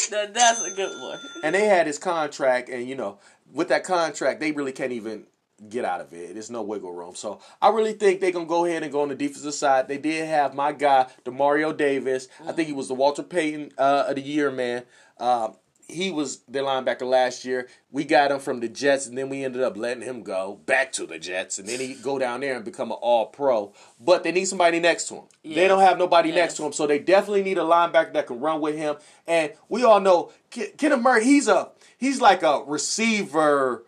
That, 0.09 0.33
that's 0.33 0.61
a 0.61 0.71
good 0.71 0.99
one. 1.01 1.19
And 1.43 1.55
they 1.55 1.65
had 1.65 1.87
his 1.87 1.97
contract, 1.97 2.67
and 2.69 2.87
you 2.87 2.95
know, 2.95 3.19
with 3.51 3.69
that 3.69 3.83
contract, 3.83 4.39
they 4.39 4.51
really 4.51 4.71
can't 4.71 4.91
even 4.91 5.25
get 5.69 5.85
out 5.85 6.01
of 6.01 6.11
it. 6.13 6.33
There's 6.33 6.49
no 6.49 6.61
wiggle 6.61 6.91
room. 6.91 7.15
So 7.15 7.39
I 7.61 7.69
really 7.69 7.93
think 7.93 8.19
they're 8.19 8.31
gonna 8.31 8.45
go 8.45 8.65
ahead 8.65 8.83
and 8.83 8.91
go 8.91 9.01
on 9.01 9.09
the 9.09 9.15
defensive 9.15 9.53
side. 9.53 9.87
They 9.87 9.97
did 9.97 10.27
have 10.27 10.53
my 10.53 10.71
guy, 10.71 11.07
Demario 11.23 11.75
Davis. 11.75 12.27
I 12.45 12.51
think 12.51 12.67
he 12.67 12.73
was 12.73 12.87
the 12.87 12.95
Walter 12.95 13.23
Payton 13.23 13.71
uh, 13.77 14.05
of 14.07 14.15
the 14.15 14.21
year, 14.21 14.51
man. 14.51 14.83
Um, 15.19 15.55
he 15.87 16.11
was 16.11 16.39
their 16.47 16.63
linebacker 16.63 17.07
last 17.07 17.45
year. 17.45 17.67
We 17.91 18.03
got 18.03 18.31
him 18.31 18.39
from 18.39 18.59
the 18.59 18.69
Jets, 18.69 19.07
and 19.07 19.17
then 19.17 19.29
we 19.29 19.43
ended 19.43 19.61
up 19.61 19.77
letting 19.77 20.03
him 20.03 20.23
go 20.23 20.59
back 20.65 20.91
to 20.93 21.05
the 21.05 21.19
Jets, 21.19 21.59
and 21.59 21.67
then 21.67 21.79
he 21.79 21.93
go 21.93 22.17
down 22.17 22.39
there 22.41 22.55
and 22.55 22.65
become 22.65 22.91
an 22.91 22.97
All 23.01 23.27
Pro. 23.27 23.73
But 23.99 24.23
they 24.23 24.31
need 24.31 24.45
somebody 24.45 24.79
next 24.79 25.07
to 25.09 25.15
him. 25.15 25.23
They 25.43 25.67
don't 25.67 25.81
have 25.81 25.97
nobody 25.97 26.31
next 26.31 26.57
to 26.57 26.65
him, 26.65 26.73
so 26.73 26.87
they 26.87 26.99
definitely 26.99 27.43
need 27.43 27.57
a 27.57 27.61
linebacker 27.61 28.13
that 28.13 28.27
can 28.27 28.39
run 28.39 28.61
with 28.61 28.75
him. 28.75 28.95
And 29.27 29.53
we 29.69 29.83
all 29.83 29.99
know 29.99 30.31
Kenneth 30.49 31.01
Murray. 31.01 31.23
He's 31.23 31.47
a 31.47 31.71
he's 31.97 32.21
like 32.21 32.43
a 32.43 32.63
receiver 32.65 33.85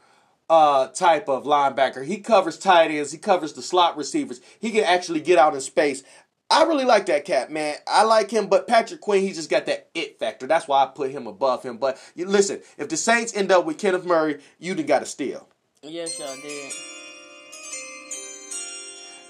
uh, 0.50 0.88
type 0.88 1.28
of 1.28 1.44
linebacker. 1.44 2.06
He 2.06 2.18
covers 2.18 2.58
tight 2.58 2.92
ends. 2.92 3.12
He 3.12 3.18
covers 3.18 3.54
the 3.54 3.62
slot 3.62 3.98
receivers. 3.98 4.42
He 4.60 4.72
can 4.72 4.84
actually 4.84 5.22
get 5.22 5.38
out 5.38 5.54
in 5.54 5.62
space. 5.62 6.04
I 6.50 6.64
really 6.64 6.86
like 6.86 7.08
that 7.08 7.26
cat, 7.26 7.52
man. 7.52 7.76
I 7.88 8.04
like 8.04 8.30
him, 8.30 8.48
but 8.48 8.68
Patrick 8.68 9.02
Queen, 9.02 9.24
he 9.24 9.34
just 9.34 9.50
got 9.50 9.66
that 9.66 9.90
it 9.96 10.20
factor. 10.20 10.46
That's 10.46 10.68
why 10.68 10.84
I 10.84 10.88
put 10.88 11.12
him 11.12 11.26
above 11.26 11.64
him. 11.64 11.78
But 11.78 12.00
you, 12.14 12.28
listen, 12.28 12.62
if 12.78 12.88
the 12.88 12.98
Saints 12.98 13.36
end 13.36 13.52
up 13.52 13.66
with 13.66 13.80
Kenneth 13.80 14.06
Murray, 14.06 14.40
you 14.60 14.76
done 14.76 14.86
got 14.86 15.00
to 15.00 15.06
steal. 15.06 15.48
Yes, 15.82 16.20
y'all 16.20 16.36
did. 16.42 16.72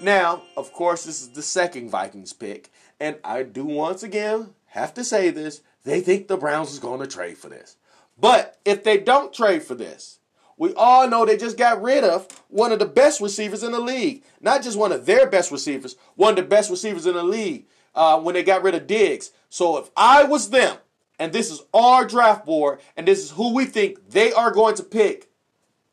Now, 0.00 0.42
of 0.58 0.72
course, 0.74 1.04
this 1.04 1.22
is 1.22 1.30
the 1.30 1.42
second 1.42 1.88
Vikings 1.88 2.34
pick, 2.34 2.70
and 3.00 3.16
I 3.24 3.44
do 3.44 3.64
once 3.64 4.02
again 4.02 4.50
have 4.66 4.92
to 4.94 5.04
say 5.04 5.30
this: 5.30 5.62
they 5.84 6.02
think 6.02 6.28
the 6.28 6.36
Browns 6.36 6.72
is 6.72 6.78
going 6.78 7.00
to 7.00 7.06
trade 7.06 7.38
for 7.38 7.48
this. 7.48 7.76
But 8.18 8.58
if 8.64 8.84
they 8.84 8.98
don't 8.98 9.32
trade 9.32 9.62
for 9.62 9.74
this, 9.74 10.18
we 10.58 10.72
all 10.74 11.08
know 11.08 11.24
they 11.24 11.36
just 11.36 11.58
got 11.58 11.82
rid 11.82 12.02
of 12.04 12.26
one 12.48 12.72
of 12.72 12.78
the 12.78 12.86
best 12.86 13.20
receivers 13.20 13.62
in 13.62 13.72
the 13.72 13.80
league. 13.80 14.24
Not 14.40 14.62
just 14.62 14.78
one 14.78 14.92
of 14.92 15.06
their 15.06 15.28
best 15.28 15.50
receivers, 15.50 15.96
one 16.14 16.30
of 16.30 16.36
the 16.36 16.42
best 16.42 16.70
receivers 16.70 17.06
in 17.06 17.14
the 17.14 17.22
league 17.22 17.66
uh, 17.94 18.18
when 18.20 18.34
they 18.34 18.42
got 18.42 18.62
rid 18.62 18.74
of 18.74 18.86
Diggs. 18.86 19.32
So 19.50 19.76
if 19.78 19.90
I 19.96 20.24
was 20.24 20.50
them, 20.50 20.76
and 21.18 21.32
this 21.32 21.50
is 21.50 21.62
our 21.74 22.06
draft 22.06 22.44
board, 22.46 22.80
and 22.96 23.06
this 23.06 23.22
is 23.22 23.30
who 23.32 23.54
we 23.54 23.64
think 23.64 24.10
they 24.10 24.32
are 24.32 24.50
going 24.50 24.74
to 24.76 24.82
pick, 24.82 25.30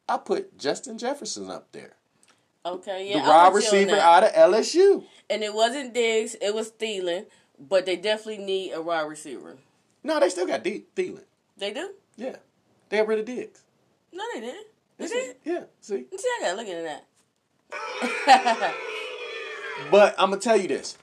I 0.07 0.17
put 0.17 0.57
Justin 0.57 0.97
Jefferson 0.97 1.49
up 1.49 1.71
there. 1.71 1.95
Okay, 2.65 3.09
yeah. 3.09 3.21
the 3.21 3.29
wide 3.29 3.53
with 3.53 3.63
you 3.63 3.69
on 3.69 3.75
receiver 3.75 3.99
out 3.99 4.23
of 4.23 4.31
LSU. 4.31 5.03
And 5.29 5.43
it 5.43 5.53
wasn't 5.53 5.93
Diggs, 5.93 6.35
it 6.41 6.55
was 6.55 6.71
Thielen, 6.71 7.25
but 7.59 7.85
they 7.85 7.97
definitely 7.97 8.43
need 8.43 8.71
a 8.71 8.81
wide 8.81 9.01
receiver. 9.07 9.57
No, 10.03 10.19
they 10.19 10.29
still 10.29 10.47
got 10.47 10.63
D- 10.63 10.85
Thielen. 10.95 11.23
They 11.57 11.73
do? 11.73 11.91
Yeah, 12.15 12.37
they 12.89 12.97
got 12.97 13.07
rid 13.07 13.19
of 13.19 13.25
Diggs. 13.25 13.63
No, 14.13 14.23
they 14.33 14.41
didn't. 14.41 14.67
They 14.97 15.07
did? 15.07 15.35
Yeah, 15.43 15.63
see. 15.81 16.05
See, 16.15 16.27
I 16.27 16.39
gotta 16.41 16.57
look 16.57 16.67
into 16.67 16.83
that. 16.83 18.73
But 19.89 20.15
I'm 20.17 20.29
gonna 20.29 20.41
tell 20.41 20.55
you 20.55 20.67
this: 20.67 20.97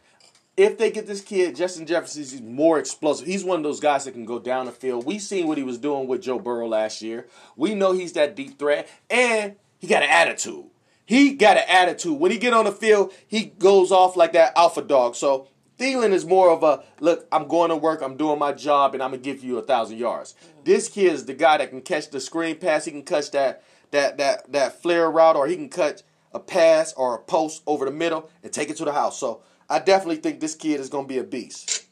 if 0.57 0.79
they 0.79 0.91
get 0.91 1.07
this 1.07 1.21
kid, 1.21 1.57
Justin 1.57 1.87
Jefferson, 1.87 2.23
he's 2.23 2.41
more 2.41 2.79
explosive. 2.79 3.27
He's 3.27 3.45
one 3.45 3.59
of 3.59 3.63
those 3.63 3.81
guys 3.81 4.05
that 4.05 4.13
can 4.13 4.25
go 4.25 4.39
down 4.39 4.67
the 4.67 4.73
field. 4.73 5.07
We 5.07 5.19
seen 5.19 5.47
what 5.47 5.59
he 5.59 5.65
was 5.65 5.79
doing 5.79 6.07
with 6.07 6.23
Joe 6.23 6.39
Burrow 6.39 6.69
last 6.69 7.03
year. 7.03 7.27
We 7.57 7.75
know 7.75 7.93
he's 7.93 8.13
that 8.15 8.37
deep 8.37 8.59
threat, 8.59 8.89
and 9.09 9.57
he 9.79 9.87
got 9.87 10.03
an 10.03 10.11
attitude. 10.11 10.67
He 11.05 11.35
got 11.35 11.57
an 11.57 11.65
attitude. 11.69 12.21
When 12.21 12.31
he 12.31 12.39
get 12.39 12.55
on 12.55 12.67
the 12.67 12.73
field, 12.73 13.13
he 13.27 13.47
goes 13.47 13.91
off 13.91 14.17
like 14.17 14.33
that 14.33 14.53
alpha 14.57 14.83
dog. 14.83 15.17
So 15.17 15.49
Thielen 15.81 16.13
is 16.13 16.27
more 16.27 16.51
of 16.51 16.63
a 16.63 16.85
look. 17.01 17.27
I'm 17.33 17.49
going 17.49 17.71
to 17.71 17.77
work. 17.77 18.03
I'm 18.03 18.19
doing 18.19 18.39
my 18.39 18.53
job, 18.53 18.93
and 18.93 19.03
I'm 19.03 19.13
gonna 19.13 19.23
give 19.23 19.43
you 19.43 19.57
a 19.57 19.63
thousand 19.63 19.97
yards. 19.99 20.35
Mm. 20.35 20.65
This 20.67 20.89
kid 20.89 21.13
is 21.15 21.25
the 21.25 21.33
guy 21.33 21.57
that 21.57 21.71
can 21.71 21.81
catch 21.81 22.11
the 22.11 22.21
screen 22.21 22.57
pass. 22.57 22.85
He 22.85 22.91
can 22.91 23.03
catch 23.03 23.31
that 23.31 23.65
that 23.91 24.19
that 24.19 24.53
that 24.53 24.83
flare 24.83 25.11
route, 25.11 25.37
or 25.37 25.47
he 25.47 25.57
can 25.57 25.71
catch 25.71 26.03
a 26.33 26.39
pass 26.39 26.93
or 26.93 27.15
a 27.15 27.19
post 27.19 27.63
over 27.67 27.87
the 27.87 27.91
middle 27.91 28.29
and 28.43 28.53
take 28.53 28.69
it 28.69 28.77
to 28.77 28.85
the 28.85 28.93
house. 28.93 29.19
So 29.19 29.43
I 29.71 29.79
definitely 29.79 30.17
think 30.17 30.41
this 30.41 30.55
kid 30.55 30.81
is 30.81 30.89
going 30.89 31.07
to 31.07 31.09
be 31.09 31.19
a 31.19 31.25
beast. 31.25 31.87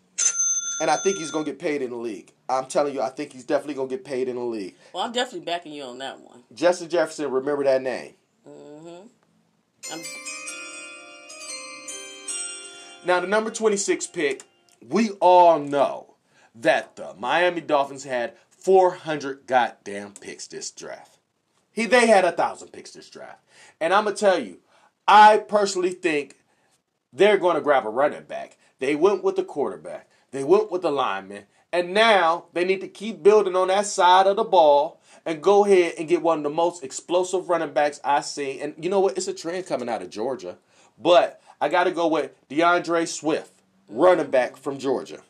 And 0.81 0.91
I 0.91 0.97
think 0.97 1.19
he's 1.19 1.33
going 1.33 1.45
to 1.45 1.51
get 1.51 1.59
paid 1.59 1.83
in 1.83 1.91
the 1.91 1.97
league. 1.97 2.33
I'm 2.49 2.67
telling 2.67 2.95
you, 2.95 3.01
I 3.03 3.09
think 3.09 3.33
he's 3.33 3.45
definitely 3.45 3.75
going 3.75 3.89
to 3.89 3.97
get 3.97 4.05
paid 4.05 4.29
in 4.29 4.37
the 4.37 4.43
league. 4.43 4.77
Well, 4.93 5.03
I'm 5.03 5.11
definitely 5.11 5.45
backing 5.45 5.73
you 5.73 5.83
on 5.83 5.99
that 5.99 6.21
one. 6.21 6.45
Justin 6.55 6.89
Jefferson, 6.89 7.31
remember 7.33 7.65
that 7.65 7.83
name. 7.83 8.15
Mm-hmm. 8.49 9.07
I'm, 9.93 10.03
Now, 13.05 13.21
the 13.21 13.27
number 13.27 13.51
26 13.51 14.07
pick, 14.09 14.43
we 14.87 15.11
all 15.21 15.59
know 15.59 16.17
that 16.55 16.97
the 16.97 17.15
Miami 17.19 17.61
Dolphins 17.61 18.05
had 18.05 18.35
400 18.51 19.47
goddamn 19.47 20.15
picks 20.21 20.47
this 20.47 20.71
draft. 20.71 21.19
He 21.71 21.87
they 21.87 22.09
had 22.09 22.25
a 22.25 22.33
thousand 22.33 22.69
picks 22.73 22.91
this 22.91 23.09
draft. 23.09 23.39
And 23.81 23.95
I'm 23.95 24.05
gonna 24.05 24.17
tell 24.17 24.39
you, 24.39 24.59
I 25.07 25.39
personally 25.39 25.93
think 25.93 26.37
they're 27.13 27.39
gonna 27.39 27.61
grab 27.61 27.87
a 27.87 27.91
running 27.91 28.25
back. 28.25 28.59
They 28.81 28.97
went 28.97 29.23
with 29.23 29.37
the 29.37 29.45
quarterback. 29.45 30.09
They 30.33 30.45
went 30.45 30.71
with 30.71 30.83
the 30.83 30.91
lineman. 30.91 31.45
And 31.73 31.95
now 31.95 32.47
they 32.53 32.65
need 32.65 32.81
to 32.81 32.89
keep 32.89 33.23
building 33.23 33.55
on 33.55 33.69
that 33.69 33.87
side 33.87 34.27
of 34.27 34.37
the 34.37 34.45
ball 34.45 35.01
and 35.25 35.43
go 35.43 35.65
ahead 35.65 35.95
and 35.99 36.09
get 36.09 36.23
one 36.23 36.39
of 36.39 36.45
the 36.45 36.51
most 36.51 36.83
explosive 36.83 37.49
running 37.49 37.73
backs 37.73 38.01
I've 38.03 38.25
seen. 38.25 38.61
And 38.61 38.75
you 38.83 38.91
know 38.91 39.01
what? 39.01 39.17
It's 39.17 39.29
a 39.29 39.35
trend 39.35 39.67
coming 39.67 39.89
out 39.89 40.03
of 40.03 40.11
Georgia. 40.11 40.57
But 40.99 41.41
I 41.61 41.69
got 41.69 41.85
to 41.85 41.91
go 41.91 42.07
with 42.07 42.31
D'Andre 42.49 43.05
Swift, 43.05 43.53
running 43.89 44.31
back 44.31 44.57
from 44.57 44.79
Georgia. 44.79 45.21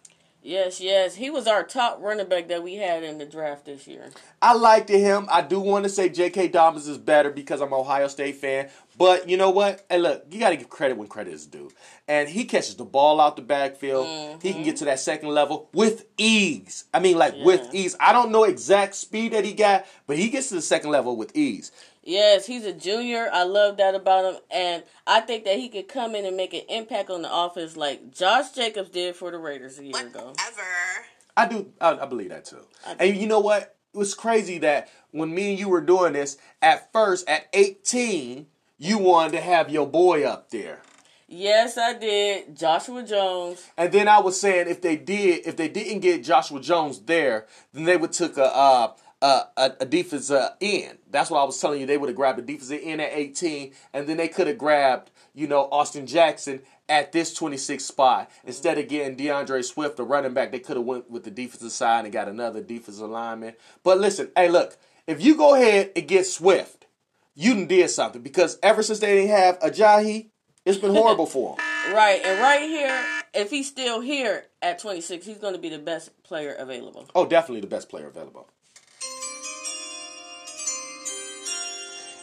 yes, 0.42 0.80
yes. 0.80 1.14
He 1.14 1.30
was 1.30 1.46
our 1.46 1.64
top 1.64 1.98
running 2.00 2.28
back 2.28 2.48
that 2.48 2.62
we 2.62 2.74
had 2.74 3.02
in 3.02 3.18
the 3.18 3.26
draft 3.26 3.64
this 3.64 3.86
year. 3.86 4.10
I 4.42 4.54
liked 4.54 4.88
him. 4.88 5.26
I 5.30 5.42
do 5.42 5.60
want 5.60 5.84
to 5.84 5.88
say 5.88 6.08
J.K. 6.08 6.48
Dobbins 6.48 6.86
is 6.86 6.98
better 6.98 7.30
because 7.30 7.60
I'm 7.60 7.68
an 7.68 7.74
Ohio 7.74 8.08
State 8.08 8.36
fan. 8.36 8.68
But 8.98 9.28
you 9.28 9.36
know 9.36 9.50
what? 9.50 9.86
Hey, 9.88 9.98
look, 9.98 10.26
you 10.28 10.40
got 10.40 10.50
to 10.50 10.56
give 10.56 10.68
credit 10.68 10.96
when 10.96 11.06
credit 11.06 11.32
is 11.32 11.46
due. 11.46 11.70
And 12.08 12.28
he 12.28 12.44
catches 12.44 12.74
the 12.74 12.84
ball 12.84 13.20
out 13.20 13.36
the 13.36 13.42
backfield. 13.42 14.06
He 14.42 14.52
can 14.52 14.64
get 14.64 14.74
mm-hmm. 14.74 14.78
to 14.78 14.84
that 14.86 14.98
second 14.98 15.28
level 15.28 15.68
with 15.72 16.06
ease. 16.18 16.84
I 16.92 16.98
mean, 16.98 17.16
like 17.16 17.34
with 17.44 17.72
ease. 17.72 17.96
I 18.00 18.12
don't 18.12 18.32
know 18.32 18.42
exact 18.44 18.96
speed 18.96 19.32
that 19.32 19.44
he 19.44 19.52
got, 19.52 19.86
but 20.06 20.18
he 20.18 20.28
gets 20.28 20.48
to 20.48 20.56
the 20.56 20.62
second 20.62 20.90
level 20.90 21.16
with 21.16 21.36
ease. 21.36 21.70
Yes, 22.08 22.46
he's 22.46 22.64
a 22.64 22.72
junior. 22.72 23.28
I 23.30 23.42
love 23.42 23.76
that 23.76 23.94
about 23.94 24.24
him. 24.24 24.40
And 24.50 24.82
I 25.06 25.20
think 25.20 25.44
that 25.44 25.58
he 25.58 25.68
could 25.68 25.88
come 25.88 26.14
in 26.14 26.24
and 26.24 26.38
make 26.38 26.54
an 26.54 26.62
impact 26.70 27.10
on 27.10 27.20
the 27.20 27.30
offense 27.30 27.76
like 27.76 28.14
Josh 28.14 28.52
Jacobs 28.52 28.88
did 28.88 29.14
for 29.14 29.30
the 29.30 29.36
Raiders 29.36 29.78
a 29.78 29.84
year 29.84 30.06
ago. 30.06 30.28
Whatever. 30.28 30.62
I 31.36 31.46
do. 31.46 31.70
I, 31.78 31.98
I 31.98 32.06
believe 32.06 32.30
that 32.30 32.46
too. 32.46 32.64
And 32.98 33.14
you 33.14 33.26
know 33.26 33.40
what? 33.40 33.76
It 33.92 33.98
was 33.98 34.14
crazy 34.14 34.56
that 34.56 34.88
when 35.10 35.34
me 35.34 35.50
and 35.50 35.58
you 35.58 35.68
were 35.68 35.82
doing 35.82 36.14
this, 36.14 36.38
at 36.62 36.90
first, 36.94 37.28
at 37.28 37.46
18, 37.52 38.46
you 38.78 38.96
wanted 38.96 39.32
to 39.32 39.42
have 39.42 39.68
your 39.68 39.86
boy 39.86 40.24
up 40.24 40.48
there. 40.48 40.80
Yes, 41.30 41.76
I 41.76 41.92
did. 41.92 42.56
Joshua 42.56 43.02
Jones. 43.02 43.68
And 43.76 43.92
then 43.92 44.08
I 44.08 44.18
was 44.20 44.40
saying 44.40 44.68
if 44.68 44.80
they 44.80 44.96
did, 44.96 45.46
if 45.46 45.58
they 45.58 45.68
didn't 45.68 46.00
get 46.00 46.24
Joshua 46.24 46.58
Jones 46.58 47.00
there, 47.00 47.46
then 47.74 47.84
they 47.84 47.98
would 47.98 48.12
took 48.12 48.38
a 48.38 48.46
uh, 48.46 48.92
a, 49.20 49.42
a, 49.56 49.72
a 49.80 49.86
defensive 49.86 50.50
end. 50.60 50.98
That's 51.10 51.30
what 51.30 51.40
I 51.40 51.44
was 51.44 51.60
telling 51.60 51.80
you. 51.80 51.86
They 51.86 51.98
would 51.98 52.08
have 52.08 52.16
grabbed 52.16 52.38
a 52.38 52.42
defensive 52.42 52.80
end 52.82 53.00
at 53.00 53.10
18, 53.12 53.72
and 53.92 54.06
then 54.06 54.16
they 54.16 54.28
could 54.28 54.46
have 54.46 54.58
grabbed 54.58 55.10
you 55.34 55.46
know 55.46 55.68
Austin 55.70 56.06
Jackson 56.06 56.62
at 56.88 57.12
this 57.12 57.34
26 57.34 57.84
spot 57.84 58.30
instead 58.44 58.78
of 58.78 58.88
getting 58.88 59.16
D'Andre 59.16 59.62
Swift, 59.62 59.96
the 59.96 60.04
running 60.04 60.34
back. 60.34 60.52
They 60.52 60.58
could 60.58 60.76
have 60.76 60.86
went 60.86 61.10
with 61.10 61.24
the 61.24 61.30
defensive 61.30 61.72
side 61.72 62.04
and 62.04 62.12
got 62.12 62.28
another 62.28 62.62
defensive 62.62 63.08
lineman. 63.08 63.54
But 63.82 63.98
listen, 63.98 64.30
hey, 64.36 64.48
look, 64.48 64.76
if 65.06 65.22
you 65.22 65.36
go 65.36 65.54
ahead 65.54 65.92
and 65.96 66.06
get 66.08 66.26
Swift, 66.26 66.86
you 67.34 67.54
done 67.54 67.66
did 67.66 67.90
something 67.90 68.22
because 68.22 68.58
ever 68.62 68.82
since 68.82 68.98
they 68.98 69.14
didn't 69.14 69.30
have 69.30 69.58
Ajayi, 69.60 70.30
it's 70.64 70.78
been 70.78 70.94
horrible 70.94 71.26
for 71.26 71.54
him. 71.54 71.64
Right, 71.88 72.20
and 72.22 72.38
right 72.42 72.68
here, 72.68 73.02
if 73.32 73.48
he's 73.48 73.66
still 73.66 74.02
here 74.02 74.44
at 74.60 74.78
26, 74.78 75.24
he's 75.24 75.38
going 75.38 75.54
to 75.54 75.58
be 75.58 75.70
the 75.70 75.78
best 75.78 76.10
player 76.22 76.52
available. 76.52 77.08
Oh, 77.14 77.24
definitely 77.24 77.62
the 77.62 77.66
best 77.66 77.88
player 77.88 78.08
available. 78.08 78.46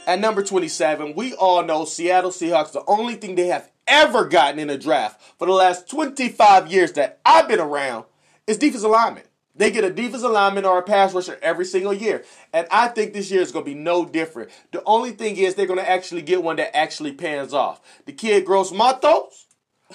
At 0.06 0.20
number 0.20 0.44
27, 0.44 1.16
we 1.16 1.34
all 1.34 1.64
know 1.64 1.84
Seattle 1.86 2.30
Seahawks, 2.30 2.72
the 2.72 2.84
only 2.86 3.16
thing 3.16 3.36
they 3.36 3.48
have 3.48 3.72
ever 3.88 4.26
gotten 4.26 4.60
in 4.60 4.70
a 4.70 4.78
draft 4.78 5.20
for 5.40 5.48
the 5.48 5.54
last 5.54 5.90
25 5.90 6.72
years 6.72 6.92
that 6.94 7.20
I've 7.26 7.48
been 7.48 7.60
around 7.60 8.06
is 8.46 8.58
defensive 8.58 8.92
lineman. 8.92 9.24
They 9.56 9.72
get 9.72 9.84
a 9.84 9.90
defensive 9.90 10.32
lineman 10.32 10.66
or 10.66 10.78
a 10.78 10.84
pass 10.84 11.14
rusher 11.14 11.40
every 11.42 11.66
single 11.66 11.94
year. 11.94 12.24
And 12.54 12.68
I 12.70 12.90
think 12.90 13.14
this 13.14 13.32
year 13.32 13.42
is 13.42 13.52
going 13.52 13.66
to 13.66 13.72
be 13.72 13.78
no 13.78 14.06
different. 14.06 14.52
The 14.72 14.84
only 14.86 15.12
thing 15.12 15.38
is 15.38 15.56
they're 15.56 15.66
going 15.66 15.80
to 15.80 15.90
actually 15.90 16.22
get 16.22 16.44
one 16.44 16.58
that 16.58 16.76
actually 16.76 17.14
pans 17.14 17.54
off. 17.54 17.82
The 18.06 18.12
kid 18.12 18.46
Gross 18.46 18.72
Matos 18.72 19.48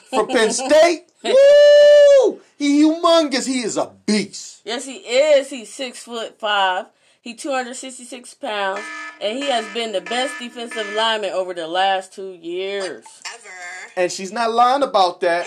from 0.09 0.29
Penn 0.29 0.53
State. 0.53 1.07
Woo! 1.23 2.41
He 2.57 2.83
humongous. 2.83 3.47
He 3.47 3.61
is 3.61 3.77
a 3.77 3.93
beast. 4.07 4.63
Yes, 4.65 4.87
he 4.87 4.97
is. 4.97 5.51
He's 5.51 5.73
six 5.73 6.05
foot 6.05 6.39
five. 6.41 6.87
He 7.23 7.35
266 7.35 8.33
pounds, 8.35 8.81
and 9.21 9.37
he 9.37 9.51
has 9.51 9.67
been 9.75 9.93
the 9.93 10.01
best 10.01 10.39
defensive 10.39 10.91
lineman 10.95 11.31
over 11.31 11.53
the 11.53 11.67
last 11.69 12.15
two 12.15 12.33
years. 12.33 13.05
Ever. 13.35 13.55
And 13.95 14.11
she's 14.11 14.33
not 14.33 14.51
lying 14.51 14.83
about 14.83 15.21
that. 15.21 15.47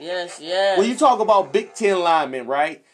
Yes, 0.00 0.40
yes. 0.42 0.76
When 0.76 0.88
you 0.88 0.96
talk 0.96 1.20
about 1.20 1.52
Big 1.52 1.72
Ten 1.74 2.00
linemen, 2.00 2.48
right? 2.48 2.84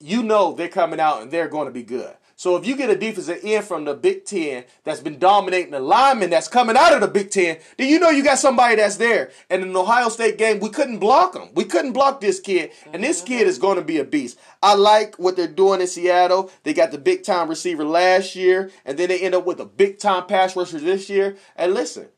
You 0.00 0.22
know 0.22 0.54
they're 0.54 0.68
coming 0.68 0.98
out 0.98 1.20
and 1.20 1.30
they're 1.30 1.48
going 1.48 1.66
to 1.66 1.72
be 1.72 1.82
good. 1.82 2.14
So 2.44 2.56
if 2.56 2.66
you 2.66 2.76
get 2.76 2.90
a 2.90 2.94
defensive 2.94 3.40
end 3.42 3.64
from 3.64 3.86
the 3.86 3.94
Big 3.94 4.26
Ten 4.26 4.64
that's 4.82 5.00
been 5.00 5.18
dominating 5.18 5.70
the 5.70 5.80
lineman 5.80 6.28
that's 6.28 6.46
coming 6.46 6.76
out 6.76 6.92
of 6.92 7.00
the 7.00 7.08
Big 7.08 7.30
Ten, 7.30 7.56
then 7.78 7.88
you 7.88 7.98
know 7.98 8.10
you 8.10 8.22
got 8.22 8.38
somebody 8.38 8.76
that's 8.76 8.96
there. 8.96 9.30
And 9.48 9.62
in 9.62 9.72
the 9.72 9.80
Ohio 9.80 10.10
State 10.10 10.36
game, 10.36 10.60
we 10.60 10.68
couldn't 10.68 10.98
block 10.98 11.34
him. 11.34 11.48
We 11.54 11.64
couldn't 11.64 11.92
block 11.92 12.20
this 12.20 12.40
kid, 12.40 12.72
and 12.92 13.02
this 13.02 13.22
mm-hmm. 13.22 13.28
kid 13.28 13.46
is 13.46 13.56
going 13.56 13.78
to 13.78 13.82
be 13.82 13.96
a 13.96 14.04
beast. 14.04 14.38
I 14.62 14.74
like 14.74 15.14
what 15.14 15.36
they're 15.36 15.48
doing 15.48 15.80
in 15.80 15.86
Seattle. 15.86 16.50
They 16.64 16.74
got 16.74 16.90
the 16.90 16.98
big 16.98 17.22
time 17.22 17.48
receiver 17.48 17.82
last 17.82 18.36
year, 18.36 18.70
and 18.84 18.98
then 18.98 19.08
they 19.08 19.20
end 19.20 19.34
up 19.34 19.46
with 19.46 19.58
a 19.58 19.64
big 19.64 19.98
time 19.98 20.26
pass 20.26 20.54
rusher 20.54 20.78
this 20.78 21.08
year. 21.08 21.38
And 21.56 21.72
listen, 21.72 22.08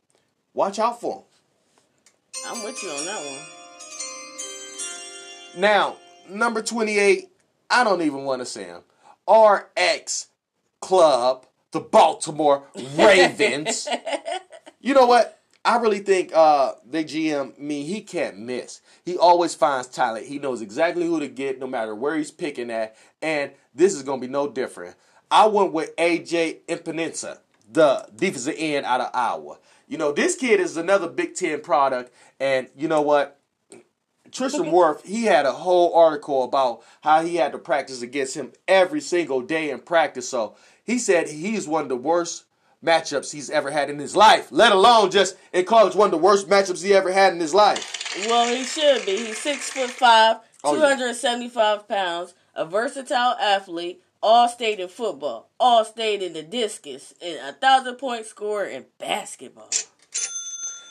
watch 0.55 0.81
out 0.81 1.01
for 1.01 1.15
them. 1.15 1.25
I'm 2.49 2.65
with 2.65 2.83
you 2.83 2.89
on 2.89 3.05
that 3.05 3.25
one. 5.55 5.61
Now, 5.61 5.97
number 6.29 6.63
28, 6.63 7.29
I 7.71 7.85
don't 7.85 8.03
even 8.03 8.25
want 8.25 8.43
to 8.43 8.45
say 8.47 8.65
him. 8.65 8.83
RX 9.29 10.29
Club, 10.81 11.47
the 11.73 11.81
Baltimore 11.81 12.65
Ravens. 12.97 13.89
you 14.81 14.95
know 14.95 15.07
what? 15.07 15.41
I 15.65 15.79
really 15.79 15.99
think 15.99 16.33
uh 16.33 16.75
the 16.89 17.03
GM 17.03 17.59
me 17.59 17.83
he 17.83 18.01
can't 18.01 18.39
miss. 18.39 18.81
He 19.05 19.17
always 19.19 19.55
finds 19.55 19.89
talent. 19.89 20.27
He 20.27 20.39
knows 20.39 20.63
exactly 20.63 21.05
who 21.05 21.19
to 21.19 21.27
get 21.27 21.59
no 21.59 21.67
matter 21.67 21.95
where 21.95 22.17
he's 22.17 22.31
picking 22.31 22.71
at. 22.71 22.97
And 23.21 23.51
this 23.75 23.93
is 23.93 24.05
gonna 24.05 24.21
be 24.21 24.29
no 24.29 24.49
different. 24.49 24.95
I 25.29 25.47
went 25.47 25.73
with 25.73 25.95
AJ 25.97 26.61
Epenesa, 26.69 27.39
the 27.71 28.09
defensive 28.15 28.55
end 28.57 28.87
out 28.87 29.01
of 29.01 29.11
Iowa. 29.13 29.59
You 29.89 29.99
know, 29.99 30.13
this 30.13 30.37
kid 30.37 30.61
is 30.61 30.77
another 30.77 31.09
Big 31.09 31.35
Ten 31.35 31.61
product, 31.61 32.13
and 32.39 32.69
you 32.77 32.87
know 32.87 33.03
what? 33.03 33.41
Tristan 34.37 34.67
Wirfs, 34.67 35.05
he 35.07 35.25
had 35.25 35.47
a 35.47 35.53
whole 35.53 35.95
article 35.95 36.45
about 36.45 36.83
how 37.01 37.23
he 37.23 37.37
had 37.37 37.53
to 37.53 37.59
practice 37.59 38.03
against 38.03 38.35
him 38.35 38.53
every 38.69 39.01
single 39.01 39.41
day 39.41 39.71
in 39.71 39.81
practice. 39.81 40.29
So 40.29 40.57
he 40.85 40.99
said 40.99 41.29
he's 41.29 41.67
one 41.67 41.83
of 41.83 41.89
the 41.89 41.97
worst 41.97 42.45
matchups 42.85 43.33
he's 43.33 43.51
ever 43.51 43.71
had 43.71 43.89
in 43.91 43.99
his 43.99 44.15
life, 44.15 44.49
let 44.51 44.73
alone 44.73 45.11
just 45.11 45.37
in 45.53 45.65
college, 45.65 45.95
one 45.95 46.07
of 46.07 46.11
the 46.13 46.19
worst 46.19 46.49
matchups 46.49 46.85
he 46.85 46.95
ever 46.95 47.11
had 47.11 47.33
in 47.33 47.41
his 47.41 47.55
life. 47.55 47.93
Well, 48.27 48.55
he 48.55 48.65
should 48.65 49.05
be. 49.07 49.17
He's 49.17 49.39
six 49.39 49.71
foot 49.71 49.91
five, 49.91 50.37
Oh, 50.65 50.75
two 50.75 50.81
yeah. 50.81 50.89
hundred 50.89 51.09
and 51.09 51.17
seventy-five 51.17 51.89
pounds, 51.89 52.35
a 52.55 52.65
versatile 52.65 53.35
athlete, 53.41 54.03
All 54.23 54.49
state 54.49 54.81
in 54.81 54.89
football, 54.89 55.51
all 55.61 55.85
state 55.85 56.23
in 56.23 56.33
the 56.33 56.43
discus, 56.43 57.13
and 57.23 57.39
a 57.39 57.53
thousand 57.53 57.97
point 57.97 58.27
scorer 58.27 58.65
in 58.67 58.87
basketball. 58.99 59.71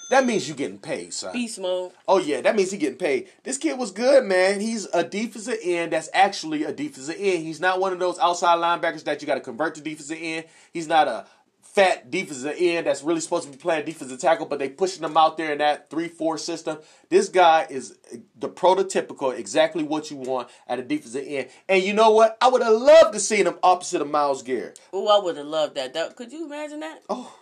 That 0.10 0.26
means 0.26 0.48
you 0.48 0.54
getting 0.54 0.78
paid, 0.78 1.14
son. 1.14 1.34
Beast 1.34 1.60
mode. 1.60 1.92
Oh 2.08 2.20
yeah, 2.20 2.42
that 2.42 2.56
means 2.56 2.72
he 2.72 2.78
getting 2.78 2.98
paid. 2.98 3.30
This 3.44 3.58
kid 3.58 3.78
was 3.80 3.92
good, 3.92 4.24
man. 4.24 4.60
He's 4.60 4.86
a 4.94 5.04
defensive 5.04 5.58
end 5.64 5.94
that's 5.94 6.10
actually 6.14 6.64
a 6.64 6.72
defensive 6.72 7.16
end. 7.18 7.44
He's 7.44 7.60
not 7.60 7.80
one 7.80 7.92
of 7.92 8.00
those 8.00 8.20
outside 8.20 8.58
linebackers 8.58 9.04
that 9.06 9.22
you 9.22 9.28
got 9.28 9.36
to 9.36 9.42
convert 9.42 9.76
to 9.76 9.82
defensive 9.82 10.20
end. 10.22 10.46
He's 10.72 10.88
not 10.88 11.08
a 11.08 11.26
fat 11.62 12.10
defensive 12.10 12.56
end 12.58 12.88
that's 12.88 13.04
really 13.04 13.20
supposed 13.20 13.46
to 13.46 13.52
be 13.52 13.58
playing 13.58 13.84
defensive 13.84 14.20
tackle, 14.20 14.46
but 14.46 14.60
they 14.60 14.70
pushing 14.70 15.04
him 15.04 15.18
out 15.18 15.38
there 15.38 15.52
in 15.52 15.58
that 15.58 15.90
three 15.90 16.08
four 16.08 16.38
system. 16.38 16.78
This 17.10 17.28
guy 17.28 17.66
is 17.70 17.98
the 18.38 18.48
prototypical, 18.48 19.38
exactly 19.38 19.84
what 19.84 20.12
you 20.12 20.18
want 20.18 20.50
at 20.68 20.78
a 20.78 20.84
defensive 20.84 21.26
end. 21.28 21.50
And 21.68 21.84
you 21.84 21.94
know 21.94 22.12
what? 22.12 22.38
I 22.42 22.48
would 22.48 22.62
have 22.62 22.74
loved 22.74 23.14
to 23.14 23.20
see 23.20 23.38
him 23.38 23.58
opposite 23.64 24.02
of 24.02 24.10
Myles 24.10 24.44
Garrett. 24.44 24.80
Oh, 24.94 25.08
I 25.08 25.24
would 25.24 25.36
have 25.36 25.48
loved 25.48 25.76
that. 25.76 25.94
that. 25.96 26.16
Could 26.16 26.32
you 26.32 26.46
imagine 26.46 26.82
that? 26.82 27.02
Oh. 27.10 27.36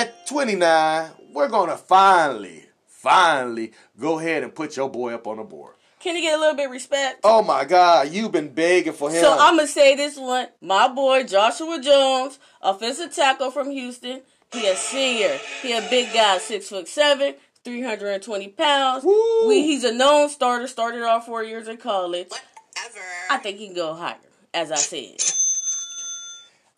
At 0.00 0.26
29, 0.28 1.10
we're 1.34 1.48
gonna 1.48 1.76
finally, 1.76 2.64
finally 2.86 3.72
go 3.98 4.18
ahead 4.18 4.42
and 4.42 4.54
put 4.54 4.74
your 4.74 4.88
boy 4.88 5.12
up 5.12 5.26
on 5.26 5.36
the 5.36 5.42
board. 5.42 5.74
Can 5.98 6.16
he 6.16 6.22
get 6.22 6.38
a 6.38 6.40
little 6.40 6.56
bit 6.56 6.68
of 6.68 6.72
respect? 6.72 7.20
Oh 7.22 7.42
my 7.42 7.66
God, 7.66 8.08
you've 8.08 8.32
been 8.32 8.48
begging 8.48 8.94
for 8.94 9.10
him. 9.10 9.20
So 9.20 9.36
I'm 9.38 9.56
gonna 9.56 9.68
say 9.68 9.96
this 9.96 10.16
one. 10.16 10.46
My 10.62 10.88
boy 10.88 11.24
Joshua 11.24 11.78
Jones, 11.82 12.38
offensive 12.62 13.14
tackle 13.14 13.50
from 13.50 13.70
Houston. 13.70 14.22
He 14.50 14.66
a 14.66 14.74
senior. 14.74 15.38
He 15.60 15.76
a 15.76 15.82
big 15.90 16.14
guy, 16.14 16.38
six 16.38 16.70
foot 16.70 16.88
seven, 16.88 17.34
320 17.64 18.48
pounds. 18.48 19.04
We, 19.04 19.64
he's 19.64 19.84
a 19.84 19.92
known 19.92 20.30
starter. 20.30 20.66
Started 20.66 21.02
off 21.02 21.26
four 21.26 21.44
years 21.44 21.68
in 21.68 21.76
college. 21.76 22.28
Whatever. 22.30 23.04
I 23.28 23.36
think 23.36 23.58
he 23.58 23.66
can 23.66 23.76
go 23.76 23.92
higher, 23.92 24.16
as 24.54 24.72
I 24.72 24.76
said. 24.76 25.39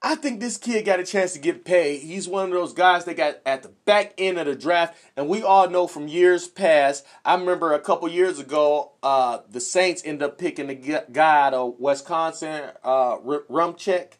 I 0.04 0.16
think 0.16 0.40
this 0.40 0.56
kid 0.56 0.84
got 0.84 0.98
a 0.98 1.04
chance 1.04 1.32
to 1.34 1.38
get 1.38 1.64
paid. 1.64 2.00
He's 2.00 2.26
one 2.26 2.46
of 2.46 2.50
those 2.50 2.72
guys 2.72 3.04
that 3.04 3.16
got 3.16 3.36
at 3.46 3.62
the 3.62 3.68
back 3.84 4.14
end 4.18 4.36
of 4.36 4.46
the 4.46 4.56
draft, 4.56 4.96
and 5.16 5.28
we 5.28 5.42
all 5.42 5.70
know 5.70 5.86
from 5.86 6.08
years 6.08 6.48
past. 6.48 7.06
I 7.24 7.34
remember 7.36 7.72
a 7.72 7.78
couple 7.78 8.08
years 8.08 8.40
ago, 8.40 8.92
uh, 9.04 9.38
the 9.48 9.60
Saints 9.60 10.02
ended 10.04 10.24
up 10.24 10.38
picking 10.38 10.66
the 10.66 11.04
guy 11.12 11.46
out 11.46 11.54
of 11.54 11.78
Wisconsin, 11.78 12.70
uh, 12.84 13.18
R- 13.18 13.44
Ramczyk, 13.48 14.14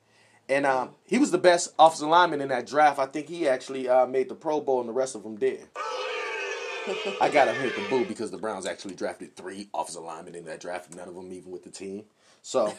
and 0.48 0.66
um, 0.66 0.90
he 1.04 1.18
was 1.18 1.32
the 1.32 1.38
best 1.38 1.74
offensive 1.80 2.08
lineman 2.08 2.40
in 2.40 2.48
that 2.50 2.66
draft. 2.66 3.00
I 3.00 3.06
think 3.06 3.28
he 3.28 3.48
actually 3.48 3.88
uh, 3.88 4.06
made 4.06 4.28
the 4.28 4.36
Pro 4.36 4.60
Bowl, 4.60 4.78
and 4.78 4.88
the 4.88 4.92
rest 4.92 5.16
of 5.16 5.24
them 5.24 5.36
did. 5.36 5.66
I 7.20 7.28
gotta 7.32 7.52
hit 7.52 7.74
the 7.74 7.88
boo 7.88 8.04
because 8.04 8.30
the 8.30 8.38
Browns 8.38 8.66
actually 8.66 8.94
drafted 8.94 9.34
three 9.34 9.68
offensive 9.74 10.02
linemen 10.02 10.36
in 10.36 10.44
that 10.44 10.60
draft, 10.60 10.94
none 10.94 11.08
of 11.08 11.14
them 11.14 11.32
even 11.32 11.50
with 11.50 11.64
the 11.64 11.70
team. 11.70 12.04
So, 12.44 12.74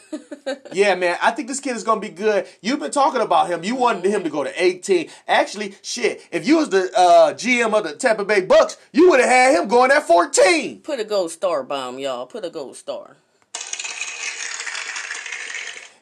yeah, 0.72 0.94
man, 0.94 1.16
I 1.22 1.30
think 1.30 1.48
this 1.48 1.58
kid 1.58 1.74
is 1.74 1.84
gonna 1.84 2.00
be 2.00 2.10
good. 2.10 2.46
You've 2.60 2.80
been 2.80 2.90
talking 2.90 3.22
about 3.22 3.48
him. 3.48 3.64
You 3.64 3.74
wanted 3.74 4.04
him 4.04 4.22
to 4.22 4.30
go 4.30 4.44
to 4.44 4.52
18. 4.62 5.08
Actually, 5.26 5.74
shit, 5.82 6.26
if 6.30 6.46
you 6.46 6.58
was 6.58 6.68
the 6.68 6.90
uh, 6.94 7.32
GM 7.32 7.72
of 7.72 7.82
the 7.82 7.94
Tampa 7.96 8.26
Bay 8.26 8.42
Bucks, 8.42 8.76
you 8.92 9.08
would 9.10 9.20
have 9.20 9.28
had 9.28 9.62
him 9.62 9.68
going 9.68 9.90
at 9.90 10.06
14. 10.06 10.80
Put 10.82 11.00
a 11.00 11.04
gold 11.04 11.30
star 11.30 11.62
bomb, 11.62 11.98
y'all. 11.98 12.26
Put 12.26 12.44
a 12.44 12.50
gold 12.50 12.76
star. 12.76 13.16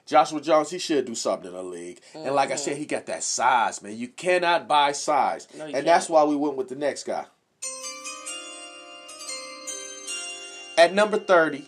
Joshua 0.06 0.40
Jones, 0.40 0.68
he 0.68 0.78
should 0.78 1.06
do 1.06 1.14
something 1.14 1.46
in 1.46 1.54
the 1.54 1.62
league. 1.62 2.00
And 2.14 2.34
like 2.34 2.50
I 2.50 2.56
said, 2.56 2.76
he 2.76 2.84
got 2.84 3.06
that 3.06 3.22
size, 3.22 3.80
man. 3.80 3.96
You 3.96 4.08
cannot 4.08 4.66
buy 4.68 4.92
size. 4.92 5.46
No, 5.56 5.66
you 5.66 5.76
and 5.76 5.86
that's 5.86 6.08
can't. 6.08 6.14
why 6.14 6.24
we 6.24 6.36
went 6.36 6.56
with 6.56 6.68
the 6.68 6.74
next 6.74 7.04
guy. 7.04 7.24
At 10.76 10.92
number 10.92 11.18
30, 11.18 11.64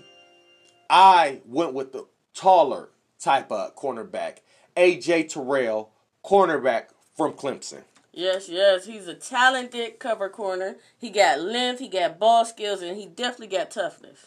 I 0.88 1.40
went 1.46 1.74
with 1.74 1.92
the 1.92 2.06
taller 2.34 2.90
type 3.18 3.50
of 3.50 3.76
cornerback, 3.76 4.38
AJ 4.76 5.28
Terrell, 5.30 5.90
cornerback 6.24 6.86
from 7.16 7.32
Clemson. 7.32 7.82
Yes, 8.12 8.48
yes, 8.48 8.86
he's 8.86 9.08
a 9.08 9.14
talented 9.14 9.98
cover 9.98 10.28
corner. 10.28 10.76
He 10.96 11.10
got 11.10 11.40
length, 11.40 11.80
he 11.80 11.88
got 11.88 12.18
ball 12.18 12.44
skills, 12.44 12.80
and 12.80 12.96
he 12.96 13.06
definitely 13.06 13.56
got 13.56 13.72
toughness. 13.72 14.26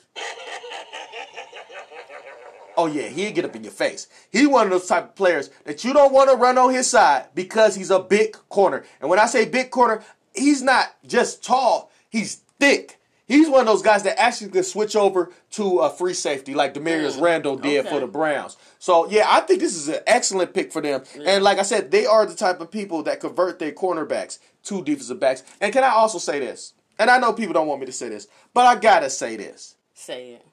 Oh 2.79 2.85
yeah, 2.85 3.07
he'll 3.07 3.31
get 3.31 3.43
up 3.43 3.55
in 3.55 3.63
your 3.63 3.71
face. 3.71 4.07
He 4.31 4.45
one 4.45 4.67
of 4.67 4.71
those 4.71 4.87
type 4.87 5.05
of 5.05 5.15
players 5.15 5.49
that 5.65 5.83
you 5.83 5.93
don't 5.93 6.13
want 6.13 6.29
to 6.29 6.35
run 6.35 6.59
on 6.59 6.71
his 6.71 6.87
side 6.87 7.25
because 7.33 7.75
he's 7.75 7.89
a 7.89 7.99
big 7.99 8.33
corner. 8.49 8.85
And 9.01 9.09
when 9.09 9.17
I 9.17 9.25
say 9.25 9.45
big 9.45 9.71
corner, 9.71 10.03
he's 10.35 10.61
not 10.61 10.95
just 11.05 11.43
tall, 11.43 11.91
he's 12.07 12.41
thick. 12.59 12.96
He's 13.27 13.49
one 13.49 13.59
of 13.61 13.65
those 13.65 13.81
guys 13.81 14.03
that 14.03 14.19
actually 14.19 14.51
could 14.51 14.65
switch 14.65 14.95
over 14.95 15.31
to 15.51 15.79
a 15.79 15.89
free 15.89 16.13
safety 16.13 16.53
like 16.53 16.73
Damarious 16.73 17.17
Mm, 17.17 17.21
Randall 17.21 17.57
did 17.57 17.81
okay. 17.81 17.89
for 17.89 17.99
the 17.99 18.07
Browns. 18.07 18.55
So 18.79 19.09
yeah, 19.09 19.25
I 19.27 19.41
think 19.41 19.59
this 19.59 19.75
is 19.75 19.89
an 19.89 19.99
excellent 20.07 20.53
pick 20.53 20.71
for 20.71 20.81
them. 20.81 21.03
And 21.25 21.43
like 21.43 21.59
I 21.59 21.63
said, 21.63 21.91
they 21.91 22.05
are 22.05 22.25
the 22.25 22.35
type 22.35 22.61
of 22.61 22.71
people 22.71 23.03
that 23.03 23.19
convert 23.19 23.59
their 23.59 23.73
cornerbacks 23.73 24.39
to 24.63 24.81
defensive 24.83 25.19
backs. 25.19 25.43
And 25.59 25.73
can 25.73 25.83
I 25.83 25.89
also 25.89 26.19
say 26.19 26.39
this? 26.39 26.73
And 26.97 27.09
I 27.09 27.19
know 27.19 27.33
people 27.33 27.53
don't 27.53 27.67
want 27.67 27.81
me 27.81 27.85
to 27.87 27.91
say 27.91 28.07
this, 28.09 28.27
but 28.53 28.65
I 28.65 28.79
gotta 28.79 29.09
say 29.09 29.35
this. 29.35 29.75
Say 29.93 30.31
it. 30.31 30.45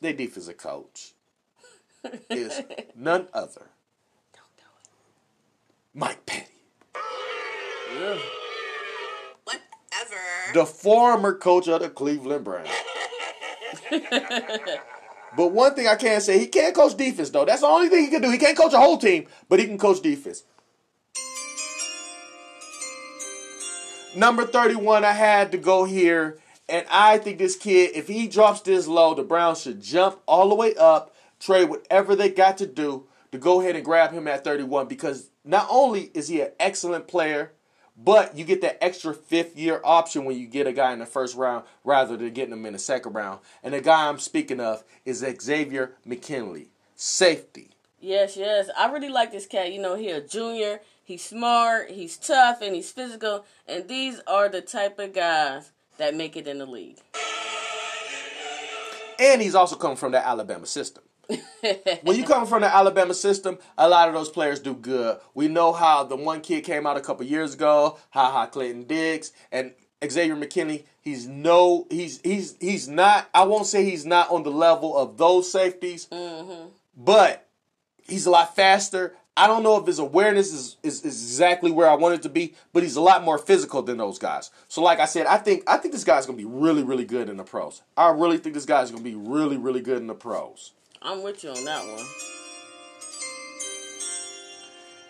Their 0.00 0.12
defensive 0.12 0.56
coach 0.56 1.14
is 2.30 2.62
none 2.94 3.26
other 3.34 3.66
Don't 4.32 4.56
do 4.56 4.62
it. 4.82 4.88
Mike 5.94 6.24
Pettine, 6.24 6.46
Ugh. 8.00 8.18
Whatever. 9.98 10.20
the 10.54 10.66
former 10.66 11.34
coach 11.34 11.68
of 11.68 11.80
the 11.80 11.90
Cleveland 11.90 12.44
Browns. 12.44 12.68
but 15.36 15.52
one 15.52 15.74
thing 15.74 15.86
I 15.86 15.96
can 15.96 16.20
say, 16.20 16.38
he 16.38 16.46
can't 16.46 16.74
coach 16.74 16.96
defense 16.96 17.30
though. 17.30 17.44
That's 17.44 17.62
the 17.62 17.66
only 17.66 17.88
thing 17.88 18.04
he 18.04 18.10
can 18.10 18.22
do. 18.22 18.30
He 18.30 18.38
can't 18.38 18.56
coach 18.56 18.72
a 18.72 18.78
whole 18.78 18.98
team, 18.98 19.26
but 19.48 19.58
he 19.58 19.66
can 19.66 19.78
coach 19.78 20.00
defense. 20.00 20.44
Number 24.16 24.46
31, 24.46 25.04
I 25.04 25.12
had 25.12 25.52
to 25.52 25.58
go 25.58 25.84
here. 25.84 26.38
And 26.68 26.84
I 26.90 27.18
think 27.18 27.38
this 27.38 27.56
kid, 27.56 27.92
if 27.94 28.08
he 28.08 28.28
drops 28.28 28.60
this 28.60 28.86
low, 28.86 29.14
the 29.14 29.22
Browns 29.22 29.62
should 29.62 29.80
jump 29.80 30.20
all 30.26 30.48
the 30.48 30.54
way 30.54 30.74
up, 30.74 31.14
trade 31.40 31.70
whatever 31.70 32.14
they 32.14 32.28
got 32.28 32.58
to 32.58 32.66
do 32.66 33.06
to 33.32 33.38
go 33.38 33.60
ahead 33.60 33.76
and 33.76 33.84
grab 33.84 34.12
him 34.12 34.28
at 34.28 34.44
31 34.44 34.86
because 34.86 35.30
not 35.44 35.66
only 35.70 36.10
is 36.14 36.28
he 36.28 36.40
an 36.40 36.50
excellent 36.60 37.06
player, 37.08 37.52
but 38.02 38.36
you 38.36 38.44
get 38.44 38.60
that 38.60 38.82
extra 38.82 39.12
fifth 39.12 39.56
year 39.56 39.80
option 39.82 40.24
when 40.24 40.38
you 40.38 40.46
get 40.46 40.66
a 40.66 40.72
guy 40.72 40.92
in 40.92 41.00
the 41.00 41.06
first 41.06 41.36
round 41.36 41.64
rather 41.84 42.16
than 42.16 42.32
getting 42.32 42.52
him 42.52 42.64
in 42.64 42.72
the 42.72 42.78
second 42.78 43.12
round. 43.12 43.40
And 43.62 43.74
the 43.74 43.80
guy 43.80 44.08
I'm 44.08 44.20
speaking 44.20 44.60
of 44.60 44.84
is 45.04 45.26
Xavier 45.40 45.96
McKinney, 46.06 46.66
safety. 46.94 47.70
Yes, 48.00 48.36
yes. 48.36 48.70
I 48.78 48.90
really 48.92 49.08
like 49.08 49.32
this 49.32 49.46
cat. 49.46 49.72
You 49.72 49.82
know, 49.82 49.96
he 49.96 50.10
a 50.10 50.20
junior. 50.20 50.80
He's 51.02 51.24
smart. 51.24 51.90
He's 51.90 52.16
tough, 52.16 52.62
and 52.62 52.74
he's 52.74 52.92
physical. 52.92 53.44
And 53.66 53.88
these 53.88 54.20
are 54.26 54.48
the 54.48 54.60
type 54.60 55.00
of 55.00 55.14
guys 55.14 55.72
that 55.96 56.14
make 56.14 56.36
it 56.36 56.46
in 56.46 56.58
the 56.58 56.66
league. 56.66 56.98
And 59.18 59.42
he's 59.42 59.56
also 59.56 59.74
coming 59.74 59.96
from 59.96 60.12
the 60.12 60.24
Alabama 60.24 60.66
system. 60.66 61.02
When 62.02 62.16
you 62.16 62.24
come 62.24 62.46
from 62.46 62.62
the 62.62 62.74
Alabama 62.74 63.14
system, 63.14 63.58
a 63.76 63.88
lot 63.88 64.08
of 64.08 64.14
those 64.14 64.30
players 64.30 64.60
do 64.60 64.74
good. 64.74 65.18
We 65.34 65.48
know 65.48 65.72
how 65.72 66.04
the 66.04 66.16
one 66.16 66.40
kid 66.40 66.64
came 66.64 66.86
out 66.86 66.96
a 66.96 67.00
couple 67.00 67.26
years 67.26 67.54
ago, 67.54 67.98
Ha 68.10 68.30
Ha 68.30 68.46
Clinton-Dix, 68.46 69.32
and 69.52 69.74
Xavier 70.06 70.36
McKinney. 70.36 70.84
He's 71.00 71.26
no, 71.26 71.86
he's 71.90 72.20
he's 72.22 72.56
he's 72.60 72.88
not. 72.88 73.28
I 73.34 73.44
won't 73.44 73.66
say 73.66 73.84
he's 73.84 74.06
not 74.06 74.30
on 74.30 74.42
the 74.42 74.50
level 74.50 74.96
of 74.96 75.18
those 75.18 75.50
safeties, 75.50 76.06
mm-hmm. 76.06 76.68
but 76.96 77.46
he's 78.06 78.26
a 78.26 78.30
lot 78.30 78.54
faster. 78.54 79.14
I 79.36 79.46
don't 79.46 79.62
know 79.62 79.76
if 79.76 79.86
his 79.86 80.00
awareness 80.00 80.52
is, 80.52 80.76
is, 80.82 81.04
is 81.04 81.22
exactly 81.22 81.70
where 81.70 81.88
I 81.88 81.94
want 81.94 82.16
it 82.16 82.22
to 82.22 82.28
be, 82.28 82.54
but 82.72 82.82
he's 82.82 82.96
a 82.96 83.00
lot 83.00 83.22
more 83.22 83.38
physical 83.38 83.82
than 83.82 83.96
those 83.96 84.18
guys. 84.18 84.50
So, 84.66 84.82
like 84.82 84.98
I 84.98 85.04
said, 85.04 85.26
I 85.26 85.36
think 85.36 85.62
I 85.66 85.76
think 85.76 85.92
this 85.92 86.04
guy's 86.04 86.26
gonna 86.26 86.38
be 86.38 86.44
really, 86.44 86.82
really 86.82 87.04
good 87.04 87.28
in 87.28 87.36
the 87.36 87.44
pros. 87.44 87.82
I 87.96 88.10
really 88.10 88.38
think 88.38 88.54
this 88.54 88.66
guy's 88.66 88.90
gonna 88.90 89.02
be 89.02 89.14
really, 89.14 89.56
really 89.56 89.80
good 89.80 89.98
in 89.98 90.08
the 90.08 90.14
pros. 90.14 90.72
I'm 91.02 91.22
with 91.22 91.44
you 91.44 91.50
on 91.50 91.64
that 91.64 91.86
one. 91.86 92.04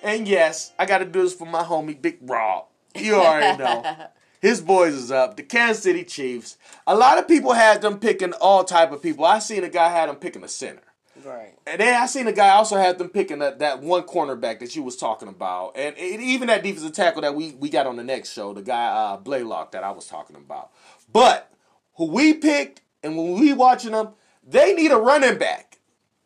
And 0.02 0.28
yes, 0.28 0.72
I 0.78 0.86
got 0.86 0.98
to 0.98 1.04
do 1.04 1.22
this 1.22 1.34
for 1.34 1.46
my 1.46 1.62
homie 1.62 2.00
Big 2.00 2.18
Rob. 2.22 2.66
You 2.94 3.16
already 3.16 3.58
know. 3.58 3.96
His 4.40 4.60
boys 4.60 4.94
is 4.94 5.10
up. 5.10 5.36
The 5.36 5.42
Kansas 5.42 5.82
City 5.82 6.04
Chiefs. 6.04 6.56
A 6.86 6.94
lot 6.94 7.18
of 7.18 7.26
people 7.26 7.52
had 7.52 7.82
them 7.82 7.98
picking 7.98 8.32
all 8.34 8.62
type 8.62 8.92
of 8.92 9.02
people. 9.02 9.24
I 9.24 9.40
seen 9.40 9.64
a 9.64 9.68
guy 9.68 9.88
had 9.88 10.08
them 10.08 10.16
picking 10.16 10.44
a 10.44 10.48
center. 10.48 10.82
Right. 11.24 11.54
And 11.66 11.80
then 11.80 12.00
I 12.00 12.06
seen 12.06 12.28
a 12.28 12.32
guy 12.32 12.50
also 12.50 12.76
had 12.76 12.98
them 12.98 13.08
picking 13.08 13.40
that, 13.40 13.58
that 13.58 13.82
one 13.82 14.02
cornerback 14.04 14.60
that 14.60 14.76
you 14.76 14.84
was 14.84 14.96
talking 14.96 15.26
about. 15.26 15.72
And 15.74 15.96
it, 15.98 16.20
even 16.20 16.46
that 16.46 16.62
defensive 16.62 16.92
tackle 16.92 17.22
that 17.22 17.34
we, 17.34 17.52
we 17.52 17.68
got 17.68 17.88
on 17.88 17.96
the 17.96 18.04
next 18.04 18.32
show, 18.32 18.52
the 18.54 18.62
guy 18.62 18.86
uh, 18.86 19.16
Blaylock 19.16 19.72
that 19.72 19.82
I 19.82 19.90
was 19.90 20.06
talking 20.06 20.36
about. 20.36 20.70
But 21.12 21.50
who 21.96 22.06
we 22.06 22.34
picked 22.34 22.82
and 23.02 23.16
when 23.16 23.40
we 23.40 23.52
watching 23.52 23.92
them, 23.92 24.10
they 24.46 24.72
need 24.74 24.92
a 24.92 24.96
running 24.96 25.38
back. 25.38 25.67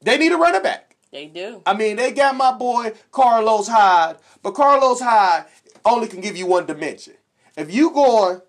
They 0.03 0.19
need 0.19 0.33
a 0.33 0.37
running 0.37 0.63
back. 0.63 0.97
They 1.11 1.27
do. 1.27 1.63
I 1.67 1.75
mean, 1.75 1.97
they 1.97 2.13
got 2.13 2.37
my 2.37 2.53
boy 2.53 2.93
Carlos 3.11 3.69
Hyde, 3.69 4.17
but 4.43 4.53
Carlos 4.53 5.01
Hyde 5.01 5.45
only 5.85 6.09
can 6.09 6.21
give 6.21 6.37
you 6.37 6.47
one 6.47 6.67
dimension. 6.67 7.15
If 7.57 7.73
you 7.73 7.91
going 7.91 8.41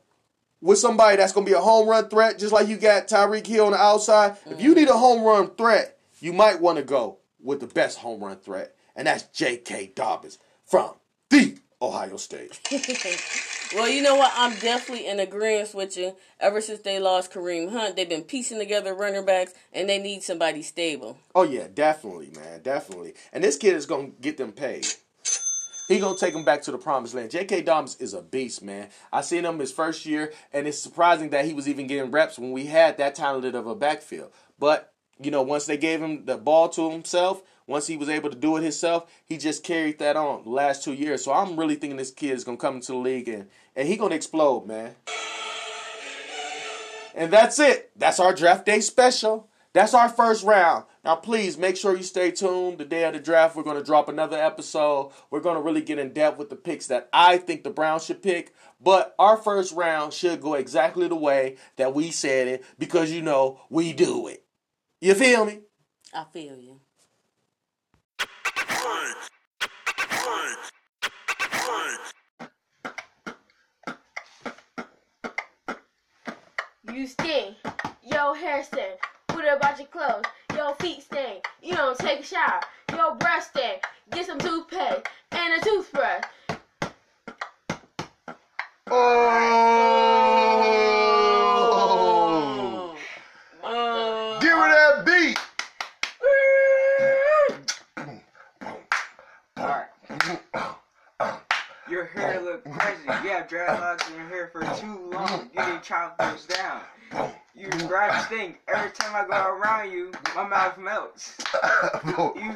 with 0.62 0.80
somebody 0.80 1.18
that's 1.18 1.34
gonna 1.34 1.46
be 1.46 1.52
a 1.52 1.60
home 1.60 1.88
run 1.88 2.08
threat, 2.08 2.40
just 2.40 2.54
like 2.54 2.70
you 2.70 2.78
got 2.78 3.08
Tyreek 3.08 3.46
Hill 3.46 3.66
on 3.66 3.72
the 3.74 3.78
outside. 3.78 4.38
If 4.46 4.62
you 4.62 4.72
mm-hmm. 4.72 4.80
need 4.80 4.88
a 4.88 4.98
home 4.98 5.24
run 5.24 5.50
threat, 5.56 6.00
you 6.20 6.32
might 6.32 6.62
want 6.62 6.78
to 6.78 6.84
go 6.84 7.18
with 7.42 7.60
the 7.60 7.68
best 7.68 8.00
home 8.00 8.24
run 8.24 8.38
threat, 8.38 8.74
and 8.96 9.08
that's 9.08 9.24
J.K. 9.24 9.92
Dobbins 9.94 10.40
from 10.66 10.94
the 11.30 11.58
Ohio 11.82 12.16
State. 12.16 12.62
Well, 13.76 13.90
you 13.90 14.04
know 14.04 14.16
what? 14.16 14.32
I'm 14.36 14.56
definitely 14.60 15.08
in 15.08 15.20
agreement 15.20 15.74
with 15.74 15.98
you. 15.98 16.16
Ever 16.40 16.62
since 16.62 16.82
they 16.82 17.00
lost 17.00 17.32
Kareem 17.34 17.72
Hunt, 17.72 17.96
they've 17.96 18.08
been 18.08 18.24
piecing 18.24 18.60
together 18.60 18.94
running 18.94 19.26
backs, 19.26 19.54
and 19.72 19.90
they 19.90 19.98
need 19.98 20.22
somebody 20.22 20.62
stable. 20.62 21.18
Oh 21.34 21.42
yeah, 21.44 21.68
definitely, 21.74 22.30
man, 22.36 22.62
definitely. 22.62 23.16
And 23.32 23.44
this 23.44 23.58
kid 23.58 23.76
is 23.76 23.88
gonna 23.88 24.12
get 24.22 24.38
them 24.38 24.52
paid. 24.52 24.86
He 25.88 26.00
gonna 26.00 26.18
take 26.18 26.34
them 26.34 26.46
back 26.46 26.62
to 26.64 26.72
the 26.72 26.78
promised 26.78 27.16
land. 27.16 27.32
J.K. 27.32 27.64
Dobbins 27.64 27.98
is 27.98 28.14
a 28.14 28.22
beast, 28.22 28.64
man. 28.64 28.90
I 29.12 29.22
seen 29.22 29.44
him 29.44 29.60
his 29.60 29.72
first 29.72 30.06
year, 30.06 30.32
and 30.54 30.68
it's 30.68 30.80
surprising 30.80 31.32
that 31.32 31.46
he 31.46 31.54
was 31.54 31.68
even 31.68 31.88
getting 31.88 32.12
reps 32.12 32.38
when 32.38 32.52
we 32.52 32.68
had 32.68 32.98
that 32.98 33.16
talented 33.16 33.56
of 33.56 33.66
a 33.66 33.76
backfield. 33.76 34.32
But 34.60 34.94
you 35.20 35.32
know, 35.32 35.42
once 35.42 35.66
they 35.66 35.78
gave 35.78 36.02
him 36.02 36.26
the 36.26 36.38
ball 36.38 36.70
to 36.70 36.92
himself, 36.92 37.42
once 37.68 37.88
he 37.88 37.98
was 37.98 38.10
able 38.10 38.30
to 38.30 38.36
do 38.36 38.58
it 38.58 38.64
himself, 38.64 39.12
he 39.26 39.38
just 39.38 39.64
carried 39.64 40.00
that 40.00 40.16
on 40.16 40.44
the 40.44 40.50
last 40.50 40.84
two 40.84 40.94
years. 40.94 41.24
So 41.24 41.34
I'm 41.34 41.58
really 41.58 41.76
thinking 41.76 41.98
this 41.98 42.12
kid 42.12 42.32
is 42.32 42.44
gonna 42.44 42.58
come 42.58 42.76
into 42.76 42.92
the 42.92 42.98
league 42.98 43.30
and 43.30 43.50
and 43.76 43.88
he 43.88 43.98
gonna 43.98 44.16
explode, 44.16 44.66
man. 44.68 44.96
And 47.16 47.32
that's 47.32 47.60
it. 47.60 47.92
That's 47.96 48.20
our 48.20 48.34
draft 48.34 48.66
day 48.66 48.80
special. 48.80 49.50
That's 49.74 49.96
our 49.96 50.08
first 50.08 50.44
round. 50.44 50.86
Now, 51.04 51.16
please 51.16 51.58
make 51.58 51.76
sure 51.76 51.98
you 51.98 52.04
stay 52.04 52.32
tuned. 52.32 52.78
The 52.78 52.86
day 52.86 53.06
of 53.06 53.14
the 53.14 53.20
draft, 53.20 53.56
we're 53.56 53.64
going 53.64 53.78
to 53.78 53.84
drop 53.84 54.08
another 54.08 54.38
episode. 54.38 55.12
We're 55.32 55.42
going 55.42 55.56
to 55.56 55.62
really 55.62 55.82
get 55.82 55.98
in 55.98 56.14
depth 56.14 56.38
with 56.38 56.50
the 56.50 56.56
picks 56.56 56.88
that 56.88 57.10
I 57.12 57.38
think 57.38 57.64
the 57.64 57.72
Browns 57.72 58.06
should 58.06 58.22
pick. 58.22 58.54
But 58.80 59.16
our 59.18 59.36
first 59.36 59.74
round 59.74 60.14
should 60.14 60.42
go 60.42 60.54
exactly 60.54 61.08
the 61.08 61.16
way 61.16 61.58
that 61.78 61.96
we 61.96 62.12
said 62.12 62.48
it 62.48 62.64
because, 62.78 63.12
you 63.12 63.24
know, 63.24 63.62
we 63.70 63.94
do 63.94 64.28
it. 64.28 64.46
You 65.02 65.16
feel 65.16 65.44
me? 65.44 65.62
I 66.14 66.26
feel 66.32 66.56
you. 66.56 66.80
You 76.94 77.08
stink. 77.08 77.56
Your 78.04 78.36
hair 78.36 78.64
stink. 78.64 79.00
What 79.32 79.46
about 79.52 79.80
your 79.80 79.88
clothes? 79.88 80.26
Your 80.56 80.76
feet 80.76 81.02
stink. 81.04 81.46
You 81.62 81.76
don't 81.76 81.98
take 81.98 82.20
a 82.20 82.24
shower. 82.24 82.60
Your 82.92 83.16
breath 83.16 83.50
stink. 83.50 83.82
Get 84.12 84.26
some 84.28 84.38
toothpaste 84.38 85.08
and 85.32 85.62
a 85.62 85.66
toothbrush. 85.66 86.24
Oh! 88.90 89.74
Uh, 93.64 94.40
Give 94.40 94.52
her 94.52 94.70
that 94.70 95.06
beat. 95.06 95.40
Your 101.90 102.06
hair 102.06 102.42
look 102.42 102.64
crazy. 102.64 103.02
You 103.24 103.30
have 103.44 103.50
dreadlocks 103.50 104.10
in 104.10 104.18
your 104.18 104.28
hair 104.28 104.50
for 104.52 104.62
too 104.80 105.10
long. 105.12 105.50
You 105.54 105.66
need 105.66 105.82
to 105.82 105.82
chop 105.84 106.18
those 106.18 106.46
down. 106.46 106.82
You 107.56 107.70
breath 107.88 108.26
stink. 108.26 108.60
Every 108.68 108.92
time 108.92 109.16
I 109.16 109.28
go 109.28 109.36
around 109.36 109.92
you, 109.92 110.12
my 110.36 110.48
mouth 110.48 110.78
melts. 110.78 111.38
You 112.06 112.56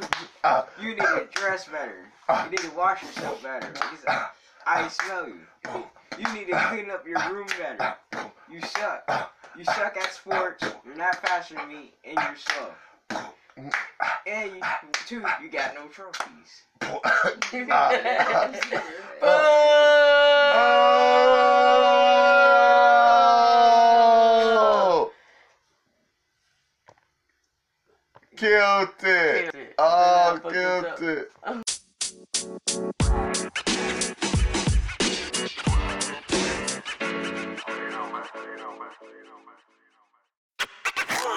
you 0.82 0.90
need 0.90 0.98
to 0.98 1.28
dress 1.34 1.68
better. 1.68 2.06
You 2.44 2.50
need 2.50 2.60
to 2.60 2.72
wash 2.76 3.02
yourself 3.04 3.44
better. 3.44 3.72
I, 4.08 4.30
I 4.66 4.88
smell 4.88 5.28
you. 5.28 5.40
You 6.18 6.34
need 6.34 6.48
to 6.48 6.60
clean 6.70 6.90
up 6.90 7.06
your 7.06 7.20
room 7.32 7.48
better. 7.60 7.96
You 8.52 8.62
suck. 8.62 9.34
You 9.58 9.66
suck 9.66 9.98
at 9.98 10.14
sports. 10.14 10.64
You're 10.86 10.96
not 10.96 11.16
faster 11.18 11.56
than 11.56 11.68
me, 11.68 11.94
and 12.06 12.16
you're 12.16 12.36
slow. 12.38 13.28
And 13.58 13.74
you, 14.56 14.62
two, 15.08 15.26
you 15.42 15.50
got 15.50 15.74
no 15.74 15.88
trophies. 15.88 16.62
Oh! 16.82 17.02
Killed 28.38 28.90
it. 29.02 29.52
Killed 29.52 29.56
it. 29.56 29.74
Oh, 29.80 29.80
Yeah, 29.80 30.36
I 30.36 30.40
killed 30.52 30.86
it 31.02 31.02
it. 31.02 31.32